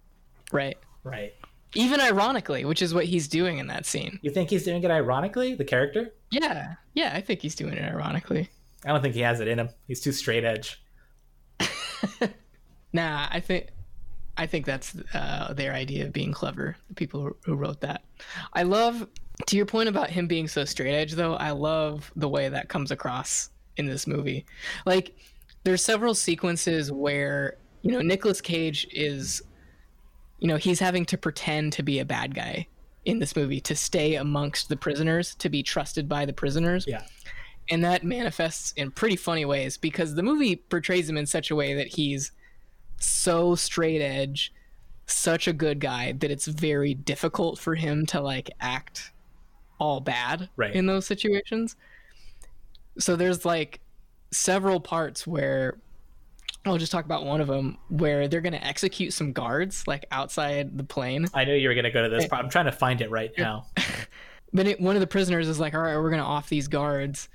Right. 0.50 0.78
right? 1.04 1.34
Even 1.74 2.00
ironically, 2.00 2.64
which 2.64 2.80
is 2.80 2.94
what 2.94 3.04
he's 3.04 3.28
doing 3.28 3.58
in 3.58 3.66
that 3.66 3.84
scene. 3.84 4.18
You 4.22 4.30
think 4.30 4.48
he's 4.48 4.64
doing 4.64 4.82
it 4.82 4.90
ironically, 4.90 5.54
the 5.56 5.64
character? 5.64 6.14
Yeah. 6.30 6.74
Yeah, 6.94 7.12
I 7.14 7.20
think 7.20 7.42
he's 7.42 7.54
doing 7.54 7.74
it 7.74 7.84
ironically. 7.84 8.48
I 8.86 8.88
don't 8.92 9.02
think 9.02 9.14
he 9.14 9.20
has 9.20 9.40
it 9.40 9.48
in 9.48 9.58
him. 9.58 9.68
He's 9.86 10.00
too 10.00 10.12
straight 10.12 10.44
edge. 10.44 10.82
Nah, 12.92 13.28
I 13.30 13.40
think 13.40 13.66
I 14.38 14.46
think 14.46 14.64
that's 14.66 14.94
uh, 15.14 15.52
their 15.52 15.72
idea 15.74 16.06
of 16.06 16.12
being 16.12 16.32
clever. 16.32 16.76
The 16.88 16.94
people 16.94 17.36
who- 17.44 17.54
wrote 17.54 17.80
that. 17.80 18.02
I 18.54 18.62
love 18.62 19.06
to 19.46 19.56
your 19.56 19.66
point 19.66 19.88
about 19.88 20.10
him 20.10 20.26
being 20.26 20.48
so 20.48 20.64
straight 20.64 20.94
edge 20.94 21.12
though. 21.12 21.34
I 21.34 21.50
love 21.50 22.10
the 22.16 22.28
way 22.28 22.48
that 22.48 22.68
comes 22.68 22.90
across 22.90 23.50
in 23.76 23.86
this 23.86 24.06
movie. 24.06 24.46
Like 24.86 25.16
there's 25.64 25.82
several 25.84 26.14
sequences 26.14 26.90
where 26.90 27.56
you 27.82 27.92
know 27.92 28.00
Nicolas 28.00 28.40
Cage 28.40 28.86
is 28.92 29.42
you 30.38 30.48
know 30.48 30.56
he's 30.56 30.78
having 30.80 31.04
to 31.06 31.18
pretend 31.18 31.72
to 31.74 31.82
be 31.82 31.98
a 31.98 32.04
bad 32.04 32.34
guy 32.34 32.66
in 33.04 33.18
this 33.18 33.34
movie 33.36 33.60
to 33.62 33.74
stay 33.74 34.14
amongst 34.16 34.68
the 34.68 34.76
prisoners 34.76 35.34
to 35.36 35.48
be 35.48 35.62
trusted 35.62 36.08
by 36.08 36.24
the 36.26 36.32
prisoners 36.32 36.84
Yeah. 36.86 37.02
and 37.70 37.82
that 37.84 38.04
manifests 38.04 38.72
in 38.72 38.90
pretty 38.90 39.16
funny 39.16 39.44
ways 39.44 39.76
because 39.76 40.14
the 40.14 40.22
movie 40.22 40.56
portrays 40.56 41.08
him 41.08 41.16
in 41.16 41.26
such 41.26 41.50
a 41.50 41.56
way 41.56 41.74
that 41.74 41.86
he's 41.88 42.32
so 42.98 43.54
straight 43.54 44.00
edge 44.02 44.52
such 45.06 45.48
a 45.48 45.52
good 45.52 45.80
guy 45.80 46.12
that 46.12 46.30
it's 46.30 46.46
very 46.46 46.94
difficult 46.94 47.58
for 47.58 47.74
him 47.74 48.04
to 48.06 48.20
like 48.20 48.50
act 48.60 49.12
all 49.78 50.00
bad 50.00 50.48
Right. 50.56 50.74
in 50.74 50.86
those 50.86 51.06
situations 51.06 51.76
so 52.98 53.16
there's 53.16 53.44
like 53.44 53.80
several 54.30 54.80
parts 54.80 55.26
where 55.26 55.78
I'll 56.66 56.76
just 56.76 56.92
talk 56.92 57.04
about 57.04 57.24
one 57.24 57.40
of 57.40 57.46
them 57.46 57.78
where 57.88 58.28
they're 58.28 58.40
going 58.40 58.52
to 58.52 58.66
execute 58.66 59.12
some 59.12 59.32
guards 59.32 59.86
like 59.86 60.04
outside 60.10 60.76
the 60.76 60.84
plane 60.84 61.26
I 61.32 61.44
knew 61.44 61.54
you 61.54 61.68
were 61.68 61.74
going 61.74 61.84
to 61.84 61.90
go 61.90 62.02
to 62.02 62.08
this 62.08 62.24
eh. 62.24 62.28
part. 62.28 62.44
I'm 62.44 62.50
trying 62.50 62.66
to 62.66 62.72
find 62.72 63.00
it 63.00 63.10
right 63.10 63.30
now. 63.38 63.66
but 64.52 64.66
it, 64.66 64.80
one 64.80 64.96
of 64.96 65.00
the 65.00 65.06
prisoners 65.06 65.48
is 65.48 65.60
like, 65.60 65.74
"All 65.74 65.80
right, 65.80 65.96
we're 65.96 66.10
gonna 66.10 66.22
off 66.24 66.48
these 66.48 66.68
guards," 66.68 67.28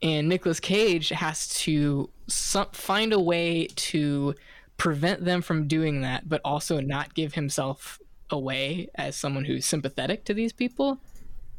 and 0.00 0.28
Nicolas 0.28 0.60
Cage 0.60 1.08
has 1.10 1.48
to 1.60 2.08
some, 2.28 2.66
find 2.72 3.12
a 3.12 3.20
way 3.20 3.66
to 3.74 4.34
prevent 4.82 5.24
them 5.24 5.40
from 5.42 5.68
doing 5.68 6.00
that, 6.00 6.28
but 6.28 6.40
also 6.44 6.80
not 6.80 7.14
give 7.14 7.34
himself 7.34 8.00
away 8.30 8.88
as 8.96 9.14
someone 9.14 9.44
who's 9.44 9.64
sympathetic 9.64 10.24
to 10.24 10.34
these 10.34 10.52
people. 10.52 10.98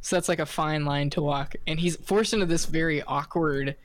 So 0.01 0.17
that's 0.17 0.27
like 0.27 0.39
a 0.39 0.45
fine 0.45 0.83
line 0.83 1.09
to 1.11 1.21
walk. 1.21 1.55
And 1.65 1.79
he's 1.79 1.95
forced 1.95 2.33
into 2.33 2.45
this 2.45 2.65
very 2.65 3.01
awkward 3.03 3.77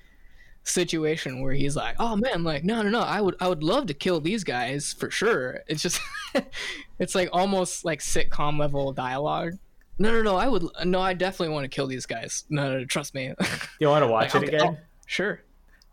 situation 0.64 1.40
where 1.40 1.52
he's 1.52 1.76
like, 1.76 1.94
"Oh 2.00 2.16
man, 2.16 2.42
like 2.42 2.64
no, 2.64 2.82
no, 2.82 2.90
no, 2.90 2.98
I 3.00 3.20
would, 3.20 3.36
I 3.40 3.46
would 3.48 3.62
love 3.62 3.86
to 3.86 3.94
kill 3.94 4.20
these 4.20 4.42
guys 4.42 4.92
for 4.92 5.08
sure." 5.08 5.60
It's 5.68 5.82
just, 5.82 6.00
it's 6.98 7.14
like 7.14 7.28
almost 7.32 7.84
like 7.84 8.00
sitcom 8.00 8.58
level 8.58 8.92
dialogue. 8.92 9.52
No, 10.00 10.10
no, 10.12 10.22
no, 10.22 10.36
I 10.36 10.48
would, 10.48 10.64
no, 10.84 11.00
I 11.00 11.14
definitely 11.14 11.54
want 11.54 11.62
to 11.62 11.68
kill 11.68 11.86
these 11.86 12.06
guys. 12.06 12.42
No, 12.50 12.68
no, 12.72 12.78
no 12.80 12.84
trust 12.86 13.14
me. 13.14 13.32
You 13.78 13.86
want 13.88 14.02
to 14.02 14.08
watch 14.08 14.34
Like, 14.34 14.48
it 14.48 14.54
I'll- 14.60 14.70
again? 14.70 14.78
sure. 15.06 15.40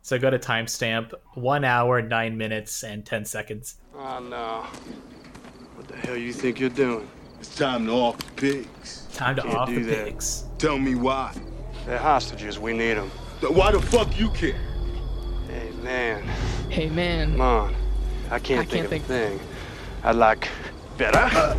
So 0.05 0.19
go 0.19 0.29
to 0.29 0.37
timestamp 0.37 1.13
one 1.33 1.63
hour, 1.63 1.99
nine 1.99 2.37
minutes, 2.37 2.83
and 2.83 3.03
10 3.03 3.25
seconds. 3.25 3.77
Oh 3.95 4.19
no. 4.19 4.61
What 5.75 5.87
the 5.87 5.95
hell 5.95 6.15
you 6.15 6.31
think 6.31 6.59
you're 6.59 6.69
doing? 6.69 7.09
It's 7.39 7.55
time 7.55 7.87
to 7.87 7.91
off 7.91 8.19
the 8.19 8.31
pigs. 8.33 9.07
Time 9.15 9.35
to 9.37 9.41
Can't 9.41 9.55
off 9.55 9.67
the 9.67 9.77
do 9.77 9.85
that. 9.85 10.05
pigs. 10.05 10.45
Tell 10.59 10.77
me 10.77 10.93
why. 10.93 11.33
They're 11.87 11.97
hostages. 11.97 12.59
We 12.59 12.73
need 12.73 12.93
them. 12.93 13.09
Th- 13.41 13.51
Why 13.51 13.71
the 13.71 13.81
fuck 13.81 14.15
you 14.19 14.29
care? 14.29 14.59
Hey 15.49 15.71
man, 15.81 16.21
Hey 16.69 16.87
man, 16.91 17.31
come 17.31 17.41
on. 17.41 17.75
I 18.29 18.37
can't, 18.37 18.59
I 18.59 18.63
think 18.63 18.69
can't 18.69 18.83
of 18.85 18.89
think- 18.91 19.03
a 19.05 19.07
thing. 19.07 19.39
I'd 20.03 20.17
like 20.17 20.47
better 20.99 21.55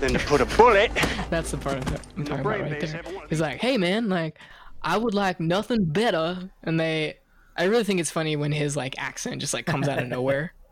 than 0.00 0.12
to 0.12 0.18
put 0.26 0.42
a 0.42 0.46
bullet. 0.58 0.90
that's 1.30 1.52
the 1.52 1.56
part 1.56 1.76
I'm 1.76 1.94
I'm 2.18 2.24
talking 2.26 2.40
about 2.40 2.44
right 2.60 2.78
there. 2.78 2.98
everyone- 2.98 3.26
He's 3.30 3.40
like, 3.40 3.58
"Hey 3.58 3.78
man, 3.78 4.10
like, 4.10 4.38
I 4.82 4.98
would 4.98 5.14
like 5.14 5.40
nothing 5.40 5.86
better." 5.86 6.50
And 6.62 6.78
they, 6.78 7.19
I 7.56 7.64
really 7.64 7.84
think 7.84 8.00
it's 8.00 8.10
funny 8.10 8.36
when 8.36 8.52
his 8.52 8.76
like 8.76 8.94
accent 8.98 9.40
just 9.40 9.54
like 9.54 9.66
comes 9.66 9.88
out 9.88 9.98
of 10.02 10.08
nowhere. 10.08 10.54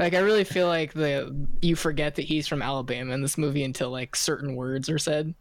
Like, 0.00 0.14
I 0.14 0.20
really 0.20 0.44
feel 0.44 0.66
like 0.66 0.94
the 0.94 1.36
you 1.60 1.76
forget 1.76 2.14
that 2.14 2.24
he's 2.24 2.48
from 2.48 2.62
Alabama 2.62 3.12
in 3.12 3.20
this 3.20 3.36
movie 3.36 3.64
until 3.64 3.90
like 3.90 4.16
certain 4.16 4.56
words 4.56 4.88
are 4.88 4.98
said. 4.98 5.34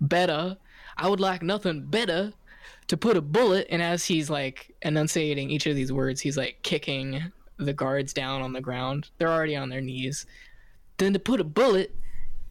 Better, 0.00 0.56
I 0.96 1.08
would 1.08 1.18
like 1.18 1.42
nothing 1.42 1.86
better 1.86 2.32
to 2.86 2.96
put 2.96 3.16
a 3.16 3.20
bullet. 3.20 3.66
And 3.70 3.82
as 3.82 4.04
he's 4.04 4.30
like 4.30 4.72
enunciating 4.82 5.50
each 5.50 5.66
of 5.66 5.74
these 5.74 5.92
words, 5.92 6.20
he's 6.20 6.36
like 6.36 6.60
kicking 6.62 7.32
the 7.56 7.72
guards 7.72 8.12
down 8.12 8.40
on 8.40 8.52
the 8.52 8.60
ground. 8.60 9.10
They're 9.18 9.32
already 9.32 9.56
on 9.56 9.68
their 9.68 9.80
knees. 9.80 10.26
Then 10.98 11.12
to 11.14 11.18
put 11.18 11.40
a 11.40 11.44
bullet 11.44 11.92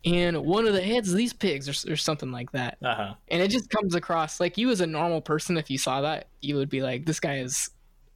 in 0.04 0.44
one 0.44 0.68
of 0.68 0.74
the 0.74 0.82
heads 0.82 1.12
of 1.12 1.18
these 1.18 1.34
pigs, 1.34 1.68
or, 1.70 1.92
or 1.92 1.96
something 1.96 2.32
like 2.32 2.52
that. 2.54 2.78
Uh 2.84 2.96
huh. 2.96 3.14
and 3.30 3.42
it 3.42 3.50
just 3.50 3.70
comes 3.70 3.94
across 3.96 4.40
like 4.40 4.58
you 4.58 4.70
as 4.72 4.82
a 4.82 4.88
normal 4.88 5.22
person 5.22 5.58
if 5.58 5.70
you 5.70 5.78
saw 5.78 6.02
that 6.02 6.28
you 6.42 6.56
would 6.56 6.70
be 6.70 6.82
like 6.82 7.06
this 7.06 7.20
guy 7.20 7.38
is 7.38 7.70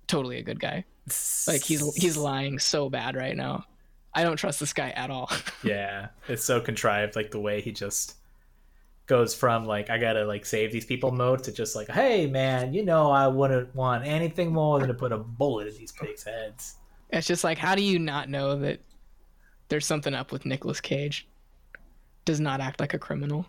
totally 0.08 0.38
a 0.40 0.44
good 0.44 0.60
guy. 0.60 0.84
Like 1.48 1.62
he's 1.64 1.94
he's 1.96 2.18
lying 2.18 2.58
so 2.60 2.90
bad 2.90 3.16
right 3.16 3.36
now. 3.38 3.66
I 4.14 4.24
don't 4.24 4.38
trust 4.38 4.60
this 4.60 4.74
guy 4.74 4.90
at 4.92 5.10
all. 5.12 5.30
Yeah, 5.64 6.08
it's 6.28 6.44
so 6.46 6.62
contrived, 6.62 7.16
like 7.16 7.32
the 7.32 7.40
way 7.40 7.60
he 7.62 7.72
just 7.72 8.16
goes 9.08 9.36
from 9.36 9.66
like 9.66 9.90
I 9.92 9.98
gotta 10.00 10.26
like 10.26 10.46
save 10.46 10.72
these 10.72 10.86
people 10.86 11.12
mode 11.12 11.44
to 11.44 11.52
just 11.52 11.76
like, 11.76 11.90
hey 11.90 12.26
man, 12.26 12.74
you 12.74 12.84
know 12.84 13.12
I 13.12 13.28
wouldn't 13.28 13.76
want 13.76 14.06
anything 14.08 14.52
more 14.52 14.80
than 14.80 14.88
to 14.88 14.94
put 14.96 15.12
a 15.12 15.18
bullet 15.18 15.68
in 15.68 15.76
these 15.78 15.92
pigs' 15.92 16.24
heads. 16.24 16.76
it's 17.12 17.28
just 17.28 17.44
like 17.44 17.58
how 17.60 17.76
do 17.76 17.84
you 17.84 18.00
not 18.00 18.30
know 18.30 18.56
that 18.60 18.80
there's 19.70 19.86
something 19.86 20.14
up 20.16 20.32
with 20.32 20.46
Nicolas 20.46 20.82
cage 20.82 21.28
does 22.26 22.40
not 22.40 22.60
act 22.60 22.80
like 22.80 22.94
a 22.94 23.00
criminal 23.00 23.46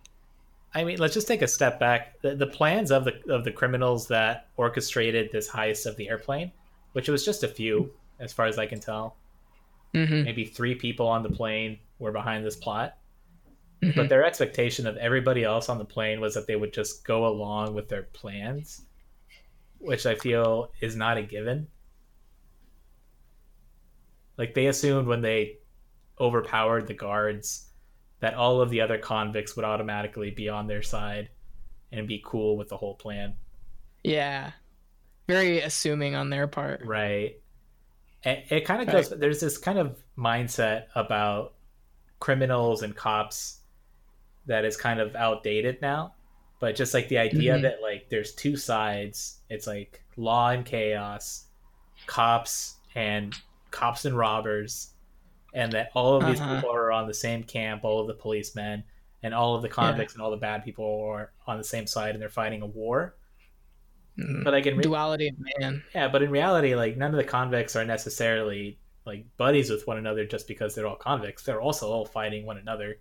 I 0.77 0.85
mean, 0.85 0.99
let's 0.99 1.15
just 1.15 1.27
take 1.27 1.41
a 1.41 1.49
step 1.49 1.81
back. 1.81 2.21
The, 2.21 2.35
the 2.35 2.47
plans 2.47 2.91
of 2.91 3.05
the 3.05 3.15
of 3.33 3.45
the 3.45 3.51
criminals 3.51 4.09
that 4.09 4.49
orchestrated 4.59 5.33
this 5.33 5.49
heist 5.49 5.87
of 5.87 5.97
the 5.97 6.11
airplane, 6.11 6.53
which 6.93 7.09
was 7.09 7.25
just 7.25 7.43
a 7.43 7.49
few, 7.49 7.91
as 8.21 8.35
far 8.35 8.45
as 8.45 8.59
I 8.59 8.67
can 8.67 8.79
tell, 8.79 9.17
mm-hmm. 9.95 10.25
maybe 10.25 10.45
three 10.45 10.75
people 10.75 11.09
on 11.09 11.23
the 11.23 11.31
plane 11.31 11.79
were 11.99 12.13
behind 12.13 12.45
this 12.45 12.57
plot. 12.57 12.99
Mhm. 13.83 13.95
But 13.95 14.11
their 14.11 14.23
expectation 14.23 14.87
of 14.87 14.99
everybody 14.99 15.45
else 15.45 15.71
on 15.71 15.79
the 15.79 15.85
plane 15.87 16.21
was 16.21 16.35
that 16.35 16.47
they 16.47 16.57
would 16.57 16.75
just 16.75 17.07
go 17.07 17.27
along 17.27 17.73
with 17.73 17.89
their 17.89 18.03
plans, 18.03 18.83
which 19.79 20.05
I 20.05 20.15
feel 20.15 20.73
is 20.83 20.95
not 20.95 21.17
a 21.17 21.23
given. 21.23 21.69
Like 24.37 24.53
they 24.53 24.67
assumed 24.67 25.09
when 25.09 25.23
they 25.23 25.57
overpowered 26.21 26.87
the 26.87 26.95
guards 26.95 27.71
that 28.21 28.35
all 28.35 28.61
of 28.61 28.71
the 28.71 28.81
other 28.81 28.99
convicts 28.99 29.57
would 29.57 29.65
automatically 29.65 30.31
be 30.31 30.49
on 30.49 30.67
their 30.67 30.83
side 30.83 31.29
and 31.93 32.09
be 32.09 32.23
cool 32.25 32.57
with 32.57 32.69
the 32.69 32.77
whole 32.77 32.95
plan. 32.95 33.35
yeah 34.03 34.53
very 35.29 35.61
assuming 35.61 36.15
on 36.15 36.31
their 36.31 36.47
part 36.47 36.85
Right. 36.85 37.41
It, 38.23 38.45
it 38.51 38.65
kind 38.65 38.81
of 38.83 38.89
goes. 38.91 39.11
There's 39.11 39.41
this 39.41 39.59
kind 39.59 39.79
of 39.79 39.97
mindset 40.19 40.85
about 40.97 41.55
criminals 42.21 42.83
and 42.83 42.95
cops 42.97 43.61
that 44.47 44.65
is 44.65 44.77
kind 44.77 45.01
of 45.01 45.15
outdated 45.15 45.81
now. 45.83 46.15
But 46.61 46.75
just 46.77 46.95
like 46.95 47.09
the 47.09 47.19
idea 47.19 47.55
Mhm. 47.55 47.63
that 47.63 47.83
like 47.83 48.09
there's 48.09 48.35
two 48.35 48.57
sides. 48.57 49.41
It's 49.51 49.67
like 49.67 50.03
law 50.17 50.51
and 50.51 50.65
chaos, 50.65 51.47
cops 52.07 52.77
and 52.95 53.35
cops 53.71 54.05
and 54.07 54.17
robbers, 54.17 54.95
and 55.57 55.73
that 55.73 55.91
all 55.95 56.17
of 56.17 56.27
these 56.27 56.41
Uh-huh. 56.41 56.55
people 56.57 56.71
are 56.71 56.93
on 56.93 57.09
the 57.09 57.15
same 57.15 57.43
camp. 57.43 57.83
All 57.85 57.99
of 58.01 58.07
the 58.07 58.15
policemen 58.15 58.85
and 59.23 59.35
all 59.35 59.57
of 59.57 59.63
the 59.63 59.69
convicts 59.69 60.13
and 60.15 60.23
all 60.23 60.31
the 60.31 60.37
bad 60.37 60.63
people 60.63 60.85
are 61.11 61.33
on 61.47 61.57
the 61.59 61.65
same 61.65 61.87
side, 61.87 62.11
and 62.15 62.21
they're 62.23 62.29
fighting 62.29 62.63
a 62.63 62.67
war. 62.67 63.17
Mm. 64.19 64.45
But 64.45 64.53
like 64.55 64.67
in 64.67 64.77
re- 64.77 64.83
duality 64.83 65.29
of 65.29 65.35
man 65.59 65.83
yeah, 65.95 66.09
but 66.09 66.23
in 66.23 66.31
reality, 66.31 66.75
like 66.75 66.97
none 66.97 67.11
of 67.11 67.17
the 67.17 67.25
convicts 67.25 67.75
are 67.77 67.85
necessarily 67.85 68.79
like 69.05 69.25
buddies 69.37 69.71
with 69.71 69.87
one 69.87 69.99
another 69.99 70.25
just 70.27 70.47
because 70.49 70.75
they're 70.75 70.87
all 70.87 70.97
convicts. 70.97 71.43
They're 71.43 71.61
also 71.61 71.91
all 71.91 72.07
fighting 72.07 72.47
one 72.47 72.57
another 72.59 72.99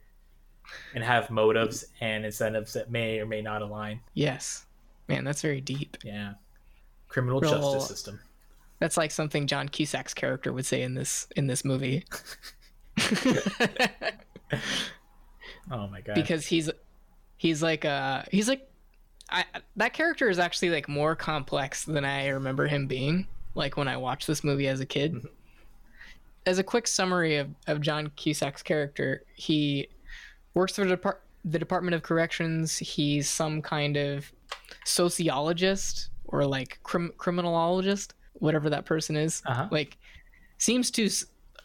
and 0.94 1.04
have 1.04 1.30
motives 1.30 1.86
and 2.02 2.26
incentives 2.26 2.74
that 2.74 2.90
may 2.92 3.20
or 3.20 3.26
may 3.26 3.42
not 3.42 3.62
align. 3.62 4.00
yes 4.14 4.66
man 5.08 5.24
that's 5.24 5.42
very 5.42 5.62
deep 5.62 5.98
Yeah. 6.04 6.34
Criminal 7.08 7.40
Real- 7.40 7.52
justice 7.52 7.88
system. 7.88 8.20
That's 8.80 8.98
like 8.98 9.12
something 9.12 9.48
John 9.48 9.70
Cusack's 9.70 10.14
character 10.14 10.52
would 10.52 10.66
say 10.66 10.82
in 10.82 10.94
this 10.96 11.28
in 11.36 11.48
this 11.48 11.64
movie. 11.66 12.04
Oh 15.72 15.88
my 15.88 16.02
god. 16.02 16.14
because 16.16 16.46
he's 16.46 16.70
he's 17.38 17.64
like 17.64 17.86
uh 17.86 18.22
he's 18.32 18.48
like 18.48 18.70
I 19.32 19.44
that 19.78 19.94
character 19.94 20.30
is 20.30 20.38
actually 20.38 20.70
like 20.70 20.88
more 20.88 21.16
complex 21.16 21.86
than 21.86 22.06
I 22.06 22.28
remember 22.28 22.68
him 22.68 22.86
being 22.86 23.26
like 23.56 23.76
when 23.76 23.88
I 23.88 23.98
watched 23.98 24.28
this 24.28 24.44
movie 24.44 24.68
as 24.68 24.80
a 24.80 24.86
kid. 24.86 25.26
As 26.46 26.60
a 26.60 26.64
quick 26.64 26.86
summary 26.86 27.38
of, 27.38 27.50
of 27.66 27.82
John 27.82 28.12
Cusack's 28.16 28.62
character, 28.62 29.24
he 29.34 29.88
works 30.54 30.76
for 30.76 30.86
the, 30.86 31.16
the 31.44 31.58
Department 31.58 31.96
of 31.96 32.04
Corrections. 32.04 32.78
He's 32.78 33.28
some 33.28 33.64
kind 33.64 33.98
of 33.98 34.32
sociologist 34.84 36.10
or 36.26 36.46
like 36.46 36.78
crim- 36.84 37.14
criminologist, 37.18 38.14
whatever 38.36 38.70
that 38.70 38.86
person 38.86 39.16
is. 39.16 39.42
Uh-huh. 39.46 39.68
Like, 39.72 39.98
seems 40.58 40.92
to 40.92 41.10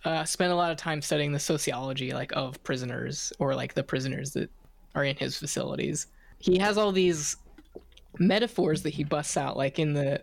uh, 0.04 0.24
spend 0.24 0.52
a 0.52 0.56
lot 0.56 0.70
of 0.70 0.76
time 0.76 1.02
studying 1.02 1.32
the 1.32 1.38
sociology 1.38 2.12
like 2.12 2.32
of 2.34 2.62
prisoners 2.64 3.32
or 3.38 3.54
like 3.54 3.74
the 3.74 3.82
prisoners 3.82 4.32
that 4.32 4.50
are 4.94 5.04
in 5.04 5.16
his 5.16 5.36
facilities. 5.36 6.06
He 6.38 6.58
has 6.58 6.78
all 6.78 6.90
these 6.90 7.36
metaphors 8.18 8.82
that 8.82 8.90
he 8.90 9.04
busts 9.04 9.36
out, 9.36 9.56
like 9.56 9.78
in 9.78 9.92
the, 9.92 10.22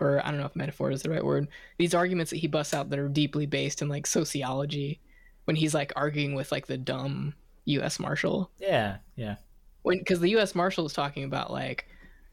or 0.00 0.24
I 0.24 0.30
don't 0.30 0.40
know 0.40 0.46
if 0.46 0.56
metaphor 0.56 0.90
is 0.90 1.02
the 1.02 1.10
right 1.10 1.24
word. 1.24 1.48
These 1.78 1.94
arguments 1.94 2.30
that 2.30 2.38
he 2.38 2.46
busts 2.46 2.72
out 2.72 2.90
that 2.90 2.98
are 2.98 3.08
deeply 3.08 3.46
based 3.46 3.82
in 3.82 3.88
like 3.88 4.06
sociology, 4.06 5.00
when 5.44 5.56
he's 5.56 5.74
like 5.74 5.92
arguing 5.96 6.34
with 6.34 6.52
like 6.52 6.66
the 6.66 6.78
dumb 6.78 7.34
U.S. 7.66 7.98
Marshal 7.98 8.50
yeah, 8.58 8.98
yeah. 9.16 9.36
when 9.82 9.98
because 9.98 10.20
the 10.20 10.30
U.S. 10.30 10.54
Marshal 10.54 10.86
is 10.86 10.92
talking 10.92 11.24
about 11.24 11.52
like 11.52 11.86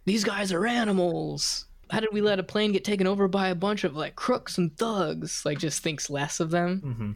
these 0.06 0.24
guys 0.24 0.52
are 0.52 0.66
animals. 0.66 1.66
How 1.90 2.00
did 2.00 2.10
we 2.12 2.22
let 2.22 2.40
a 2.40 2.44
plane 2.44 2.72
get 2.72 2.84
taken 2.84 3.08
over 3.08 3.28
by 3.28 3.50
a 3.50 3.56
bunch 3.56 3.84
of 3.84 3.96
like 3.96 4.16
crooks 4.16 4.58
and 4.58 4.76
thugs? 4.78 5.44
Like 5.46 5.60
just 5.60 5.82
thinks 5.84 6.10
less 6.10 6.40
of 6.40 6.50
them. 6.52 6.80
hmm 6.82 7.12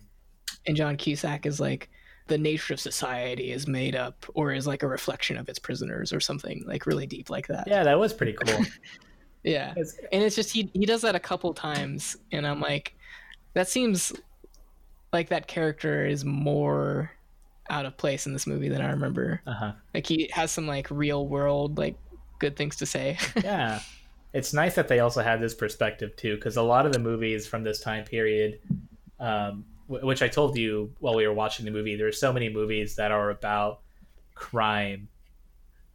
And 0.67 0.75
John 0.77 0.95
Cusack 0.97 1.45
is 1.45 1.59
like 1.59 1.89
the 2.27 2.37
nature 2.37 2.73
of 2.73 2.79
society 2.79 3.51
is 3.51 3.67
made 3.67 3.95
up 3.95 4.25
or 4.35 4.53
is 4.53 4.65
like 4.67 4.83
a 4.83 4.87
reflection 4.87 5.35
of 5.37 5.49
its 5.49 5.59
prisoners 5.59 6.13
or 6.13 6.19
something 6.19 6.63
like 6.65 6.85
really 6.85 7.05
deep 7.05 7.29
like 7.29 7.47
that. 7.47 7.67
Yeah, 7.67 7.83
that 7.83 7.99
was 7.99 8.13
pretty 8.13 8.33
cool. 8.33 8.63
Yeah. 9.43 9.71
It's- 9.71 9.97
And 10.11 10.21
it's 10.21 10.35
just 10.35 10.51
he 10.53 10.69
he 10.73 10.85
does 10.85 11.01
that 11.01 11.15
a 11.15 11.19
couple 11.19 11.51
times 11.53 12.15
and 12.31 12.45
I'm 12.45 12.61
like 12.61 12.93
that 13.55 13.67
seems 13.67 14.13
like 15.11 15.29
that 15.29 15.47
character 15.47 16.05
is 16.05 16.23
more 16.23 17.11
out 17.69 17.85
of 17.87 17.97
place 17.97 18.27
in 18.27 18.33
this 18.33 18.45
movie 18.45 18.69
than 18.69 18.81
I 18.81 18.91
remember. 18.91 19.41
uh-huh. 19.47 19.71
Like 19.95 20.05
he 20.05 20.29
has 20.31 20.51
some 20.51 20.67
like 20.67 20.87
real 20.91 21.27
world 21.27 21.77
like 21.79 21.95
good 22.39 22.55
things 22.55 22.75
to 22.77 22.85
say. 22.85 23.17
yeah 23.43 23.81
it's 24.33 24.53
nice 24.53 24.75
that 24.75 24.87
they 24.87 24.99
also 24.99 25.21
have 25.21 25.41
this 25.41 25.53
perspective 25.53 26.15
too 26.15 26.35
because 26.35 26.57
a 26.57 26.61
lot 26.61 26.85
of 26.85 26.93
the 26.93 26.99
movies 26.99 27.45
from 27.47 27.63
this 27.63 27.79
time 27.81 28.03
period 28.05 28.59
um, 29.19 29.65
w- 29.87 30.05
which 30.05 30.21
i 30.21 30.27
told 30.27 30.57
you 30.57 30.91
while 30.99 31.15
we 31.15 31.27
were 31.27 31.33
watching 31.33 31.65
the 31.65 31.71
movie 31.71 31.95
there 31.95 32.07
are 32.07 32.11
so 32.11 32.31
many 32.31 32.49
movies 32.49 32.95
that 32.95 33.11
are 33.11 33.29
about 33.29 33.81
crime 34.35 35.07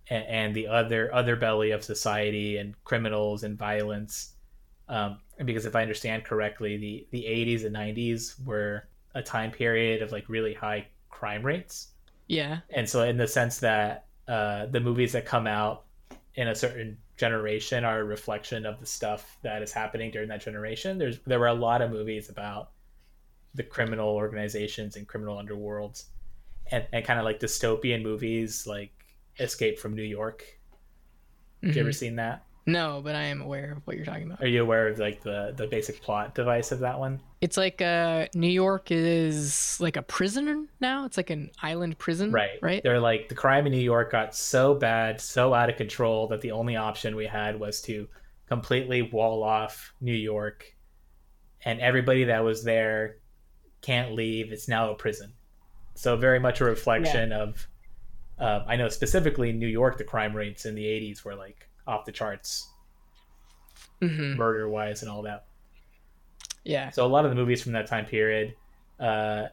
and, 0.08 0.24
and 0.26 0.54
the 0.54 0.66
other 0.66 1.12
other 1.14 1.36
belly 1.36 1.70
of 1.72 1.82
society 1.82 2.58
and 2.58 2.74
criminals 2.84 3.42
and 3.42 3.58
violence 3.58 4.34
Um, 4.88 5.18
and 5.38 5.46
because 5.46 5.66
if 5.66 5.74
I 5.74 5.82
understand 5.82 6.24
correctly, 6.24 6.76
the 6.76 7.06
the 7.10 7.24
80s 7.24 7.64
and 7.66 7.74
90s 7.74 8.34
were 8.44 8.88
a 9.14 9.22
time 9.22 9.50
period 9.50 10.02
of 10.02 10.12
like 10.12 10.28
really 10.28 10.54
high 10.54 10.86
crime 11.10 11.42
rates. 11.42 11.88
Yeah. 12.28 12.60
And 12.70 12.88
so, 12.88 13.02
in 13.02 13.16
the 13.16 13.26
sense 13.26 13.58
that 13.60 14.06
uh, 14.28 14.66
the 14.66 14.80
movies 14.80 15.12
that 15.12 15.24
come 15.26 15.46
out 15.46 15.84
in 16.34 16.48
a 16.48 16.54
certain 16.54 16.98
generation 17.16 17.84
are 17.84 18.00
a 18.00 18.04
reflection 18.04 18.66
of 18.66 18.78
the 18.80 18.86
stuff 18.86 19.38
that 19.42 19.62
is 19.62 19.72
happening 19.72 20.10
during 20.10 20.28
that 20.28 20.40
generation. 20.42 20.98
There's 20.98 21.18
there 21.26 21.38
were 21.40 21.46
a 21.46 21.54
lot 21.54 21.80
of 21.82 21.90
movies 21.90 22.28
about 22.28 22.70
the 23.54 23.62
criminal 23.62 24.10
organizations 24.10 24.96
and 24.96 25.08
criminal 25.08 25.36
underworlds, 25.36 26.04
and, 26.70 26.86
and 26.92 27.04
kind 27.04 27.18
of 27.18 27.24
like 27.24 27.40
dystopian 27.40 28.02
movies 28.02 28.66
like 28.66 28.92
Escape 29.38 29.78
from 29.78 29.94
New 29.94 30.02
York. 30.02 30.44
Have 31.62 31.74
you 31.74 31.80
ever 31.80 31.90
Mhm. 31.90 31.94
seen 31.94 32.16
that? 32.16 32.44
No, 32.68 33.00
but 33.02 33.14
I 33.14 33.22
am 33.24 33.40
aware 33.40 33.72
of 33.72 33.86
what 33.86 33.96
you're 33.96 34.04
talking 34.04 34.24
about. 34.24 34.42
Are 34.42 34.46
you 34.48 34.60
aware 34.60 34.88
of 34.88 34.98
like 34.98 35.22
the 35.22 35.54
the 35.56 35.68
basic 35.68 36.02
plot 36.02 36.34
device 36.34 36.72
of 36.72 36.80
that 36.80 36.98
one? 36.98 37.20
It's 37.40 37.56
like 37.56 37.80
uh, 37.80 38.26
New 38.34 38.48
York 38.48 38.90
is 38.90 39.78
like 39.80 39.96
a 39.96 40.02
prisoner 40.02 40.64
now. 40.80 41.04
It's 41.04 41.16
like 41.16 41.30
an 41.30 41.50
island 41.62 41.96
prison, 41.98 42.32
Right. 42.32 42.58
Right. 42.60 42.82
They're 42.82 42.98
like 42.98 43.28
the 43.28 43.36
crime 43.36 43.66
in 43.66 43.72
New 43.72 43.78
York 43.78 44.10
got 44.10 44.34
so 44.34 44.74
bad, 44.74 45.20
so 45.20 45.54
out 45.54 45.70
of 45.70 45.76
control 45.76 46.26
that 46.28 46.40
the 46.40 46.50
only 46.50 46.74
option 46.74 47.14
we 47.14 47.26
had 47.26 47.60
was 47.60 47.80
to 47.82 48.08
completely 48.48 49.02
wall 49.02 49.44
off 49.44 49.94
New 50.00 50.14
York, 50.14 50.64
and 51.64 51.80
everybody 51.80 52.24
that 52.24 52.42
was 52.42 52.64
there 52.64 53.18
can't 53.80 54.12
leave. 54.12 54.50
It's 54.50 54.66
now 54.66 54.90
a 54.90 54.96
prison. 54.96 55.32
So 55.94 56.16
very 56.16 56.40
much 56.40 56.60
a 56.60 56.64
reflection 56.64 57.30
of. 57.32 57.68
Uh, 58.38 58.64
I 58.66 58.76
know 58.76 58.88
specifically 58.88 59.50
in 59.50 59.58
New 59.58 59.68
York, 59.68 59.96
the 59.96 60.04
crime 60.04 60.34
rates 60.34 60.66
in 60.66 60.74
the 60.74 60.84
'80s 60.84 61.24
were 61.24 61.36
like 61.36 61.65
off 61.86 62.04
the 62.04 62.12
charts, 62.12 62.68
hmm 64.00 64.34
murder 64.34 64.68
wise, 64.68 65.02
and 65.02 65.10
all 65.10 65.22
that. 65.22 65.46
Yeah. 66.64 66.90
So 66.90 67.06
a 67.06 67.08
lot 67.08 67.24
of 67.24 67.30
the 67.30 67.36
movies 67.36 67.62
from 67.62 67.72
that 67.72 67.86
time 67.86 68.04
period 68.06 68.54
uh, 68.98 69.44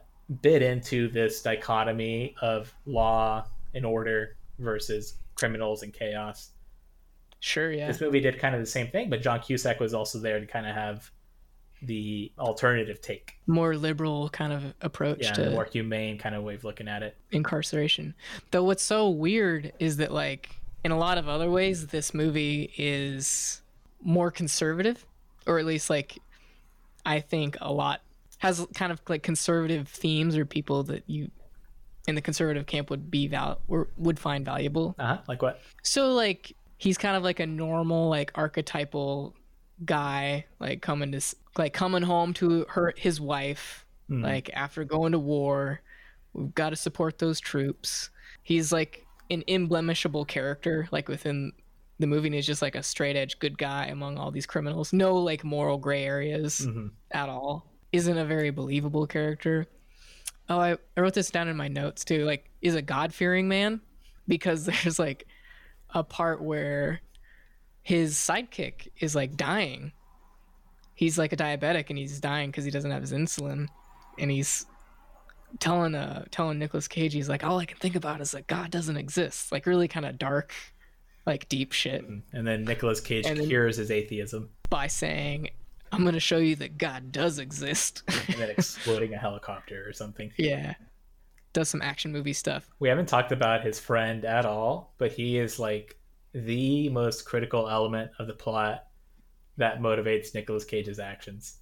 bit 0.42 0.62
into 0.62 1.08
this 1.08 1.42
dichotomy 1.42 2.34
of 2.42 2.72
law 2.86 3.46
and 3.74 3.84
order 3.86 4.36
versus 4.58 5.14
criminals 5.36 5.82
and 5.82 5.92
chaos. 5.92 6.50
Sure. 7.40 7.70
Yeah. 7.70 7.86
This 7.86 8.00
movie 8.00 8.20
did 8.20 8.38
kind 8.38 8.54
of 8.54 8.60
the 8.60 8.66
same 8.66 8.88
thing, 8.88 9.10
but 9.10 9.22
John 9.22 9.40
Cusack 9.40 9.78
was 9.80 9.94
also 9.94 10.18
there 10.18 10.40
to 10.40 10.46
kind 10.46 10.66
of 10.66 10.74
have 10.74 11.10
the 11.82 12.32
alternative 12.38 13.02
take, 13.02 13.34
More 13.46 13.76
liberal 13.76 14.30
kind 14.30 14.52
of 14.52 14.74
approach 14.80 15.18
yeah, 15.20 15.32
to 15.32 15.50
more 15.50 15.66
humane 15.66 16.16
kind 16.16 16.34
of 16.34 16.42
way 16.42 16.54
of 16.54 16.64
looking 16.64 16.88
at 16.88 17.02
it. 17.02 17.16
incarceration. 17.32 18.14
Though 18.50 18.64
what's 18.64 18.82
so 18.82 19.10
weird 19.10 19.72
is 19.78 19.98
that 19.98 20.10
like 20.10 20.48
in 20.84 20.90
a 20.92 20.98
lot 20.98 21.18
of 21.18 21.28
other 21.28 21.50
ways 21.50 21.86
this 21.88 22.12
movie 22.14 22.70
is 22.76 23.62
more 24.02 24.30
conservative 24.30 25.04
or 25.46 25.58
at 25.58 25.64
least 25.64 25.88
like 25.90 26.18
I 27.06 27.20
think 27.20 27.56
a 27.60 27.72
lot 27.72 28.00
has 28.38 28.66
kind 28.74 28.92
of 28.92 29.00
like 29.08 29.22
conservative 29.22 29.88
themes 29.88 30.36
or 30.36 30.44
people 30.44 30.82
that 30.84 31.02
you 31.06 31.30
in 32.06 32.14
the 32.14 32.20
conservative 32.20 32.66
camp 32.66 32.90
would 32.90 33.10
be 33.10 33.26
val 33.28 33.60
or 33.66 33.88
would 33.96 34.18
find 34.18 34.44
valuable. 34.44 34.94
Uh 34.98 35.06
huh. 35.06 35.18
Like 35.26 35.40
what? 35.40 35.60
So 35.82 36.12
like 36.12 36.54
he's 36.76 36.98
kind 36.98 37.16
of 37.16 37.22
like 37.22 37.40
a 37.40 37.46
normal 37.46 38.10
like 38.10 38.30
archetypal 38.34 39.34
guy 39.84 40.44
like 40.60 40.82
coming 40.82 41.12
to 41.12 41.20
like 41.58 41.72
coming 41.72 42.02
home 42.02 42.32
to 42.34 42.64
her 42.68 42.92
his 42.96 43.20
wife 43.20 43.84
Mhm. 44.10 44.22
like 44.22 44.50
after 44.52 44.84
going 44.84 45.12
to 45.12 45.18
war 45.18 45.80
we've 46.34 46.54
got 46.54 46.70
to 46.70 46.76
support 46.76 47.18
those 47.18 47.40
troops 47.40 48.10
he's 48.42 48.70
like 48.70 49.03
an 49.30 49.42
unblemishable 49.48 50.26
character 50.26 50.88
like 50.92 51.08
within 51.08 51.52
the 51.98 52.06
movie 52.06 52.28
and 52.28 52.34
he's 52.34 52.46
just 52.46 52.60
like 52.62 52.74
a 52.74 52.82
straight 52.82 53.16
edge 53.16 53.38
good 53.38 53.56
guy 53.56 53.86
among 53.86 54.18
all 54.18 54.30
these 54.30 54.46
criminals. 54.46 54.92
No 54.92 55.16
like 55.16 55.44
moral 55.44 55.78
gray 55.78 56.04
areas 56.04 56.60
Mhm. 56.66 56.90
at 57.12 57.28
all. 57.28 57.70
Isn't 57.92 58.18
a 58.18 58.24
very 58.24 58.50
believable 58.50 59.06
character. 59.06 59.66
Oh 60.48 60.58
I, 60.58 60.76
I 60.96 61.00
wrote 61.00 61.14
this 61.14 61.30
down 61.30 61.48
in 61.48 61.56
my 61.56 61.68
notes 61.68 62.04
too. 62.04 62.24
Like 62.24 62.50
is 62.60 62.74
a 62.74 62.82
god-fearing 62.82 63.48
man? 63.48 63.80
Because 64.28 64.64
there's 64.66 64.98
like 64.98 65.26
a 65.90 66.02
part 66.02 66.42
where 66.42 67.00
his 67.82 68.14
sidekick 68.16 68.88
is 68.98 69.14
like 69.14 69.36
dying. 69.36 69.92
He's 70.94 71.18
like 71.18 71.32
a 71.32 71.36
diabetic 71.36 71.90
and 71.90 71.98
he's 71.98 72.20
dying 72.20 72.50
because 72.50 72.64
he 72.64 72.70
doesn't 72.70 72.90
have 72.90 73.02
his 73.02 73.12
insulin 73.12 73.68
and 74.18 74.30
he's 74.30 74.66
telling 75.60 75.94
uh 75.94 76.24
telling 76.30 76.58
Nicolas 76.58 76.88
Cage 76.88 77.12
he's 77.12 77.28
like 77.28 77.44
all 77.44 77.58
I 77.58 77.64
can 77.64 77.78
think 77.78 77.94
about 77.94 78.20
is 78.20 78.32
that 78.32 78.46
God 78.46 78.70
doesn't 78.70 78.96
exist. 78.96 79.52
Like 79.52 79.66
really 79.66 79.88
kind 79.88 80.06
of 80.06 80.18
dark 80.18 80.52
like 81.26 81.48
deep 81.48 81.72
shit. 81.72 82.04
And 82.32 82.46
then 82.46 82.64
Nicolas 82.64 83.00
Cage 83.00 83.26
And 83.26 83.38
cures 83.46 83.76
his 83.76 83.90
atheism, 83.90 84.50
by 84.68 84.86
saying 84.86 85.50
I'm 85.92 86.02
going 86.02 86.14
to 86.14 86.20
show 86.20 86.38
you 86.38 86.56
that 86.56 86.76
God 86.76 87.12
does 87.12 87.38
exist. 87.38 88.02
And 88.28 88.36
then 88.38 88.50
exploding 88.50 89.14
a 89.14 89.18
helicopter 89.18 89.84
or 89.86 89.92
something. 89.92 90.32
yeah. 90.36 90.74
Does 91.52 91.68
some 91.68 91.82
action 91.82 92.10
movie 92.10 92.32
stuff. 92.32 92.68
We 92.80 92.88
haven't 92.88 93.06
talked 93.06 93.30
about 93.30 93.62
his 93.62 93.78
friend 93.78 94.24
at 94.24 94.44
all, 94.44 94.94
but 94.98 95.12
he 95.12 95.38
is 95.38 95.60
like 95.60 95.96
the 96.32 96.88
most 96.88 97.24
critical 97.24 97.68
element 97.68 98.10
of 98.18 98.26
the 98.26 98.32
plot 98.32 98.86
that 99.56 99.78
motivates 99.78 100.34
Nicolas 100.34 100.64
Cage's 100.64 100.98
actions. 100.98 101.58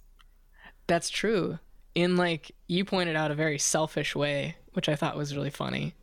That's 0.87 1.11
true. 1.11 1.59
In 1.95 2.15
like 2.17 2.51
you 2.67 2.85
pointed 2.85 3.15
out 3.15 3.31
a 3.31 3.35
very 3.35 3.59
selfish 3.59 4.15
way, 4.15 4.55
which 4.73 4.89
I 4.89 4.95
thought 4.95 5.15
was 5.17 5.35
really 5.35 5.49
funny. 5.51 5.93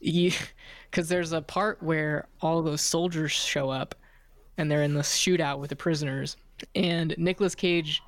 Cuz 0.92 1.08
there's 1.08 1.32
a 1.32 1.42
part 1.42 1.82
where 1.82 2.28
all 2.40 2.62
those 2.62 2.80
soldiers 2.80 3.32
show 3.32 3.70
up 3.70 3.94
and 4.56 4.70
they're 4.70 4.82
in 4.82 4.94
the 4.94 5.00
shootout 5.00 5.58
with 5.58 5.70
the 5.70 5.76
prisoners 5.76 6.36
and 6.74 7.14
Nicolas 7.18 7.54
Cage 7.54 8.02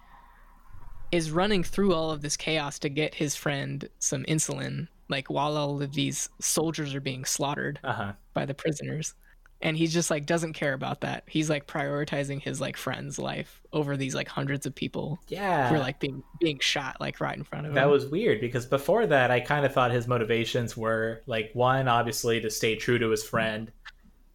is 1.10 1.30
running 1.30 1.62
through 1.62 1.94
all 1.94 2.10
of 2.10 2.20
this 2.22 2.36
chaos 2.36 2.78
to 2.80 2.88
get 2.88 3.14
his 3.14 3.34
friend 3.34 3.88
some 3.98 4.24
insulin 4.24 4.88
like 5.08 5.28
while 5.30 5.56
all 5.56 5.80
of 5.82 5.92
these 5.94 6.28
soldiers 6.40 6.94
are 6.94 7.00
being 7.00 7.24
slaughtered 7.24 7.80
Uh 7.82 7.92
huh. 7.92 8.12
by 8.34 8.44
the 8.44 8.54
prisoners 8.54 9.14
and 9.61 9.76
he 9.76 9.86
just 9.88 10.11
like 10.11 10.24
doesn't 10.24 10.52
care 10.52 10.72
about 10.72 11.00
that 11.00 11.24
he's 11.26 11.50
like 11.50 11.66
prioritizing 11.66 12.40
his 12.40 12.61
like 12.61 12.76
friend's 12.76 13.18
life 13.18 13.61
over 13.72 13.96
these 13.96 14.14
like 14.14 14.28
hundreds 14.28 14.66
of 14.66 14.74
people 14.74 15.18
Yeah. 15.28 15.68
who 15.68 15.74
are 15.74 15.80
like 15.80 15.98
being 15.98 16.22
being 16.40 16.59
shot 16.61 16.98
like 17.00 17.20
right 17.20 17.36
in 17.36 17.42
front 17.44 17.66
of 17.66 17.70
him 17.72 17.74
That 17.74 17.90
was 17.90 18.06
weird 18.06 18.40
because 18.40 18.66
before 18.66 19.06
that, 19.06 19.30
I 19.30 19.40
kind 19.40 19.66
of 19.66 19.72
thought 19.72 19.90
his 19.90 20.06
motivations 20.06 20.76
were 20.76 21.22
like 21.26 21.50
one, 21.54 21.88
obviously, 21.88 22.40
to 22.40 22.50
stay 22.50 22.76
true 22.76 22.98
to 22.98 23.11
his 23.11 23.24
friend 23.24 23.72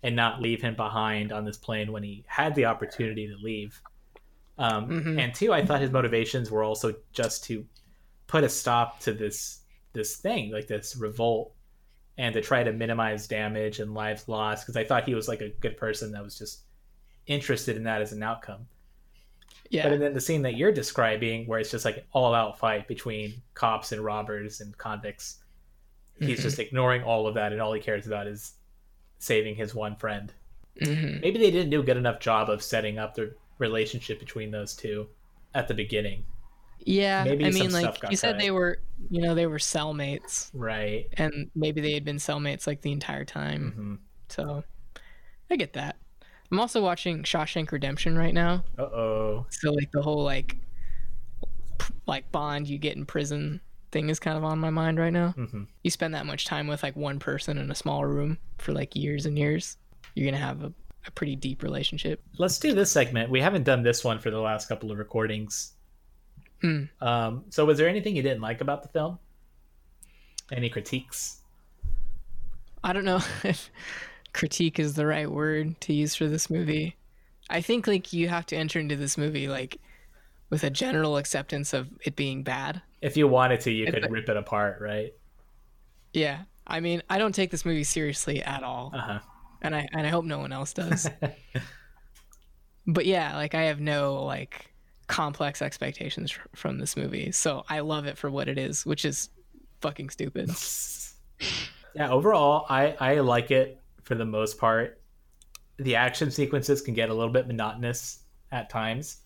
and 0.04 0.16
not 0.16 0.42
leave 0.42 0.62
him 0.62 0.76
behind 0.76 1.32
on 1.32 1.46
this 1.46 1.58
plane 1.58 1.92
when 1.94 2.04
he 2.04 2.26
had 2.28 2.54
the 2.56 2.66
opportunity 2.66 3.26
to 3.28 3.36
leave. 3.42 3.82
Um, 4.58 4.88
Mhm. 4.90 5.20
And 5.20 5.34
two, 5.34 5.54
I 5.54 5.66
thought 5.66 5.80
his 5.82 5.92
motivations 5.92 6.52
were 6.52 6.64
also 6.64 6.94
just 7.14 7.46
to 7.46 7.66
put 8.28 8.44
a 8.44 8.50
stop 8.50 9.00
to 9.02 9.14
this 9.14 9.62
this 9.94 10.18
thing, 10.18 10.52
like 10.52 10.68
this 10.68 10.96
revolt, 10.98 11.53
and 12.18 12.34
to 12.34 12.42
try 12.42 12.64
to 12.64 12.72
minimize 12.74 13.28
damage 13.28 13.80
and 13.80 13.94
lives 13.94 14.28
lost. 14.28 14.66
Because 14.66 14.78
I 14.78 14.84
thought 14.84 15.06
he 15.06 15.16
was 15.16 15.28
like 15.28 15.42
a 15.42 15.50
good 15.50 15.78
person 15.78 16.12
that 16.12 16.24
was 16.24 16.38
just 16.38 16.62
interested 17.28 17.76
in 17.78 17.84
that 17.84 18.02
as 18.02 18.12
an 18.14 18.24
outcome. 18.24 18.68
yeah 19.70 19.90
But 19.90 20.00
then 20.00 20.14
the 20.14 20.22
scene 20.22 20.42
that 20.44 20.56
you're 20.56 20.72
describing, 20.72 21.48
where 21.48 21.60
it's 21.60 21.72
just 21.72 21.86
like 21.86 21.98
an 21.98 22.04
all 22.12 22.34
out 22.34 22.60
fight 22.60 22.88
between 22.88 23.42
cops 23.54 23.92
and 23.92 24.04
robbers 24.04 24.62
and 24.62 24.78
convicts, 24.78 25.40
he's 26.20 26.42
just 26.42 26.60
ignoring 26.60 27.04
all 27.04 27.28
of 27.28 27.36
that, 27.36 27.52
and 27.52 27.62
all 27.62 27.74
he 27.74 27.82
cares 27.82 28.08
about 28.08 28.28
is 28.28 28.54
saving 29.20 29.56
his 29.56 29.74
one 29.74 29.96
friend. 29.96 30.34
hmm 30.82 31.20
Maybe 31.22 31.40
they 31.40 31.52
didn't 31.52 31.70
do 31.72 31.80
a 31.82 31.84
good 31.84 31.98
enough 31.98 32.20
job 32.20 32.50
of 32.50 32.62
setting 32.62 33.00
up 33.00 33.16
the 33.16 33.36
relationship 33.58 34.20
between 34.20 34.52
those 34.52 34.76
two 34.76 35.08
at 35.54 35.68
the 35.68 35.74
beginning. 35.74 36.26
Yeah 36.86 37.24
Maybe 37.24 37.46
i 37.46 37.52
mean 37.52 37.72
like 37.72 37.98
you 38.10 38.18
said 38.18 38.40
they 38.40 38.52
were 38.52 38.80
you 39.10 39.22
know 39.22 39.36
they 39.36 39.48
were 39.48 39.58
cellmates. 39.58 40.50
Right. 40.54 41.08
and 41.18 41.50
maybe 41.56 41.82
they 41.82 41.94
had 41.94 42.06
been 42.06 42.18
cellmates 42.18 42.68
like 42.68 42.82
the 42.82 42.92
entire 42.92 43.26
time. 43.26 43.72
Hmm 43.76 43.96
so 44.30 44.64
i 45.52 45.56
get 45.56 45.74
that. 45.74 45.98
I'm 46.52 46.60
also 46.60 46.82
watching 46.82 47.24
shawshank 47.24 47.72
redemption 47.72 48.18
right 48.18 48.34
now. 48.34 48.64
Uh 48.78 48.84
oh. 48.84 49.46
so 49.50 49.72
like 49.72 49.92
the 49.92 50.02
whole 50.02 50.24
like 50.24 50.58
p- 51.80 51.94
like 52.08 52.32
bond 52.32 52.68
you 52.68 52.78
get 52.78 52.96
in 52.96 53.06
prison 53.06 53.60
thing 53.92 54.10
is 54.10 54.20
kind 54.20 54.38
of 54.38 54.44
on 54.44 54.60
my 54.60 54.70
mind 54.70 54.98
right 55.00 55.14
now. 55.14 55.32
Hmm 55.32 55.64
you 55.84 55.92
spend 55.92 56.14
that 56.16 56.26
much 56.26 56.46
time 56.46 56.68
with 56.68 56.82
like 56.84 56.96
one 56.96 57.20
person 57.20 57.58
in 57.58 57.70
a 57.70 57.76
small 57.76 58.06
room 58.06 58.38
for 58.58 58.72
like 58.72 58.96
years 58.96 59.26
and 59.26 59.38
years 59.38 59.78
you're 60.16 60.26
gonna 60.26 60.44
have 60.44 60.64
a, 60.64 60.72
a 61.08 61.12
pretty 61.12 61.36
deep 61.36 61.62
relationship. 61.64 62.22
Let's 62.38 62.58
do 62.60 62.74
this 62.74 62.92
segment. 62.92 63.30
We 63.30 63.42
haven't 63.42 63.64
done 63.64 63.84
this 63.84 64.04
one 64.04 64.20
for 64.20 64.32
the 64.32 64.40
last 64.40 64.68
couple 64.70 64.92
of 64.92 64.98
recordings. 64.98 65.74
Hmm. 66.64 66.84
Um, 67.02 67.44
so, 67.50 67.66
was 67.66 67.78
there 67.78 67.90
anything 67.90 68.16
you 68.16 68.24
didn't 68.24 68.42
like 68.42 68.62
about 68.62 68.82
the 68.84 68.90
film? 68.90 69.20
Any 70.52 70.70
critiques? 70.70 71.42
I 72.84 72.94
don't 72.94 73.06
know 73.06 73.20
if 73.44 73.70
critique 74.34 74.80
is 74.80 74.94
the 74.96 75.06
right 75.06 75.30
word 75.30 75.80
to 75.82 75.94
use 75.94 76.16
for 76.16 76.28
this 76.28 76.50
movie. 76.50 76.96
I 77.50 77.60
think 77.62 77.86
like 77.86 78.14
you 78.14 78.30
have 78.30 78.46
to 78.48 78.56
enter 78.56 78.80
into 78.80 78.96
this 78.96 79.18
movie 79.18 79.48
like 79.50 79.78
with 80.50 80.64
a 80.64 80.70
general 80.70 81.18
acceptance 81.18 81.74
of 81.74 81.90
it 82.02 82.16
being 82.16 82.44
bad. 82.44 82.82
If 83.02 83.18
you 83.18 83.28
wanted 83.28 83.60
to, 83.62 83.72
you 83.72 83.86
could 83.92 84.04
like- 84.04 84.12
rip 84.12 84.30
it 84.30 84.38
apart, 84.38 84.80
right? 84.82 85.14
Yeah. 86.14 86.44
I 86.66 86.80
mean, 86.80 87.04
I 87.10 87.18
don't 87.18 87.36
take 87.36 87.52
this 87.52 87.66
movie 87.66 87.84
seriously 87.84 88.42
at 88.42 88.64
all, 88.64 88.92
Uh 88.94 89.00
huh. 89.02 89.20
and 89.62 89.76
I 89.76 89.90
and 89.92 90.08
I 90.08 90.10
hope 90.10 90.24
no 90.24 90.40
one 90.40 90.54
else 90.54 90.72
does. 90.72 91.10
but 92.88 93.06
yeah, 93.06 93.36
like 93.36 93.54
I 93.54 93.64
have 93.64 93.82
no 93.82 94.24
like 94.24 94.73
complex 95.08 95.62
expectations 95.62 96.32
fr- 96.32 96.42
from 96.56 96.80
this 96.80 96.96
movie, 96.96 97.32
so 97.32 97.64
I 97.70 97.80
love 97.80 98.06
it 98.06 98.18
for 98.18 98.30
what 98.30 98.48
it 98.48 98.58
is, 98.58 98.86
which 98.86 99.06
is 99.06 99.30
fucking 99.82 100.10
stupid. 100.10 100.50
Yeah, 101.96 102.10
overall, 102.10 102.66
I 102.70 102.96
I 103.00 103.20
like 103.20 103.52
it 103.52 103.82
for 104.04 104.16
the 104.16 104.26
most 104.26 104.58
part. 104.58 105.00
The 105.78 105.96
action 105.96 106.32
sequences 106.32 106.82
can 106.82 106.94
get 106.94 107.10
a 107.10 107.14
little 107.14 107.32
bit 107.32 107.48
monotonous 107.48 108.20
at 108.52 108.70
times, 108.70 109.18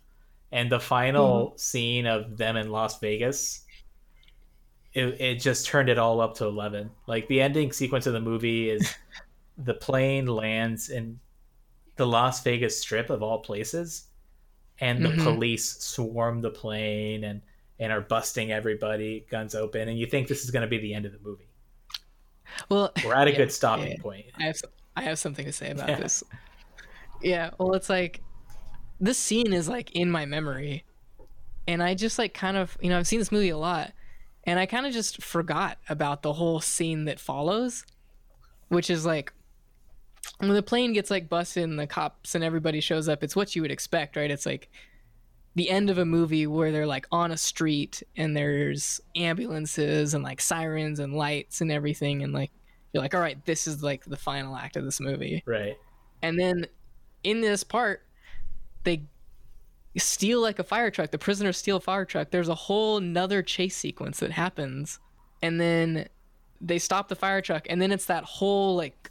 and 0.52 0.72
the 0.72 0.80
final 0.80 1.48
mm-hmm. 1.48 1.58
scene 1.58 2.06
of 2.06 2.38
them 2.38 2.58
in 2.58 2.70
Las 2.70 3.00
Vegas, 3.00 3.66
it 4.94 5.20
it 5.20 5.36
just 5.36 5.66
turned 5.66 5.90
it 5.90 5.98
all 5.98 6.20
up 6.20 6.36
to 6.36 6.46
eleven. 6.46 6.90
Like 7.08 7.28
the 7.28 7.42
ending 7.42 7.72
sequence 7.72 8.06
of 8.06 8.14
the 8.14 8.20
movie 8.20 8.70
is 8.70 8.94
the 9.58 9.74
plane 9.74 10.26
lands 10.26 10.90
in 10.90 11.20
the 11.96 12.06
Las 12.06 12.44
Vegas 12.44 12.80
Strip 12.80 13.10
of 13.10 13.24
all 13.24 13.40
places, 13.40 14.08
and 14.80 15.04
the 15.04 15.10
Mhm. 15.10 15.24
police 15.24 15.80
swarm 15.84 16.42
the 16.42 16.50
plane 16.52 17.24
and 17.24 17.42
and 17.80 17.92
are 17.94 18.02
busting 18.02 18.52
everybody, 18.52 19.24
guns 19.30 19.54
open, 19.54 19.88
and 19.88 20.00
you 20.00 20.08
think 20.08 20.28
this 20.28 20.44
is 20.44 20.50
going 20.50 20.64
to 20.64 20.68
be 20.68 20.80
the 20.80 20.96
end 20.96 21.06
of 21.06 21.12
the 21.12 21.20
movie. 21.20 21.48
Well, 22.70 22.92
We're 23.06 23.14
at 23.14 23.28
a 23.28 23.32
Yeah, 23.32 23.38
good 23.38 23.52
stopping 23.52 23.92
yeah. 23.92 24.02
point. 24.02 24.26
I 24.36 24.44
have 24.44 24.62
I 24.96 25.02
have 25.04 25.20
something 25.20 25.46
to 25.46 25.52
say 25.52 25.70
about 25.70 25.90
Yeah. 25.90 26.00
this. 26.00 26.24
Yeah, 27.22 27.52
well, 27.60 27.74
it's 27.76 27.90
like 27.90 28.22
this 29.00 29.20
scene 29.20 29.54
is 29.54 29.70
like 29.70 29.92
in 29.92 30.10
my 30.10 30.26
memory, 30.26 30.86
and 31.68 31.84
I 31.84 31.94
just 31.94 32.18
like 32.18 32.34
kind 32.34 32.58
of 32.58 32.76
you 32.82 32.90
know 32.90 32.98
I've 32.98 33.06
seen 33.08 33.20
this 33.20 33.32
movie 33.32 33.50
a 33.50 33.58
lot, 33.58 33.94
and 34.44 34.58
I 34.60 34.66
kind 34.66 34.88
of 34.88 34.94
just 34.94 35.22
forgot 35.22 35.78
about 35.88 36.24
the 36.24 36.34
whole 36.34 36.60
scene 36.60 37.06
that 37.06 37.20
follows, 37.20 37.86
which 38.70 38.90
is 38.90 39.06
like 39.06 39.34
when 40.40 40.54
the 40.54 40.64
plane 40.64 40.94
gets 40.94 41.10
like 41.10 41.30
busted 41.30 41.64
and 41.64 41.80
the 41.80 41.88
cops 41.88 42.36
and 42.36 42.44
everybody 42.44 42.80
shows 42.82 43.08
up. 43.10 43.24
It's 43.24 43.36
what 43.36 43.56
you 43.56 43.62
would 43.62 43.72
expect, 43.72 44.16
right? 44.16 44.30
It's 44.30 44.46
like 44.46 44.70
the 45.56 45.70
end 45.72 45.90
of 45.90 45.98
a 45.98 46.06
movie 46.06 46.46
where 46.46 46.72
they're 46.72 46.86
like 46.86 47.08
on 47.12 47.32
a 47.32 47.38
street 47.38 48.04
and 48.16 48.38
there's 48.38 49.02
ambulances 49.16 50.14
and 50.14 50.24
like 50.24 50.40
sirens 50.40 51.00
and 51.00 51.14
lights 51.14 51.62
and 51.62 51.72
everything 51.72 52.22
and 52.22 52.32
like 52.32 52.52
you're 52.94 53.02
like 53.02 53.16
all 53.16 53.22
right 53.22 53.44
this 53.46 53.66
is 53.66 53.82
like 53.82 54.06
the 54.06 54.16
final 54.16 54.56
act 54.56 54.78
of 54.78 54.86
this 54.86 55.00
movie 55.00 55.42
Right. 55.48 55.76
and 56.22 56.40
then 56.40 56.68
in 57.24 57.42
this 57.42 57.64
part 57.64 58.04
they 58.84 59.02
steal 59.98 60.42
like 60.42 60.60
a 60.60 60.64
fire 60.64 60.92
truck 60.92 61.10
the 61.10 61.18
prisoners 61.18 61.58
steal 61.58 61.78
a 61.78 61.82
fire 61.82 62.06
truck 62.06 62.30
there's 62.30 62.50
a 62.50 62.56
whole 62.56 63.00
nother 63.00 63.42
chase 63.42 63.76
sequence 63.76 64.20
that 64.20 64.30
happens 64.32 65.00
and 65.42 65.60
then 65.60 66.08
they 66.62 66.78
stop 66.78 67.08
the 67.08 67.16
fire 67.16 67.42
truck 67.42 67.66
and 67.68 67.82
then 67.82 67.92
it's 67.92 68.06
that 68.06 68.24
whole 68.24 68.76
like 68.76 69.10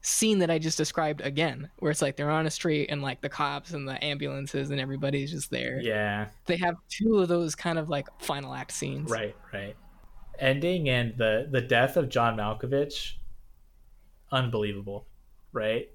scene 0.00 0.38
that 0.38 0.50
i 0.50 0.58
just 0.58 0.78
described 0.78 1.20
again 1.22 1.68
where 1.80 1.90
it's 1.90 2.00
like 2.00 2.16
they're 2.16 2.30
on 2.30 2.46
a 2.46 2.50
street 2.50 2.86
and 2.88 3.02
like 3.02 3.20
the 3.20 3.28
cops 3.28 3.72
and 3.72 3.86
the 3.88 4.02
ambulances 4.04 4.70
and 4.70 4.80
everybody's 4.80 5.30
just 5.30 5.50
there 5.50 5.80
Yeah. 5.82 6.28
they 6.46 6.56
have 6.58 6.76
two 6.88 7.18
of 7.18 7.28
those 7.28 7.54
kind 7.54 7.78
of 7.78 7.88
like 7.90 8.06
final 8.20 8.54
act 8.54 8.72
scenes 8.72 9.10
Right. 9.10 9.34
Right. 9.52 9.74
Ending 10.38 10.88
and 10.88 11.16
the 11.18 11.48
the 11.50 11.60
death 11.60 11.96
of 11.96 12.08
John 12.08 12.36
Malkovich, 12.36 13.14
unbelievable. 14.30 15.06
Right. 15.52 15.88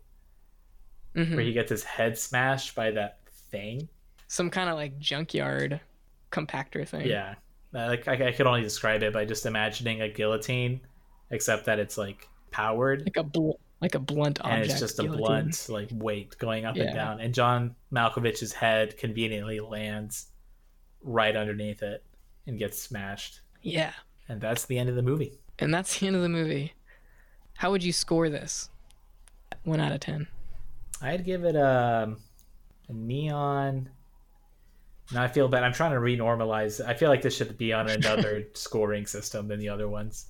Mhm. 1.16 1.36
Where 1.36 1.46
he 1.46 1.54
gets 1.54 1.70
his 1.70 1.84
head 1.84 2.18
smashed 2.18 2.76
by 2.76 2.92
that 2.92 3.20
thing. 3.52 3.88
some 4.28 4.50
kind 4.50 4.68
of 4.68 4.76
like 4.76 4.98
junkyard 4.98 5.80
compactor 6.32 6.88
thing 6.88 7.06
Yeah. 7.08 7.36
Like 7.72 8.08
I, 8.08 8.30
I 8.30 8.32
could 8.32 8.48
only 8.48 8.64
describe 8.64 9.04
it 9.04 9.14
by 9.14 9.26
just 9.26 9.46
imagining 9.46 10.02
a 10.02 10.10
guillotine, 10.10 10.82
except 11.30 11.66
that 11.66 11.78
it's 11.80 11.98
like 11.98 12.28
powered 12.52 13.02
like 13.04 13.18
a 13.18 13.24
bl- 13.24 13.52
like 13.84 13.96
a 13.96 14.00
blunt 14.00 14.40
object. 14.42 14.62
and 14.64 14.72
it's 14.72 14.80
just 14.80 14.98
a 15.00 15.04
guillotine. 15.04 15.26
blunt 15.26 15.66
like 15.70 15.90
weight 15.94 16.38
going 16.38 16.66
up 16.66 16.76
and 16.76 16.94
down. 16.96 17.20
And 17.20 17.34
John 17.34 17.76
Malkovich's 17.92 18.54
head 18.54 18.98
conveniently 18.98 19.60
lands 19.60 20.28
right 21.02 21.36
underneath 21.36 21.84
it 21.84 22.04
and 22.48 22.58
gets 22.58 22.80
smashed. 22.80 23.42
yeah 23.62 23.92
And 24.28 24.40
that's 24.42 24.66
the 24.66 24.78
end 24.80 24.90
of 24.90 24.96
the 24.96 25.02
movie. 25.04 25.34
and 25.60 25.74
that's 25.74 26.00
the 26.00 26.08
end 26.08 26.16
of 26.16 26.22
the 26.22 26.30
movie 26.30 26.74
how 27.56 27.70
would 27.72 27.84
you 27.84 27.92
score 27.94 28.30
this 28.30 28.70
one 29.64 29.80
out 29.80 29.92
of 29.92 30.00
ten 30.00 30.28
I'd 31.02 31.26
give 31.26 31.44
it 31.44 31.56
a, 31.56 32.16
a 32.88 32.94
neon. 32.94 33.90
Now 35.14 35.22
I 35.24 35.28
feel 35.28 35.50
bad. 35.50 35.64
I'm 35.64 35.74
trying 35.74 35.92
to 35.92 35.98
renormalize. 35.98 36.80
I 36.86 36.94
feel 36.94 37.10
like 37.10 37.22
this 37.22 37.36
should 37.36 37.58
be 37.58 37.74
on 37.74 37.90
another 37.90 38.48
scoring 38.54 39.06
system 39.06 39.50
than 39.50 39.60
the 39.60 39.68
other 39.68 39.90
ones. 39.90 40.28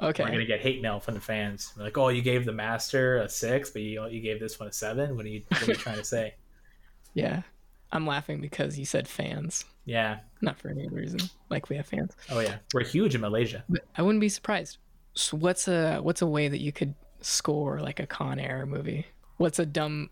Okay 0.00 0.22
We're 0.24 0.30
gonna 0.30 0.44
get 0.44 0.60
hate 0.60 0.80
mail 0.82 1.00
from 1.00 1.14
the 1.14 1.20
fans. 1.20 1.72
Like, 1.76 1.96
oh, 1.98 2.08
you 2.08 2.22
gave 2.22 2.44
the 2.44 2.52
master 2.52 3.18
a 3.18 3.28
six, 3.28 3.70
but 3.70 3.82
you 3.82 4.06
you 4.08 4.20
gave 4.20 4.40
this 4.40 4.58
one 4.58 4.68
a 4.68 4.72
seven. 4.72 5.16
What 5.16 5.24
are 5.26 5.28
you 5.28 5.42
what 5.48 5.62
are 5.62 5.66
you 5.66 5.74
trying 5.74 5.98
to 5.98 6.04
say? 6.04 6.34
yeah 7.14 7.42
i'm 7.90 8.06
laughing 8.06 8.40
because 8.40 8.78
you 8.78 8.84
said 8.84 9.08
fans 9.08 9.64
Yeah. 9.84 10.18
not 10.40 10.60
for 10.60 10.68
any 10.68 10.86
reason 10.88 11.18
like 11.48 11.68
we 11.68 11.74
have 11.74 11.86
fans 11.86 12.12
Oh 12.30 12.38
yeah. 12.38 12.58
We're 12.72 12.84
huge 12.84 13.16
in 13.16 13.20
Malaysia. 13.20 13.64
but 13.68 13.82
i 13.96 14.02
wouldn't 14.02 14.20
be 14.20 14.28
surprised 14.28 14.78
so 15.14 15.36
what's 15.36 15.66
a 15.66 15.98
what's 15.98 16.22
a 16.22 16.26
way 16.28 16.46
that 16.46 16.60
you 16.60 16.70
could 16.70 16.94
score 17.20 17.80
like 17.80 17.98
a 17.98 18.06
con 18.06 18.38
air 18.38 18.64
movie 18.64 19.06
what's 19.38 19.58
a 19.58 19.66
dumb 19.66 20.08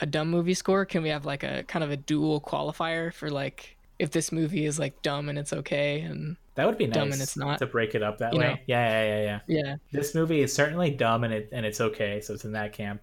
a 0.00 0.06
dumb 0.06 0.28
movie 0.28 0.54
score 0.54 0.84
can 0.84 1.04
we 1.04 1.08
have 1.08 1.24
like 1.24 1.44
a 1.44 1.62
kind 1.68 1.84
of 1.84 1.92
a 1.92 1.96
dual 1.96 2.40
qualifier 2.40 3.14
for 3.14 3.30
like 3.30 3.76
if 4.00 4.10
this 4.10 4.32
movie 4.32 4.64
is 4.66 4.80
like 4.80 5.00
dumb 5.02 5.28
and 5.28 5.38
it's 5.38 5.52
okay 5.52 6.00
and 6.00 6.36
That 6.60 6.66
would 6.66 6.76
be 6.76 6.86
nice 6.88 6.94
Dumb 6.94 7.12
and 7.12 7.22
it's 7.22 7.38
not. 7.38 7.58
to 7.60 7.66
break 7.66 7.94
it 7.94 8.02
up 8.02 8.18
that 8.18 8.34
way. 8.34 8.38
know? 8.38 8.56
Yeah, 8.66 9.02
yeah, 9.02 9.04
yeah, 9.04 9.22
yeah. 9.22 9.62
yeah 9.64 9.76
This 9.92 10.14
movie 10.14 10.42
is 10.42 10.52
certainly 10.52 10.90
dumb 10.90 11.24
and 11.24 11.32
it 11.32 11.48
and 11.52 11.64
it's 11.64 11.80
okay, 11.80 12.20
so 12.20 12.34
it's 12.34 12.44
in 12.44 12.52
that 12.52 12.74
camp. 12.74 13.00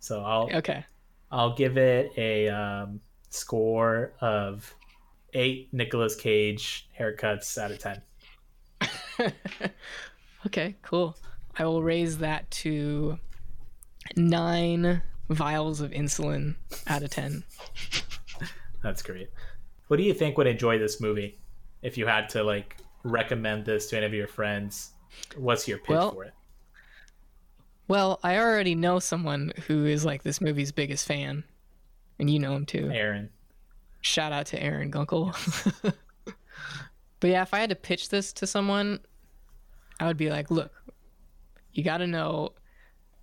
So 0.00 0.24
I'll 0.24 0.50
okay 0.52 0.84
I'll 1.30 1.54
give 1.54 1.78
it 1.78 2.10
a 2.16 2.48
um, 2.48 3.00
score 3.28 4.14
of 4.20 4.74
eight 5.34 5.68
Nicolas 5.72 6.16
Cage 6.16 6.88
haircuts 6.98 7.56
out 7.58 7.70
of 7.70 7.78
ten. 7.78 8.02
okay, 10.48 10.74
cool. 10.82 11.16
I 11.56 11.66
will 11.66 11.84
raise 11.84 12.18
that 12.18 12.50
to 12.50 13.20
nine 14.16 15.00
vials 15.28 15.80
of 15.80 15.92
insulin 15.92 16.56
out 16.88 17.04
of 17.04 17.10
ten. 17.10 17.44
That's 18.82 19.04
great. 19.04 19.28
What 19.86 19.98
do 19.98 20.02
you 20.02 20.12
think 20.12 20.36
would 20.36 20.48
enjoy 20.48 20.80
this 20.80 21.00
movie? 21.00 21.38
If 21.82 21.96
you 21.96 22.06
had 22.06 22.28
to 22.30 22.42
like 22.42 22.76
recommend 23.02 23.64
this 23.64 23.88
to 23.90 23.96
any 23.96 24.06
of 24.06 24.14
your 24.14 24.26
friends, 24.26 24.92
what's 25.36 25.66
your 25.66 25.78
pitch 25.78 25.88
Well- 25.88 26.12
for 26.12 26.24
it? 26.24 26.34
Well, 27.88 28.20
I 28.22 28.38
already 28.38 28.76
know 28.76 29.00
someone 29.00 29.52
who 29.66 29.84
is 29.84 30.04
like 30.04 30.22
this 30.22 30.40
movie's 30.40 30.70
biggest 30.70 31.08
fan, 31.08 31.42
and 32.20 32.30
you 32.30 32.38
know 32.38 32.54
him 32.54 32.64
too. 32.64 32.88
Aaron. 32.92 33.30
Shout 34.00 34.30
out 34.30 34.46
to 34.46 34.62
Aaron 34.62 34.92
Gunkel. 34.92 35.34
but 37.18 37.30
yeah, 37.30 37.42
if 37.42 37.52
I 37.52 37.58
had 37.58 37.70
to 37.70 37.74
pitch 37.76 38.08
this 38.08 38.32
to 38.34 38.46
someone, 38.46 39.00
I 39.98 40.06
would 40.06 40.16
be 40.16 40.30
like, 40.30 40.52
look, 40.52 40.72
you 41.72 41.82
got 41.82 41.96
to 41.96 42.06
know 42.06 42.52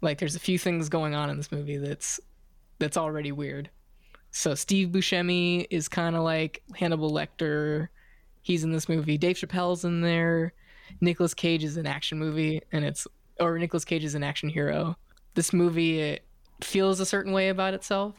like 0.01 0.19
there's 0.19 0.35
a 0.35 0.39
few 0.39 0.59
things 0.59 0.89
going 0.89 1.15
on 1.15 1.29
in 1.29 1.37
this 1.37 1.51
movie 1.51 1.77
that's 1.77 2.19
that's 2.79 2.97
already 2.97 3.31
weird. 3.31 3.69
So 4.31 4.53
Steve 4.53 4.89
Buscemi 4.89 5.65
is 5.69 5.87
kind 5.87 6.15
of 6.15 6.23
like 6.23 6.61
Hannibal 6.75 7.11
Lecter. 7.11 7.87
He's 8.47 8.63
in 8.63 8.71
this 8.71 8.87
movie. 8.87 9.17
Dave 9.17 9.35
Chappelle's 9.35 9.83
in 9.83 9.99
there. 9.99 10.53
Nicolas 11.01 11.33
Cage 11.33 11.65
is 11.65 11.75
an 11.75 11.85
action 11.85 12.17
movie 12.17 12.61
and 12.71 12.85
it's 12.85 13.05
or 13.41 13.59
Nicolas 13.59 13.83
Cage 13.83 14.05
is 14.05 14.15
an 14.15 14.23
action 14.23 14.47
hero. 14.47 14.95
This 15.33 15.51
movie 15.51 15.99
it 15.99 16.25
feels 16.63 17.01
a 17.01 17.05
certain 17.05 17.33
way 17.33 17.49
about 17.49 17.73
itself, 17.73 18.15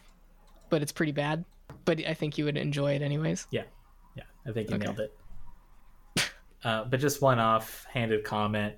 but 0.69 0.83
it's 0.83 0.91
pretty 0.91 1.13
bad. 1.13 1.45
But 1.83 2.05
I 2.05 2.13
think 2.13 2.37
you 2.37 2.45
would 2.45 2.57
enjoy 2.57 2.93
it 2.93 3.01
anyways. 3.01 3.47
Yeah, 3.49 3.63
yeah, 4.15 4.23
I 4.45 4.51
think 4.51 4.69
you 4.69 4.75
Okay. 4.75 4.85
nailed 4.85 4.99
it. 4.99 5.13
Uh, 6.63 6.83
but 6.83 6.99
just 6.99 7.21
one 7.23 7.39
off-handed 7.39 8.23
comment. 8.23 8.75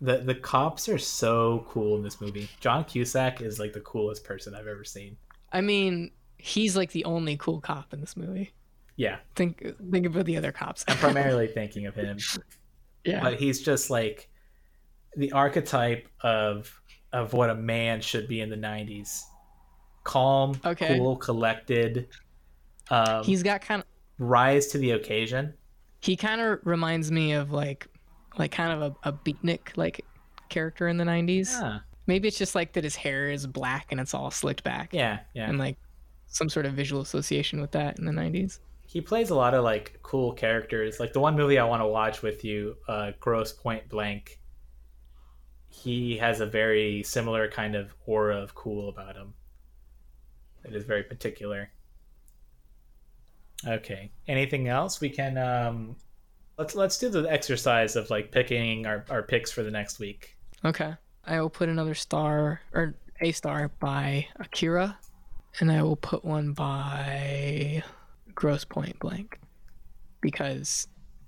The 0.00 0.18
the 0.18 0.34
cops 0.34 0.88
are 0.88 0.96
so 0.96 1.66
cool 1.68 1.96
in 1.96 2.02
this 2.02 2.20
movie. 2.22 2.48
John 2.60 2.84
Cusack 2.84 3.42
is 3.42 3.58
like 3.58 3.72
the 3.74 3.80
coolest 3.80 4.24
person 4.24 4.54
I've 4.54 4.66
ever 4.68 4.84
seen. 4.84 5.16
I 5.52 5.60
mean, 5.60 6.12
he's 6.38 6.74
like 6.76 6.92
the 6.92 7.04
only 7.04 7.36
cool 7.36 7.60
cop 7.60 7.92
in 7.92 8.00
this 8.00 8.16
movie. 8.16 8.52
Yeah, 8.96 9.18
Think 9.34 9.62
think 9.90 10.06
about 10.06 10.24
the 10.24 10.36
other 10.38 10.52
cops. 10.52 10.84
I'm 10.88 10.96
primarily 10.96 11.46
thinking 11.48 11.84
of 11.86 11.94
him, 11.94 12.18
yeah. 13.04 13.20
but 13.22 13.34
he's 13.38 13.60
just 13.62 13.90
like 13.90 14.28
the 15.16 15.32
archetype 15.32 16.08
of 16.22 16.72
of 17.12 17.32
what 17.34 17.50
a 17.50 17.54
man 17.54 18.00
should 18.00 18.26
be 18.28 18.40
in 18.40 18.48
the 18.50 18.56
90s. 18.56 19.22
Calm, 20.04 20.58
Okay. 20.64 20.96
cool, 20.98 21.16
collected. 21.16 22.08
Um, 22.90 23.24
He's 23.24 23.42
got 23.42 23.60
kind 23.60 23.80
of 23.82 23.86
rise 24.18 24.68
to 24.68 24.78
the 24.78 24.92
occasion. 24.92 25.52
he 26.00 26.16
kind 26.16 26.40
of 26.40 26.60
reminds 26.64 27.10
me 27.10 27.32
of 27.32 27.50
like 27.52 27.86
like 28.38 28.52
kind 28.52 28.72
of 28.72 28.96
a, 29.04 29.08
a 29.10 29.12
beatnik 29.12 29.76
like 29.76 30.04
character 30.48 30.86
in 30.88 30.96
the 30.96 31.04
90s. 31.04 31.50
Yeah, 31.60 31.78
Maybe 32.06 32.28
it's 32.28 32.38
just 32.38 32.54
like 32.54 32.72
that 32.74 32.84
his 32.84 32.94
hair 32.96 33.30
is 33.30 33.46
black 33.46 33.86
and 33.90 34.00
it's 34.00 34.14
all 34.14 34.30
slicked 34.30 34.62
back. 34.62 34.90
yeah, 34.92 35.20
yeah. 35.34 35.48
And 35.48 35.58
like 35.58 35.76
some 36.28 36.48
sort 36.48 36.66
of 36.66 36.74
visual 36.74 37.02
association 37.02 37.60
with 37.60 37.72
that 37.72 37.98
in 37.98 38.04
the 38.04 38.12
90s. 38.12 38.60
He 38.96 39.02
plays 39.02 39.28
a 39.28 39.34
lot 39.34 39.52
of 39.52 39.62
like 39.62 39.98
cool 40.02 40.32
characters. 40.32 40.98
Like 40.98 41.12
the 41.12 41.20
one 41.20 41.36
movie 41.36 41.58
I 41.58 41.64
want 41.64 41.82
to 41.82 41.86
watch 41.86 42.22
with 42.22 42.46
you, 42.46 42.78
uh, 42.88 43.12
Grosse 43.20 43.52
Pointe 43.52 43.90
Blank. 43.90 44.40
He 45.68 46.16
has 46.16 46.40
a 46.40 46.46
very 46.46 47.02
similar 47.02 47.46
kind 47.46 47.74
of 47.74 47.94
aura 48.06 48.38
of 48.38 48.54
cool 48.54 48.88
about 48.88 49.14
him. 49.14 49.34
It 50.64 50.74
is 50.74 50.84
very 50.84 51.02
particular. 51.02 51.70
Okay. 53.66 54.12
Anything 54.28 54.68
else? 54.68 54.98
We 54.98 55.10
can 55.10 55.36
um 55.36 55.96
let's 56.56 56.74
let's 56.74 56.96
do 56.96 57.10
the 57.10 57.30
exercise 57.30 57.96
of 57.96 58.08
like 58.08 58.32
picking 58.32 58.86
our, 58.86 59.04
our 59.10 59.22
picks 59.22 59.52
for 59.52 59.62
the 59.62 59.70
next 59.70 59.98
week. 59.98 60.38
Okay. 60.64 60.94
I 61.26 61.38
will 61.42 61.50
put 61.50 61.68
another 61.68 61.94
star 61.94 62.62
or 62.72 62.94
a 63.20 63.30
star 63.32 63.70
by 63.78 64.26
Akira, 64.36 64.98
and 65.60 65.70
I 65.70 65.82
will 65.82 65.96
put 65.96 66.24
one 66.24 66.54
by 66.54 67.82
Grosse 68.36 68.64
Pointe 68.64 68.98
Blank 69.00 69.40
because 70.20 70.86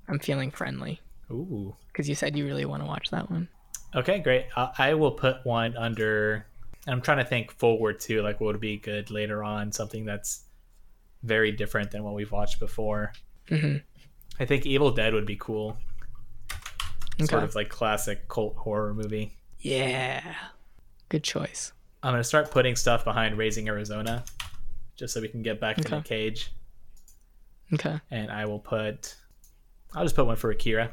I'm 0.09 0.21
feeling 0.21 0.53
friendly. 0.53 1.01
Ooh. 1.31 1.75
Because 1.89 2.09
you 2.09 2.15
said 2.15 2.37
you 2.37 2.47
really 2.47 2.65
want 2.65 2.83
to 2.83 2.87
watch 2.87 3.11
that 3.11 3.29
one. 3.31 3.49
Okay, 3.97 4.21
great. 4.21 4.47
I, 4.57 4.71
I 4.79 4.95
will 4.95 5.11
put 5.11 5.45
one 5.45 5.77
under. 5.77 6.47
I'm 6.87 7.01
trying 7.03 7.19
to 7.19 7.25
think 7.25 7.51
forward 7.51 7.99
to 8.01 8.23
like 8.23 8.41
what 8.41 8.53
would 8.53 8.61
be 8.61 8.77
good 8.77 9.11
later 9.11 9.43
on, 9.43 9.73
something 9.73 10.05
that's 10.05 10.45
very 11.25 11.51
different 11.51 11.91
than 11.91 12.05
what 12.05 12.15
we've 12.15 12.31
watched 12.31 12.61
before. 12.61 13.13
hmm 13.49 13.79
I 14.41 14.45
think 14.45 14.67
Evil 14.67 14.93
Dead 14.93 15.15
would 15.15 15.27
be 15.27 15.35
cool. 15.35 15.77
Sort 17.25 17.43
of 17.43 17.57
like 17.57 17.69
classic 17.69 18.29
cult 18.29 18.55
horror 18.55 18.95
movie. 18.95 19.37
Yeah. 19.59 20.23
Good 21.09 21.25
choice. 21.25 21.73
I'm 22.03 22.13
gonna 22.13 22.23
start 22.23 22.53
putting 22.53 22.77
stuff 22.77 23.05
behind 23.05 23.37
Raising 23.37 23.69
Arizona, 23.69 24.25
just 24.95 25.13
so 25.13 25.21
we 25.21 25.27
can 25.27 25.43
get 25.43 25.61
back 25.61 25.77
to 25.79 25.89
the 25.89 26.01
cage. 26.01 26.53
Okay. 27.75 28.01
And 28.11 28.31
I 28.31 28.47
will 28.47 28.59
put, 28.59 29.15
I'll 29.95 30.05
just 30.05 30.17
put 30.17 30.27
one 30.27 30.37
for 30.37 30.51
Akira. 30.51 30.91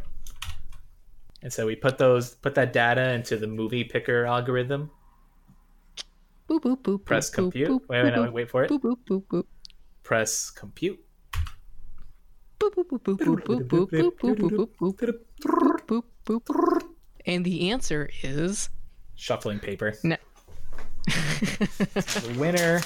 And 1.42 1.52
so 1.54 1.66
we 1.66 1.76
put 1.76 1.98
those, 1.98 2.36
put 2.36 2.56
that 2.56 2.74
data 2.74 3.14
into 3.14 3.38
the 3.38 3.48
movie 3.48 3.84
picker 3.84 4.26
algorithm. 4.26 4.90
Boop 6.50 6.62
boop 6.62 6.82
boop. 6.82 7.06
Press 7.06 7.30
boop, 7.30 7.34
compute. 7.34 7.70
Boop, 7.70 7.82
wait, 7.88 8.04
wait, 8.04 8.14
boop, 8.14 8.26
no, 8.26 8.32
wait 8.32 8.50
for 8.50 8.64
it. 8.64 8.72
Boop 8.72 8.82
boop 8.82 8.98
boop 9.10 9.24
boop. 9.32 9.46
Press 10.04 10.50
compute. 10.50 11.00
And 17.26 17.44
the 17.46 17.72
answer 17.72 18.10
is 18.24 18.70
shuffling 19.16 19.60
paper. 19.60 19.94
No. 20.04 20.18
winner. 22.38 22.82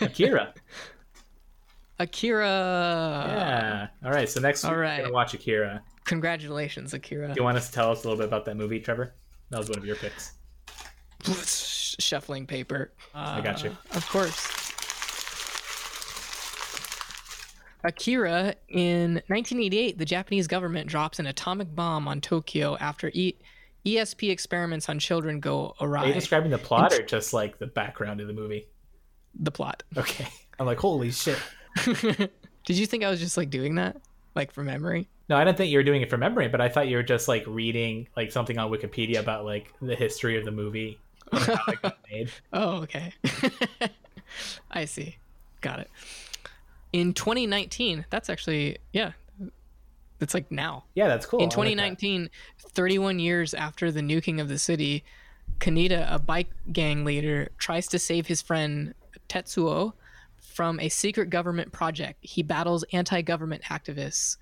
Akira. 0.00 0.54
Akira. 2.00 2.46
Yeah. 2.46 3.88
All 4.04 4.12
right. 4.12 4.28
So 4.28 4.40
next 4.40 4.62
week 4.62 4.70
All 4.70 4.76
we're 4.78 4.96
gonna 4.98 5.12
watch 5.12 5.34
Akira. 5.34 5.82
Congratulations, 6.04 6.94
Akira. 6.94 7.28
Do 7.28 7.34
you 7.36 7.44
want 7.44 7.58
us 7.58 7.68
to 7.68 7.74
tell 7.74 7.90
us 7.90 8.04
a 8.04 8.08
little 8.08 8.18
bit 8.18 8.28
about 8.28 8.44
that 8.46 8.56
movie, 8.56 8.80
Trevor? 8.80 9.14
That 9.50 9.58
was 9.58 9.68
one 9.68 9.78
of 9.78 9.84
your 9.84 9.96
picks. 9.96 10.32
Shuffling 12.00 12.46
paper. 12.46 12.92
I 13.14 13.40
got 13.40 13.62
you. 13.64 13.70
Uh, 13.70 13.96
Of 13.96 14.08
course. 14.08 14.54
Akira, 17.84 18.54
in 18.68 19.14
1988, 19.28 19.98
the 19.98 20.04
Japanese 20.04 20.46
government 20.46 20.88
drops 20.88 21.18
an 21.18 21.26
atomic 21.26 21.74
bomb 21.74 22.08
on 22.08 22.20
Tokyo 22.20 22.76
after 22.78 23.10
e- 23.14 23.36
ESP 23.86 24.30
experiments 24.30 24.88
on 24.88 24.98
children 24.98 25.40
go 25.40 25.74
awry. 25.80 26.04
Are 26.04 26.08
you 26.08 26.14
describing 26.14 26.50
the 26.50 26.58
plot 26.58 26.92
or 26.92 27.02
just 27.02 27.32
like 27.32 27.58
the 27.58 27.66
background 27.68 28.20
of 28.20 28.26
the 28.26 28.32
movie? 28.32 28.66
The 29.38 29.50
plot. 29.50 29.82
Okay. 29.96 30.28
I'm 30.60 30.66
like, 30.66 30.78
holy 30.78 31.12
shit. 31.12 31.38
Did 31.84 32.76
you 32.76 32.86
think 32.86 33.04
I 33.04 33.10
was 33.10 33.20
just 33.20 33.36
like 33.36 33.48
doing 33.48 33.76
that, 33.76 33.96
like 34.34 34.50
from 34.50 34.66
memory? 34.66 35.08
No, 35.28 35.36
I 35.36 35.44
didn't 35.44 35.56
think 35.56 35.70
you 35.70 35.78
were 35.78 35.84
doing 35.84 36.02
it 36.02 36.10
from 36.10 36.18
memory, 36.20 36.48
but 36.48 36.60
I 36.60 36.68
thought 36.68 36.88
you 36.88 36.96
were 36.96 37.02
just 37.04 37.28
like 37.28 37.44
reading 37.46 38.08
like 38.16 38.32
something 38.32 38.58
on 38.58 38.70
Wikipedia 38.70 39.20
about 39.20 39.44
like 39.44 39.72
the 39.80 39.94
history 39.94 40.36
of 40.36 40.44
the 40.44 40.50
movie 40.50 40.98
how 41.32 41.72
it 41.72 41.82
got 41.82 41.98
made. 42.10 42.30
Oh, 42.52 42.82
okay. 42.82 43.12
I 44.70 44.84
see. 44.84 45.16
Got 45.60 45.80
it. 45.80 45.90
In 46.92 47.12
2019, 47.12 48.06
that's 48.10 48.30
actually 48.30 48.78
yeah, 48.92 49.12
it's 50.20 50.34
like 50.34 50.50
now. 50.50 50.84
Yeah, 50.94 51.08
that's 51.08 51.26
cool. 51.26 51.40
In 51.40 51.44
I 51.44 51.46
like 51.46 51.52
2019, 51.52 52.30
31 52.58 53.18
years 53.18 53.54
after 53.54 53.92
the 53.92 54.00
nuking 54.00 54.40
of 54.40 54.48
the 54.48 54.58
city, 54.58 55.04
Kaneda, 55.60 56.12
a 56.12 56.18
bike 56.18 56.50
gang 56.72 57.04
leader, 57.04 57.50
tries 57.58 57.86
to 57.88 57.98
save 57.98 58.26
his 58.26 58.40
friend 58.40 58.94
Tetsuo 59.28 59.92
from 60.36 60.80
a 60.80 60.88
secret 60.88 61.30
government 61.30 61.72
project. 61.72 62.18
He 62.20 62.42
battles 62.42 62.84
anti 62.92 63.22
government 63.22 63.62
activists, 63.64 64.36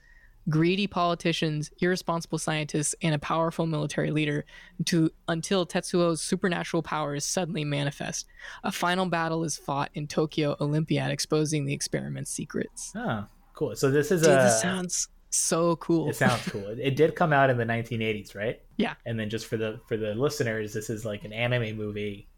greedy 0.48 0.86
politicians, 0.86 1.70
irresponsible 1.80 2.38
scientists, 2.38 2.94
and 3.02 3.14
a 3.14 3.18
powerful 3.18 3.66
military 3.66 4.10
leader 4.10 4.44
to, 4.86 5.10
until 5.28 5.66
Tetsuo's 5.66 6.20
supernatural 6.20 6.82
powers 6.82 7.24
suddenly 7.24 7.64
manifest. 7.64 8.26
A 8.64 8.72
final 8.72 9.06
battle 9.06 9.44
is 9.44 9.56
fought 9.56 9.90
in 9.94 10.06
Tokyo 10.06 10.56
Olympiad, 10.60 11.10
exposing 11.10 11.64
the 11.64 11.74
experiment's 11.74 12.30
secrets. 12.30 12.92
Oh, 12.94 13.26
cool. 13.54 13.74
So 13.76 13.90
this 13.90 14.10
is 14.10 14.22
Dude, 14.22 14.30
a. 14.32 14.36
this 14.36 14.60
sounds 14.60 15.08
so 15.30 15.76
cool. 15.76 16.08
It 16.08 16.16
sounds 16.16 16.48
cool. 16.48 16.66
It, 16.68 16.78
it 16.78 16.96
did 16.96 17.14
come 17.14 17.32
out 17.32 17.50
in 17.50 17.58
the 17.58 17.64
1980s, 17.64 18.34
right? 18.34 18.60
Yeah. 18.76 18.94
And 19.04 19.18
then 19.18 19.28
just 19.30 19.46
for 19.46 19.56
the 19.56 19.80
for 19.86 19.96
the 19.96 20.14
listeners, 20.14 20.72
this 20.72 20.90
is 20.90 21.04
like 21.04 21.24
an 21.24 21.32
anime 21.32 21.76
movie. 21.76 22.28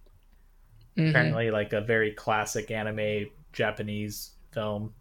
Mhm. 0.99 1.11
Apparently, 1.11 1.51
like 1.51 1.73
a 1.73 1.81
very 1.81 2.13
classic 2.13 2.71
anime 2.71 3.31
Japanese 3.53 4.33
film. 4.51 4.93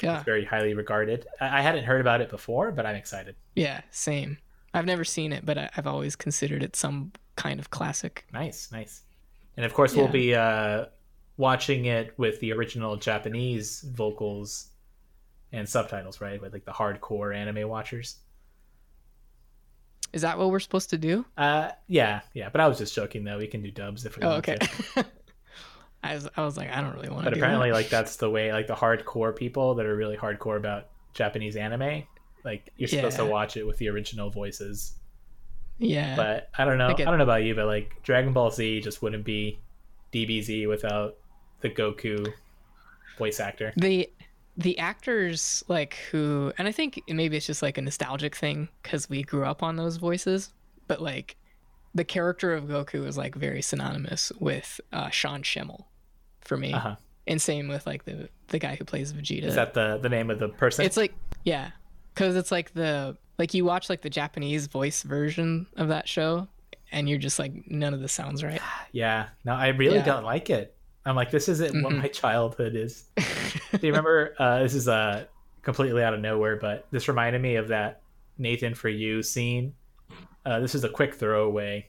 Yeah. 0.00 0.16
It's 0.16 0.24
very 0.24 0.44
highly 0.44 0.74
regarded. 0.74 1.26
I, 1.40 1.58
I 1.58 1.60
hadn't 1.62 1.84
heard 1.84 2.00
about 2.00 2.20
it 2.20 2.28
before, 2.30 2.70
but 2.70 2.86
I'm 2.86 2.94
excited. 2.94 3.34
Yeah, 3.56 3.80
same. 3.90 4.38
I've 4.74 4.86
never 4.86 5.02
seen 5.04 5.32
it, 5.32 5.44
but 5.44 5.58
I, 5.58 5.70
I've 5.76 5.86
always 5.86 6.14
considered 6.14 6.62
it 6.62 6.76
some 6.76 7.12
kind 7.36 7.58
of 7.58 7.70
classic. 7.70 8.26
Nice, 8.32 8.70
nice. 8.70 9.02
And 9.56 9.64
of 9.66 9.74
course, 9.74 9.94
we'll 9.96 10.06
be 10.08 10.34
uh, 10.36 10.86
watching 11.36 11.86
it 11.86 12.16
with 12.18 12.38
the 12.40 12.52
original 12.52 12.96
Japanese 12.96 13.80
vocals 13.80 14.68
and 15.52 15.68
subtitles, 15.68 16.20
right? 16.20 16.40
With 16.40 16.52
like 16.52 16.64
the 16.64 16.72
hardcore 16.72 17.34
anime 17.34 17.68
watchers. 17.68 18.18
Is 20.12 20.22
that 20.22 20.38
what 20.38 20.50
we're 20.50 20.60
supposed 20.60 20.90
to 20.90 20.98
do? 20.98 21.24
Uh, 21.36 21.70
yeah, 21.86 22.20
yeah. 22.34 22.48
But 22.50 22.60
I 22.60 22.68
was 22.68 22.78
just 22.78 22.94
joking, 22.94 23.24
though. 23.24 23.38
We 23.38 23.46
can 23.46 23.62
do 23.62 23.70
dubs 23.70 24.06
if 24.06 24.16
we 24.16 24.22
Oh, 24.22 24.30
want 24.30 24.48
okay. 24.48 24.56
to. 24.94 25.06
I 26.02 26.14
was, 26.14 26.28
I 26.36 26.44
was 26.44 26.56
like, 26.56 26.70
I 26.70 26.80
don't 26.80 26.94
really 26.94 27.08
want 27.10 27.24
to. 27.24 27.30
But 27.30 27.36
apparently, 27.38 27.68
that. 27.70 27.74
like 27.74 27.88
that's 27.88 28.16
the 28.16 28.30
way. 28.30 28.52
Like 28.52 28.66
the 28.68 28.74
hardcore 28.74 29.34
people 29.36 29.74
that 29.74 29.86
are 29.86 29.96
really 29.96 30.16
hardcore 30.16 30.56
about 30.56 30.86
Japanese 31.12 31.56
anime, 31.56 32.04
like 32.44 32.70
you're 32.76 32.88
supposed 32.88 33.16
to 33.16 33.24
watch 33.24 33.56
it 33.56 33.64
with 33.66 33.78
the 33.78 33.88
original 33.88 34.30
voices. 34.30 34.94
yeah, 35.78 36.14
But 36.16 36.50
I 36.56 36.64
don't 36.64 36.78
know. 36.78 36.86
I 36.86 36.92
I, 36.92 36.94
don't 36.94 37.18
know 37.18 37.24
about 37.24 37.42
you, 37.42 37.54
but 37.54 37.66
like 37.66 38.00
Dragon 38.02 38.32
Ball 38.32 38.50
Z 38.50 38.80
just 38.80 39.02
wouldn't 39.02 39.24
be 39.24 39.58
DBZ 40.12 40.68
without 40.68 41.16
the 41.60 41.68
Goku 41.70 42.32
voice 43.18 43.40
actor. 43.40 43.72
the 43.76 44.08
the 44.58 44.76
actors 44.78 45.62
like 45.68 45.94
who, 46.10 46.52
and 46.58 46.66
I 46.68 46.72
think 46.72 47.00
maybe 47.08 47.36
it's 47.36 47.46
just 47.46 47.62
like 47.62 47.78
a 47.78 47.80
nostalgic 47.82 48.34
thing 48.34 48.68
because 48.82 49.08
we 49.08 49.22
grew 49.22 49.44
up 49.44 49.62
on 49.62 49.76
those 49.76 49.96
voices, 49.98 50.50
but 50.88 51.00
like 51.00 51.36
the 51.94 52.04
character 52.04 52.52
of 52.54 52.64
Goku 52.64 53.06
is 53.06 53.16
like 53.16 53.34
very 53.36 53.62
synonymous 53.62 54.32
with 54.40 54.80
uh, 54.92 55.10
Sean 55.10 55.42
Schemmel 55.42 55.84
for 56.40 56.56
me, 56.56 56.72
Uh 56.74 56.78
huh. 56.80 56.96
and 57.26 57.40
same 57.40 57.68
with 57.68 57.86
like 57.86 58.04
the 58.04 58.28
the 58.48 58.58
guy 58.58 58.74
who 58.76 58.84
plays 58.84 59.12
Vegeta. 59.12 59.44
Is 59.44 59.54
that 59.54 59.74
the 59.74 59.98
the 60.02 60.08
name 60.08 60.28
of 60.30 60.38
the 60.40 60.48
person? 60.48 60.84
It's 60.84 60.96
like 60.96 61.14
yeah, 61.44 61.70
because 62.14 62.34
it's 62.36 62.50
like 62.50 62.74
the 62.74 63.16
like 63.38 63.54
you 63.54 63.64
watch 63.64 63.88
like 63.88 64.00
the 64.02 64.10
Japanese 64.10 64.66
voice 64.66 65.02
version 65.04 65.66
of 65.76 65.88
that 65.88 66.08
show, 66.08 66.48
and 66.90 67.08
you're 67.08 67.18
just 67.18 67.38
like 67.38 67.52
none 67.70 67.94
of 67.94 68.00
this 68.00 68.12
sounds 68.12 68.42
right. 68.42 68.60
yeah. 68.90 69.28
No, 69.44 69.54
I 69.54 69.68
really 69.68 69.96
Yeah. 69.98 70.04
don't 70.04 70.24
like 70.24 70.50
it. 70.50 70.74
I'm 71.08 71.16
like, 71.16 71.30
this 71.30 71.48
isn't 71.48 71.82
what 71.82 71.92
Mhm. 71.94 71.98
my 72.02 72.08
childhood 72.22 72.74
is. 72.76 73.04
Do 73.16 73.22
you 73.86 73.88
remember? 73.92 74.34
Uh, 74.38 74.62
this 74.62 74.74
is 74.74 74.88
uh, 74.88 75.24
completely 75.62 76.02
out 76.02 76.14
of 76.14 76.20
nowhere, 76.20 76.56
but 76.56 76.86
this 76.90 77.08
reminded 77.08 77.40
me 77.42 77.56
of 77.56 77.68
that 77.68 78.02
Nathan 78.38 78.74
for 78.74 78.88
You 78.88 79.22
scene. 79.22 79.74
Uh, 80.44 80.60
this 80.60 80.74
is 80.74 80.84
a 80.84 80.88
quick 80.88 81.14
throwaway, 81.14 81.88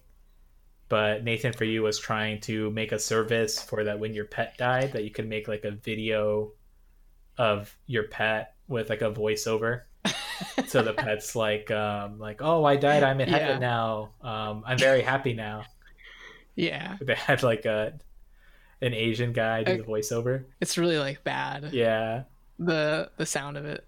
but 0.90 1.24
Nathan 1.24 1.54
for 1.54 1.64
You 1.66 1.84
was 1.84 2.00
trying 2.00 2.42
to 2.42 2.70
make 2.72 2.92
a 2.92 3.00
service 3.00 3.62
for 3.62 3.84
that 3.86 4.00
when 4.00 4.14
your 4.14 4.26
pet 4.26 4.58
died, 4.58 4.94
that 4.94 5.04
you 5.04 5.12
could 5.12 5.28
make 5.28 5.48
like 5.48 5.64
a 5.66 5.72
video 5.72 6.52
of 7.38 7.76
your 7.88 8.04
pet 8.04 8.56
with 8.68 8.90
like 8.90 9.02
a 9.02 9.12
voiceover. 9.12 9.82
so 10.68 10.82
the 10.82 10.94
pet's 10.98 11.36
like, 11.36 11.72
um, 11.72 12.20
like, 12.20 12.42
oh, 12.42 12.64
I 12.66 12.76
died. 12.76 13.04
I'm 13.04 13.22
in 13.22 13.30
Yeah. 13.30 13.38
heaven 13.38 13.60
now. 13.62 14.12
Um, 14.22 14.64
I'm 14.66 14.78
very 14.78 15.02
happy 15.02 15.34
now. 15.34 15.64
yeah, 16.56 16.98
They 17.02 17.16
had 17.16 17.44
like 17.44 17.66
a 17.66 17.94
an 18.82 18.94
Asian 18.94 19.34
guy 19.34 19.64
do 19.64 19.78
the 19.78 19.84
voiceover. 19.84 20.46
it's 20.62 20.78
really 20.78 20.98
like 20.98 21.24
bad. 21.24 21.74
Yeah, 21.74 22.24
The 22.58 23.10
the 23.18 23.26
sound 23.26 23.58
of 23.58 23.66
it 23.66 23.84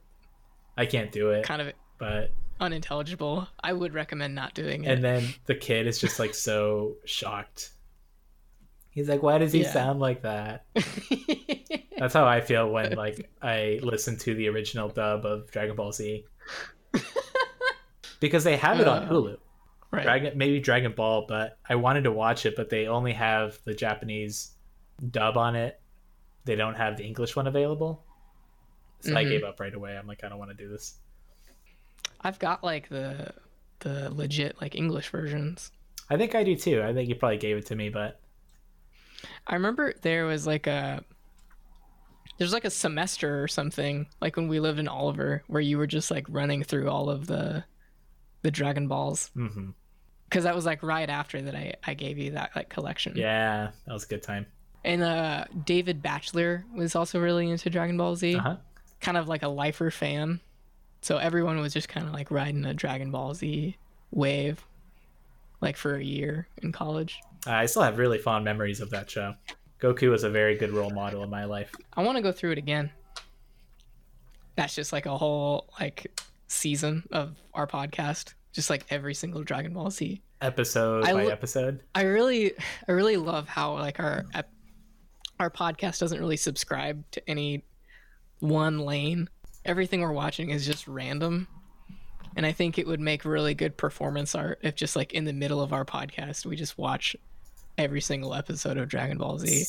I 0.78 0.86
can't 0.86 1.12
do 1.12 1.30
it, 1.32 1.44
kind 1.46 1.62
of 1.62 1.74
but 1.98 2.32
unintelligible. 2.60 3.48
I 3.64 3.74
would 3.74 3.94
recommend 3.94 4.36
not 4.36 4.54
doing 4.54 4.84
it. 4.84 4.92
and 4.92 5.04
then 5.04 5.34
the 5.46 5.56
kid 5.56 5.88
is 5.88 6.00
just 6.00 6.20
like 6.20 6.34
so 6.34 6.96
shocked. 7.06 7.72
He's 8.90 9.08
like, 9.08 9.24
"Why 9.24 9.38
does 9.38 9.54
he 9.54 9.62
Yeah. 9.62 9.72
sound 9.72 10.00
like 10.00 10.22
that?" 10.24 10.66
That's 11.98 12.14
how 12.14 12.26
I 12.26 12.42
feel 12.42 12.70
when 12.70 12.94
like 12.96 13.30
I 13.42 13.80
listen 13.84 14.18
to 14.20 14.34
the 14.36 14.50
original 14.50 14.90
dub 14.90 15.26
of 15.26 15.50
Dragon 15.52 15.76
Ball 15.76 15.92
Z. 15.94 16.26
because 18.20 18.44
they 18.44 18.58
have 18.58 18.80
it 18.80 18.88
on 18.88 19.04
Uh. 19.04 19.10
Hulu. 19.10 19.38
Right. 19.92 20.04
Dragon 20.04 20.38
maybe 20.38 20.60
Dragon 20.62 20.94
Ball, 20.94 21.26
but 21.28 21.58
I 21.68 21.76
wanted 21.76 22.04
to 22.06 22.12
watch 22.12 22.46
it, 22.46 22.56
but 22.56 22.70
they 22.70 22.88
only 22.88 23.12
have 23.14 23.60
the 23.66 23.74
Japanese 23.74 24.52
dub 25.10 25.38
on 25.38 25.56
it. 25.56 25.80
They 26.46 26.56
don't 26.56 26.76
have 26.76 26.98
the 26.98 27.04
English 27.06 27.36
one 27.36 27.48
available. 27.48 28.04
So 29.02 29.16
I 29.16 29.24
Mhm. 29.26 29.30
gave 29.30 29.44
up 29.44 29.60
right 29.60 29.74
away. 29.74 29.98
I'm 29.98 30.08
like, 30.08 30.24
I 30.24 30.30
don't 30.30 30.38
want 30.38 30.52
to 30.52 30.58
do 30.58 30.70
this. 30.70 31.00
I've 32.22 32.40
got 32.40 32.64
like 32.64 32.90
the 32.90 33.34
the 33.80 34.12
legit 34.14 34.62
like 34.62 34.76
English 34.76 35.10
versions. 35.10 35.72
I 36.10 36.18
think 36.18 36.36
I 36.36 36.44
do 36.44 36.56
too. 36.56 36.84
I 36.84 36.94
think 36.94 37.10
you 37.10 37.16
probably 37.16 37.38
gave 37.38 37.58
it 37.58 37.66
to 37.68 37.76
me, 37.76 37.90
but 37.90 38.20
I 39.48 39.56
remember 39.56 39.94
there 40.02 40.26
was 40.26 40.46
like 40.46 40.68
a 40.68 41.04
there's 42.38 42.54
like 42.54 42.66
a 42.66 42.70
semester 42.70 43.42
or 43.44 43.48
something 43.48 44.08
like 44.20 44.36
when 44.36 44.48
we 44.48 44.60
lived 44.60 44.80
in 44.80 44.88
Oliver 44.88 45.44
where 45.48 45.62
you 45.62 45.78
were 45.78 45.88
just 45.88 46.12
like 46.12 46.26
running 46.30 46.64
through 46.64 46.90
all 46.90 47.10
of 47.10 47.26
the 47.28 47.64
the 48.44 48.52
Dragon 48.52 48.88
Balls 48.88 49.32
mhm. 49.36 49.74
because 50.30 50.44
that 50.44 50.56
was 50.56 50.66
like 50.66 50.82
right 50.84 51.10
after 51.10 51.42
that 51.42 51.56
I 51.56 51.74
I 51.86 51.94
gave 51.96 52.18
you 52.20 52.32
that 52.32 52.52
like 52.56 52.70
collection. 52.70 53.14
yeah, 53.16 53.72
that 53.86 53.94
was 53.94 54.04
a 54.04 54.08
good 54.08 54.24
time. 54.24 54.46
And 54.84 55.02
uh 55.04 55.46
David 55.66 56.02
Batchelor 56.02 56.66
was 56.76 56.96
also 56.96 57.20
really 57.20 57.50
into 57.50 57.70
Dragon 57.70 57.98
Ball 57.98 58.16
Z. 58.16 58.36
Uh 58.36 58.40
huh. 58.42 58.56
kind 59.00 59.18
of 59.18 59.28
like 59.28 59.44
a 59.44 59.48
lifer 59.48 59.92
fan. 59.92 60.40
So 61.02 61.18
everyone 61.18 61.60
was 61.60 61.74
just 61.74 61.90
kind 61.90 62.08
of 62.08 62.14
like 62.14 62.30
riding 62.32 62.66
a 62.66 62.74
Dragon 62.74 63.12
Ball 63.12 63.34
Z 63.34 63.76
wave 64.12 64.64
like 65.62 65.78
for 65.78 65.96
a 65.96 66.04
year 66.04 66.48
in 66.62 66.72
college. 66.72 67.20
I 67.46 67.66
still 67.66 67.82
have 67.84 67.98
really 67.98 68.18
fond 68.18 68.46
memories 68.46 68.82
of 68.82 68.90
that 68.92 69.10
show. 69.10 69.36
Goku 69.80 70.10
was 70.12 70.24
a 70.24 70.30
very 70.30 70.56
good 70.56 70.72
role 70.72 70.92
model 70.92 71.24
in 71.24 71.30
my 71.30 71.46
life. 71.46 71.74
I 71.94 72.04
want 72.04 72.16
to 72.18 72.22
go 72.22 72.32
through 72.32 72.52
it 72.52 72.58
again. 72.60 72.92
That's 74.56 74.76
just 74.76 74.92
like 74.94 75.06
a 75.06 75.18
whole 75.18 75.70
like 75.80 76.12
season 76.48 77.04
of 77.12 77.36
our 77.54 77.66
podcast, 77.66 78.34
just 78.52 78.70
like 78.70 78.86
every 78.90 79.14
single 79.14 79.44
Dragon 79.44 79.74
Ball 79.74 79.90
Z. 79.90 80.22
Episode 80.42 81.06
I 81.06 81.14
by 81.14 81.24
lo- 81.24 81.30
episode. 81.30 81.82
I 81.96 82.04
really 82.04 82.54
I 82.88 82.92
really 82.92 83.18
love 83.18 83.48
how 83.48 83.74
like 83.74 84.00
our 84.00 84.26
ep- 84.34 84.52
our 85.42 85.50
podcast 85.50 86.00
doesn't 86.00 86.20
really 86.20 86.38
subscribe 86.38 87.04
to 87.12 87.30
any 87.30 87.64
one 88.40 88.80
lane. 88.80 89.30
Everything 89.66 90.02
we're 90.02 90.12
watching 90.12 90.50
is 90.52 90.66
just 90.66 90.88
random. 90.88 91.48
And 92.36 92.46
I 92.46 92.52
think 92.54 92.78
it 92.78 92.88
would 92.88 93.00
make 93.02 93.26
really 93.26 93.54
good 93.54 93.76
performance 93.76 94.36
art 94.36 94.60
if 94.62 94.76
just 94.76 94.96
like 94.96 95.14
in 95.14 95.26
the 95.26 95.34
middle 95.34 95.60
of 95.62 95.74
our 95.74 95.84
podcast 95.84 96.46
we 96.46 96.56
just 96.56 96.78
watch 96.78 97.16
every 97.78 98.00
single 98.02 98.34
episode 98.34 98.78
of 98.78 98.88
Dragon 98.88 99.18
Ball 99.18 99.38
Z 99.40 99.66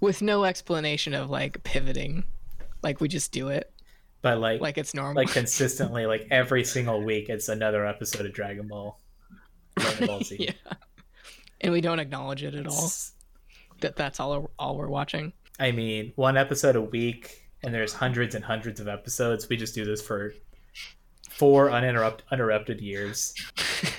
with 0.00 0.22
no 0.22 0.44
explanation 0.44 1.14
of 1.14 1.28
like 1.30 1.62
pivoting. 1.64 2.24
Like 2.82 3.00
we 3.00 3.08
just 3.08 3.32
do 3.32 3.48
it 3.48 3.72
But 4.22 4.38
like 4.38 4.60
like 4.60 4.78
it's 4.78 4.94
normal. 4.94 5.22
like 5.22 5.32
consistently, 5.32 6.06
like 6.06 6.28
every 6.30 6.64
single 6.64 7.02
week, 7.02 7.28
it's 7.28 7.48
another 7.48 7.86
episode 7.86 8.26
of 8.26 8.32
Dragon 8.32 8.68
Ball. 8.68 8.98
Dragon 9.76 10.06
Ball 10.06 10.22
Z. 10.22 10.36
yeah. 10.40 10.72
And 11.60 11.72
we 11.72 11.80
don't 11.80 11.98
acknowledge 11.98 12.42
it 12.44 12.54
at 12.54 12.66
all. 12.66 12.90
That 13.82 13.96
that's 13.96 14.18
all 14.20 14.50
all 14.58 14.76
we're 14.76 14.88
watching. 14.88 15.32
I 15.60 15.70
mean, 15.72 16.12
one 16.16 16.36
episode 16.36 16.74
a 16.76 16.80
week, 16.80 17.42
and 17.62 17.72
there's 17.74 17.92
hundreds 17.92 18.34
and 18.34 18.44
hundreds 18.44 18.80
of 18.80 18.88
episodes. 18.88 19.48
We 19.48 19.56
just 19.56 19.74
do 19.74 19.84
this 19.84 20.00
for 20.02 20.34
four 21.30 21.70
uninterrupted 21.70 22.26
uninterrupted 22.30 22.80
years, 22.80 23.34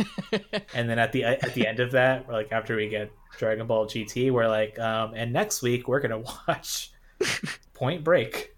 and 0.73 0.89
then 0.89 0.99
at 0.99 1.11
the 1.11 1.23
at 1.25 1.53
the 1.53 1.67
end 1.67 1.79
of 1.79 1.91
that, 1.91 2.27
we're 2.27 2.33
like 2.33 2.51
after 2.51 2.75
we 2.75 2.89
get 2.89 3.11
Dragon 3.37 3.67
Ball 3.67 3.85
GT, 3.85 4.31
we're 4.31 4.47
like, 4.47 4.77
um, 4.79 5.13
and 5.15 5.31
next 5.31 5.61
week 5.61 5.87
we're 5.87 5.99
gonna 5.99 6.23
watch 6.47 6.91
Point 7.73 8.03
Break, 8.03 8.55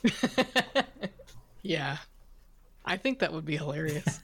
yeah. 1.61 1.97
I 2.87 2.97
think 2.97 3.19
that 3.19 3.33
would 3.33 3.45
be 3.45 3.57
hilarious. 3.57 4.21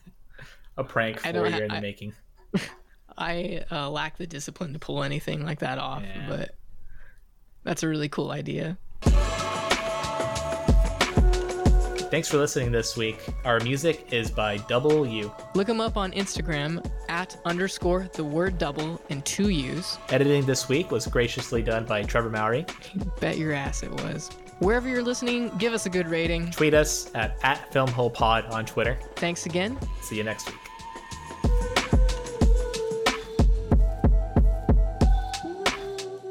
a 0.76 0.84
prank 0.84 1.18
for 1.20 1.28
year 1.30 1.64
in 1.64 1.68
the 1.68 1.74
I- 1.74 1.80
making. 1.80 2.12
I 3.18 3.64
uh, 3.70 3.90
lack 3.90 4.16
the 4.16 4.26
discipline 4.26 4.72
to 4.72 4.78
pull 4.78 5.02
anything 5.02 5.44
like 5.44 5.58
that 5.58 5.78
off, 5.78 6.02
Yeah. 6.02 6.26
but 6.28 6.54
that's 7.64 7.82
a 7.82 7.88
really 7.88 8.08
cool 8.08 8.30
idea. 8.30 8.76
Thanks 12.12 12.28
for 12.28 12.36
listening 12.36 12.70
this 12.72 12.94
week. 12.94 13.18
Our 13.46 13.58
music 13.60 14.12
is 14.12 14.30
by 14.30 14.58
Double 14.68 15.06
U. 15.06 15.32
Look 15.54 15.66
them 15.66 15.80
up 15.80 15.96
on 15.96 16.12
Instagram 16.12 16.84
at 17.08 17.38
underscore 17.46 18.10
the 18.12 18.22
word 18.22 18.58
double 18.58 19.00
and 19.08 19.24
two 19.24 19.48
U's. 19.48 19.96
Editing 20.10 20.44
this 20.44 20.68
week 20.68 20.90
was 20.90 21.06
graciously 21.06 21.62
done 21.62 21.86
by 21.86 22.02
Trevor 22.02 22.28
Mowry. 22.28 22.66
Bet 23.18 23.38
your 23.38 23.54
ass 23.54 23.82
it 23.82 23.90
was. 23.90 24.28
Wherever 24.58 24.90
you're 24.90 25.02
listening, 25.02 25.48
give 25.56 25.72
us 25.72 25.86
a 25.86 25.90
good 25.90 26.06
rating. 26.06 26.50
Tweet 26.50 26.74
us 26.74 27.10
at, 27.14 27.38
at 27.42 27.72
FilmHolePod 27.72 28.50
on 28.50 28.66
Twitter. 28.66 28.98
Thanks 29.16 29.46
again. 29.46 29.78
See 30.02 30.18
you 30.18 30.22
next 30.22 30.50
week. 30.50 30.58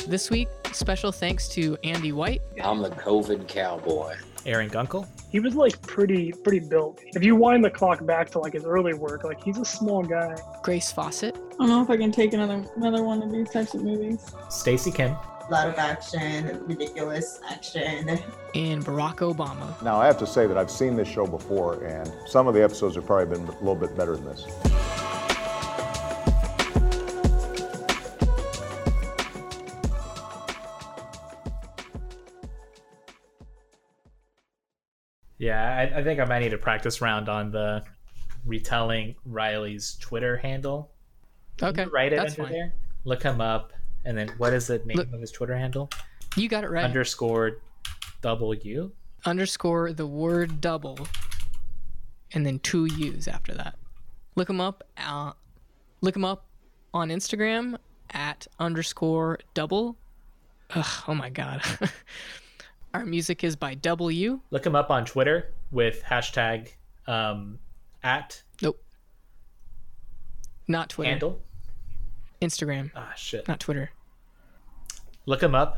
This 0.08 0.30
week, 0.30 0.48
special 0.76 1.12
thanks 1.12 1.48
to 1.50 1.78
Andy 1.84 2.12
White, 2.12 2.42
I'm 2.64 2.82
the 2.82 2.90
COVID 2.90 3.48
cowboy. 3.48 4.16
Aaron 4.46 4.70
Gunkel. 4.70 5.08
He 5.30 5.40
was 5.40 5.54
like 5.56 5.80
pretty 5.84 6.32
pretty 6.32 6.60
built. 6.68 7.00
If 7.06 7.24
you 7.24 7.36
wind 7.36 7.64
the 7.64 7.70
clock 7.70 8.04
back 8.06 8.30
to 8.32 8.40
like 8.40 8.54
his 8.54 8.66
early 8.66 8.94
work, 8.94 9.24
like 9.24 9.42
he's 9.44 9.58
a 9.60 9.66
small 9.66 10.04
guy. 10.04 10.36
Grace 10.64 10.92
Fawcett, 10.92 11.36
I 11.36 11.56
don't 11.58 11.70
know 11.70 11.82
if 11.84 11.90
I 11.90 11.98
can 11.98 12.12
take 12.12 12.34
another 12.34 12.66
another 12.76 13.04
one 13.04 13.22
of 13.22 13.32
these 13.32 13.50
types 13.50 13.74
of 13.76 13.84
movies. 13.84 14.34
Stacy 14.50 14.92
Kim. 14.92 15.12
A 15.12 15.52
lot 15.52 15.68
of 15.68 15.76
action, 15.76 16.66
ridiculous 16.66 17.40
action. 17.50 18.08
and 18.56 18.86
Barack 18.86 19.18
Obama. 19.18 19.80
Now, 19.82 20.00
I 20.00 20.06
have 20.06 20.18
to 20.20 20.28
say 20.28 20.48
that 20.48 20.58
I've 20.58 20.72
seen 20.72 20.96
this 20.96 21.10
show 21.10 21.28
before, 21.28 21.84
and 21.84 22.10
some 22.26 22.48
of 22.48 22.54
the 22.54 22.64
episodes 22.64 22.96
have 22.96 23.06
probably 23.06 23.36
been 23.38 23.46
a 23.48 23.52
little 23.60 23.76
bit 23.76 23.96
better 23.98 24.16
than 24.16 24.26
this. 24.26 24.46
Yeah, 35.42 35.90
I, 35.96 36.00
I 36.00 36.04
think 36.04 36.20
I 36.20 36.26
might 36.26 36.40
need 36.40 36.54
a 36.54 36.58
practice 36.60 37.02
round 37.02 37.28
on 37.28 37.50
the 37.52 37.84
retelling 38.46 39.16
Riley's 39.26 39.98
Twitter 40.00 40.38
handle. 40.38 40.92
Okay, 41.62 41.86
write 41.86 42.14
it 42.14 42.18
that's 42.18 42.34
under 42.34 42.44
fine. 42.44 42.52
there. 42.52 42.74
Look 43.06 43.24
him 43.24 43.42
up, 43.42 43.74
and 44.06 44.16
then 44.16 44.30
what 44.38 44.54
is 44.54 44.68
the 44.68 44.78
name 44.86 44.98
Look- 44.98 45.12
of 45.12 45.20
his 45.20 45.32
Twitter 45.32 45.58
handle? 45.58 45.90
You 46.36 46.48
got 46.48 46.64
it 46.64 46.70
right. 46.70 46.86
Underscore 46.86 47.58
W. 48.22 48.92
underscore 49.26 49.94
the 49.94 50.06
word 50.06 50.62
double 50.62 51.00
and 52.34 52.46
then 52.46 52.60
two 52.60 52.86
U's 52.86 53.28
after 53.28 53.54
that. 53.56 53.76
Look 54.36 54.48
him 54.50 54.62
up. 54.62 54.84
Uh, 54.98 55.34
look 56.02 56.16
him 56.16 56.24
up 56.24 56.46
on 56.94 57.10
Instagram 57.10 57.78
at 58.12 58.46
underscore 58.60 59.40
double. 59.56 59.98
Ugh, 60.76 61.04
oh 61.08 61.16
my 61.16 61.30
god. 61.30 61.64
Our 62.94 63.06
music 63.06 63.44
is 63.44 63.56
by 63.56 63.76
W. 63.76 64.42
Look 64.52 64.66
him 64.66 64.76
up 64.76 64.92
on 64.92 65.06
Twitter 65.06 65.54
with 65.72 66.04
hashtag 66.04 66.70
um, 67.08 67.58
at 68.04 68.42
Nope. 68.62 68.82
Not 70.68 70.90
Twitter. 70.90 71.10
handle. 71.10 71.42
Instagram, 72.42 72.92
Ah, 72.96 73.14
shit. 73.16 73.48
not 73.48 73.60
Twitter. 73.60 73.92
Look 75.26 75.42
him 75.44 75.54
up 75.56 75.78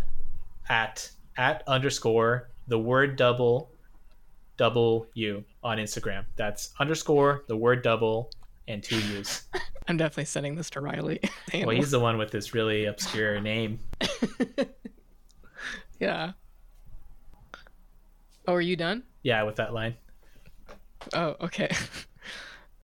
at 0.69 1.11
at 1.37 1.61
underscore 1.67 2.49
the 2.67 2.79
word 2.79 3.15
double 3.17 3.69
double 4.57 5.07
U 5.13 5.43
on 5.63 5.77
Instagram. 5.77 6.25
That's 6.35 6.73
underscore 6.79 7.43
the 7.47 7.57
word 7.57 7.81
double 7.83 8.31
and 8.67 8.81
two 8.81 8.97
U's. 8.99 9.43
I'm 9.87 9.97
definitely 9.97 10.25
sending 10.25 10.55
this 10.55 10.69
to 10.71 10.79
Riley. 10.81 11.19
Well, 11.53 11.69
he's 11.71 11.91
the 11.91 11.99
one 11.99 12.17
with 12.17 12.31
this 12.31 12.53
really 12.53 12.85
obscure 12.85 13.41
name. 13.41 13.79
yeah. 15.99 16.31
Oh, 18.47 18.53
are 18.53 18.61
you 18.61 18.75
done? 18.75 19.03
Yeah, 19.21 19.43
with 19.43 19.55
that 19.55 19.73
line. 19.73 19.95
Oh, 21.13 21.35
okay. 21.41 21.69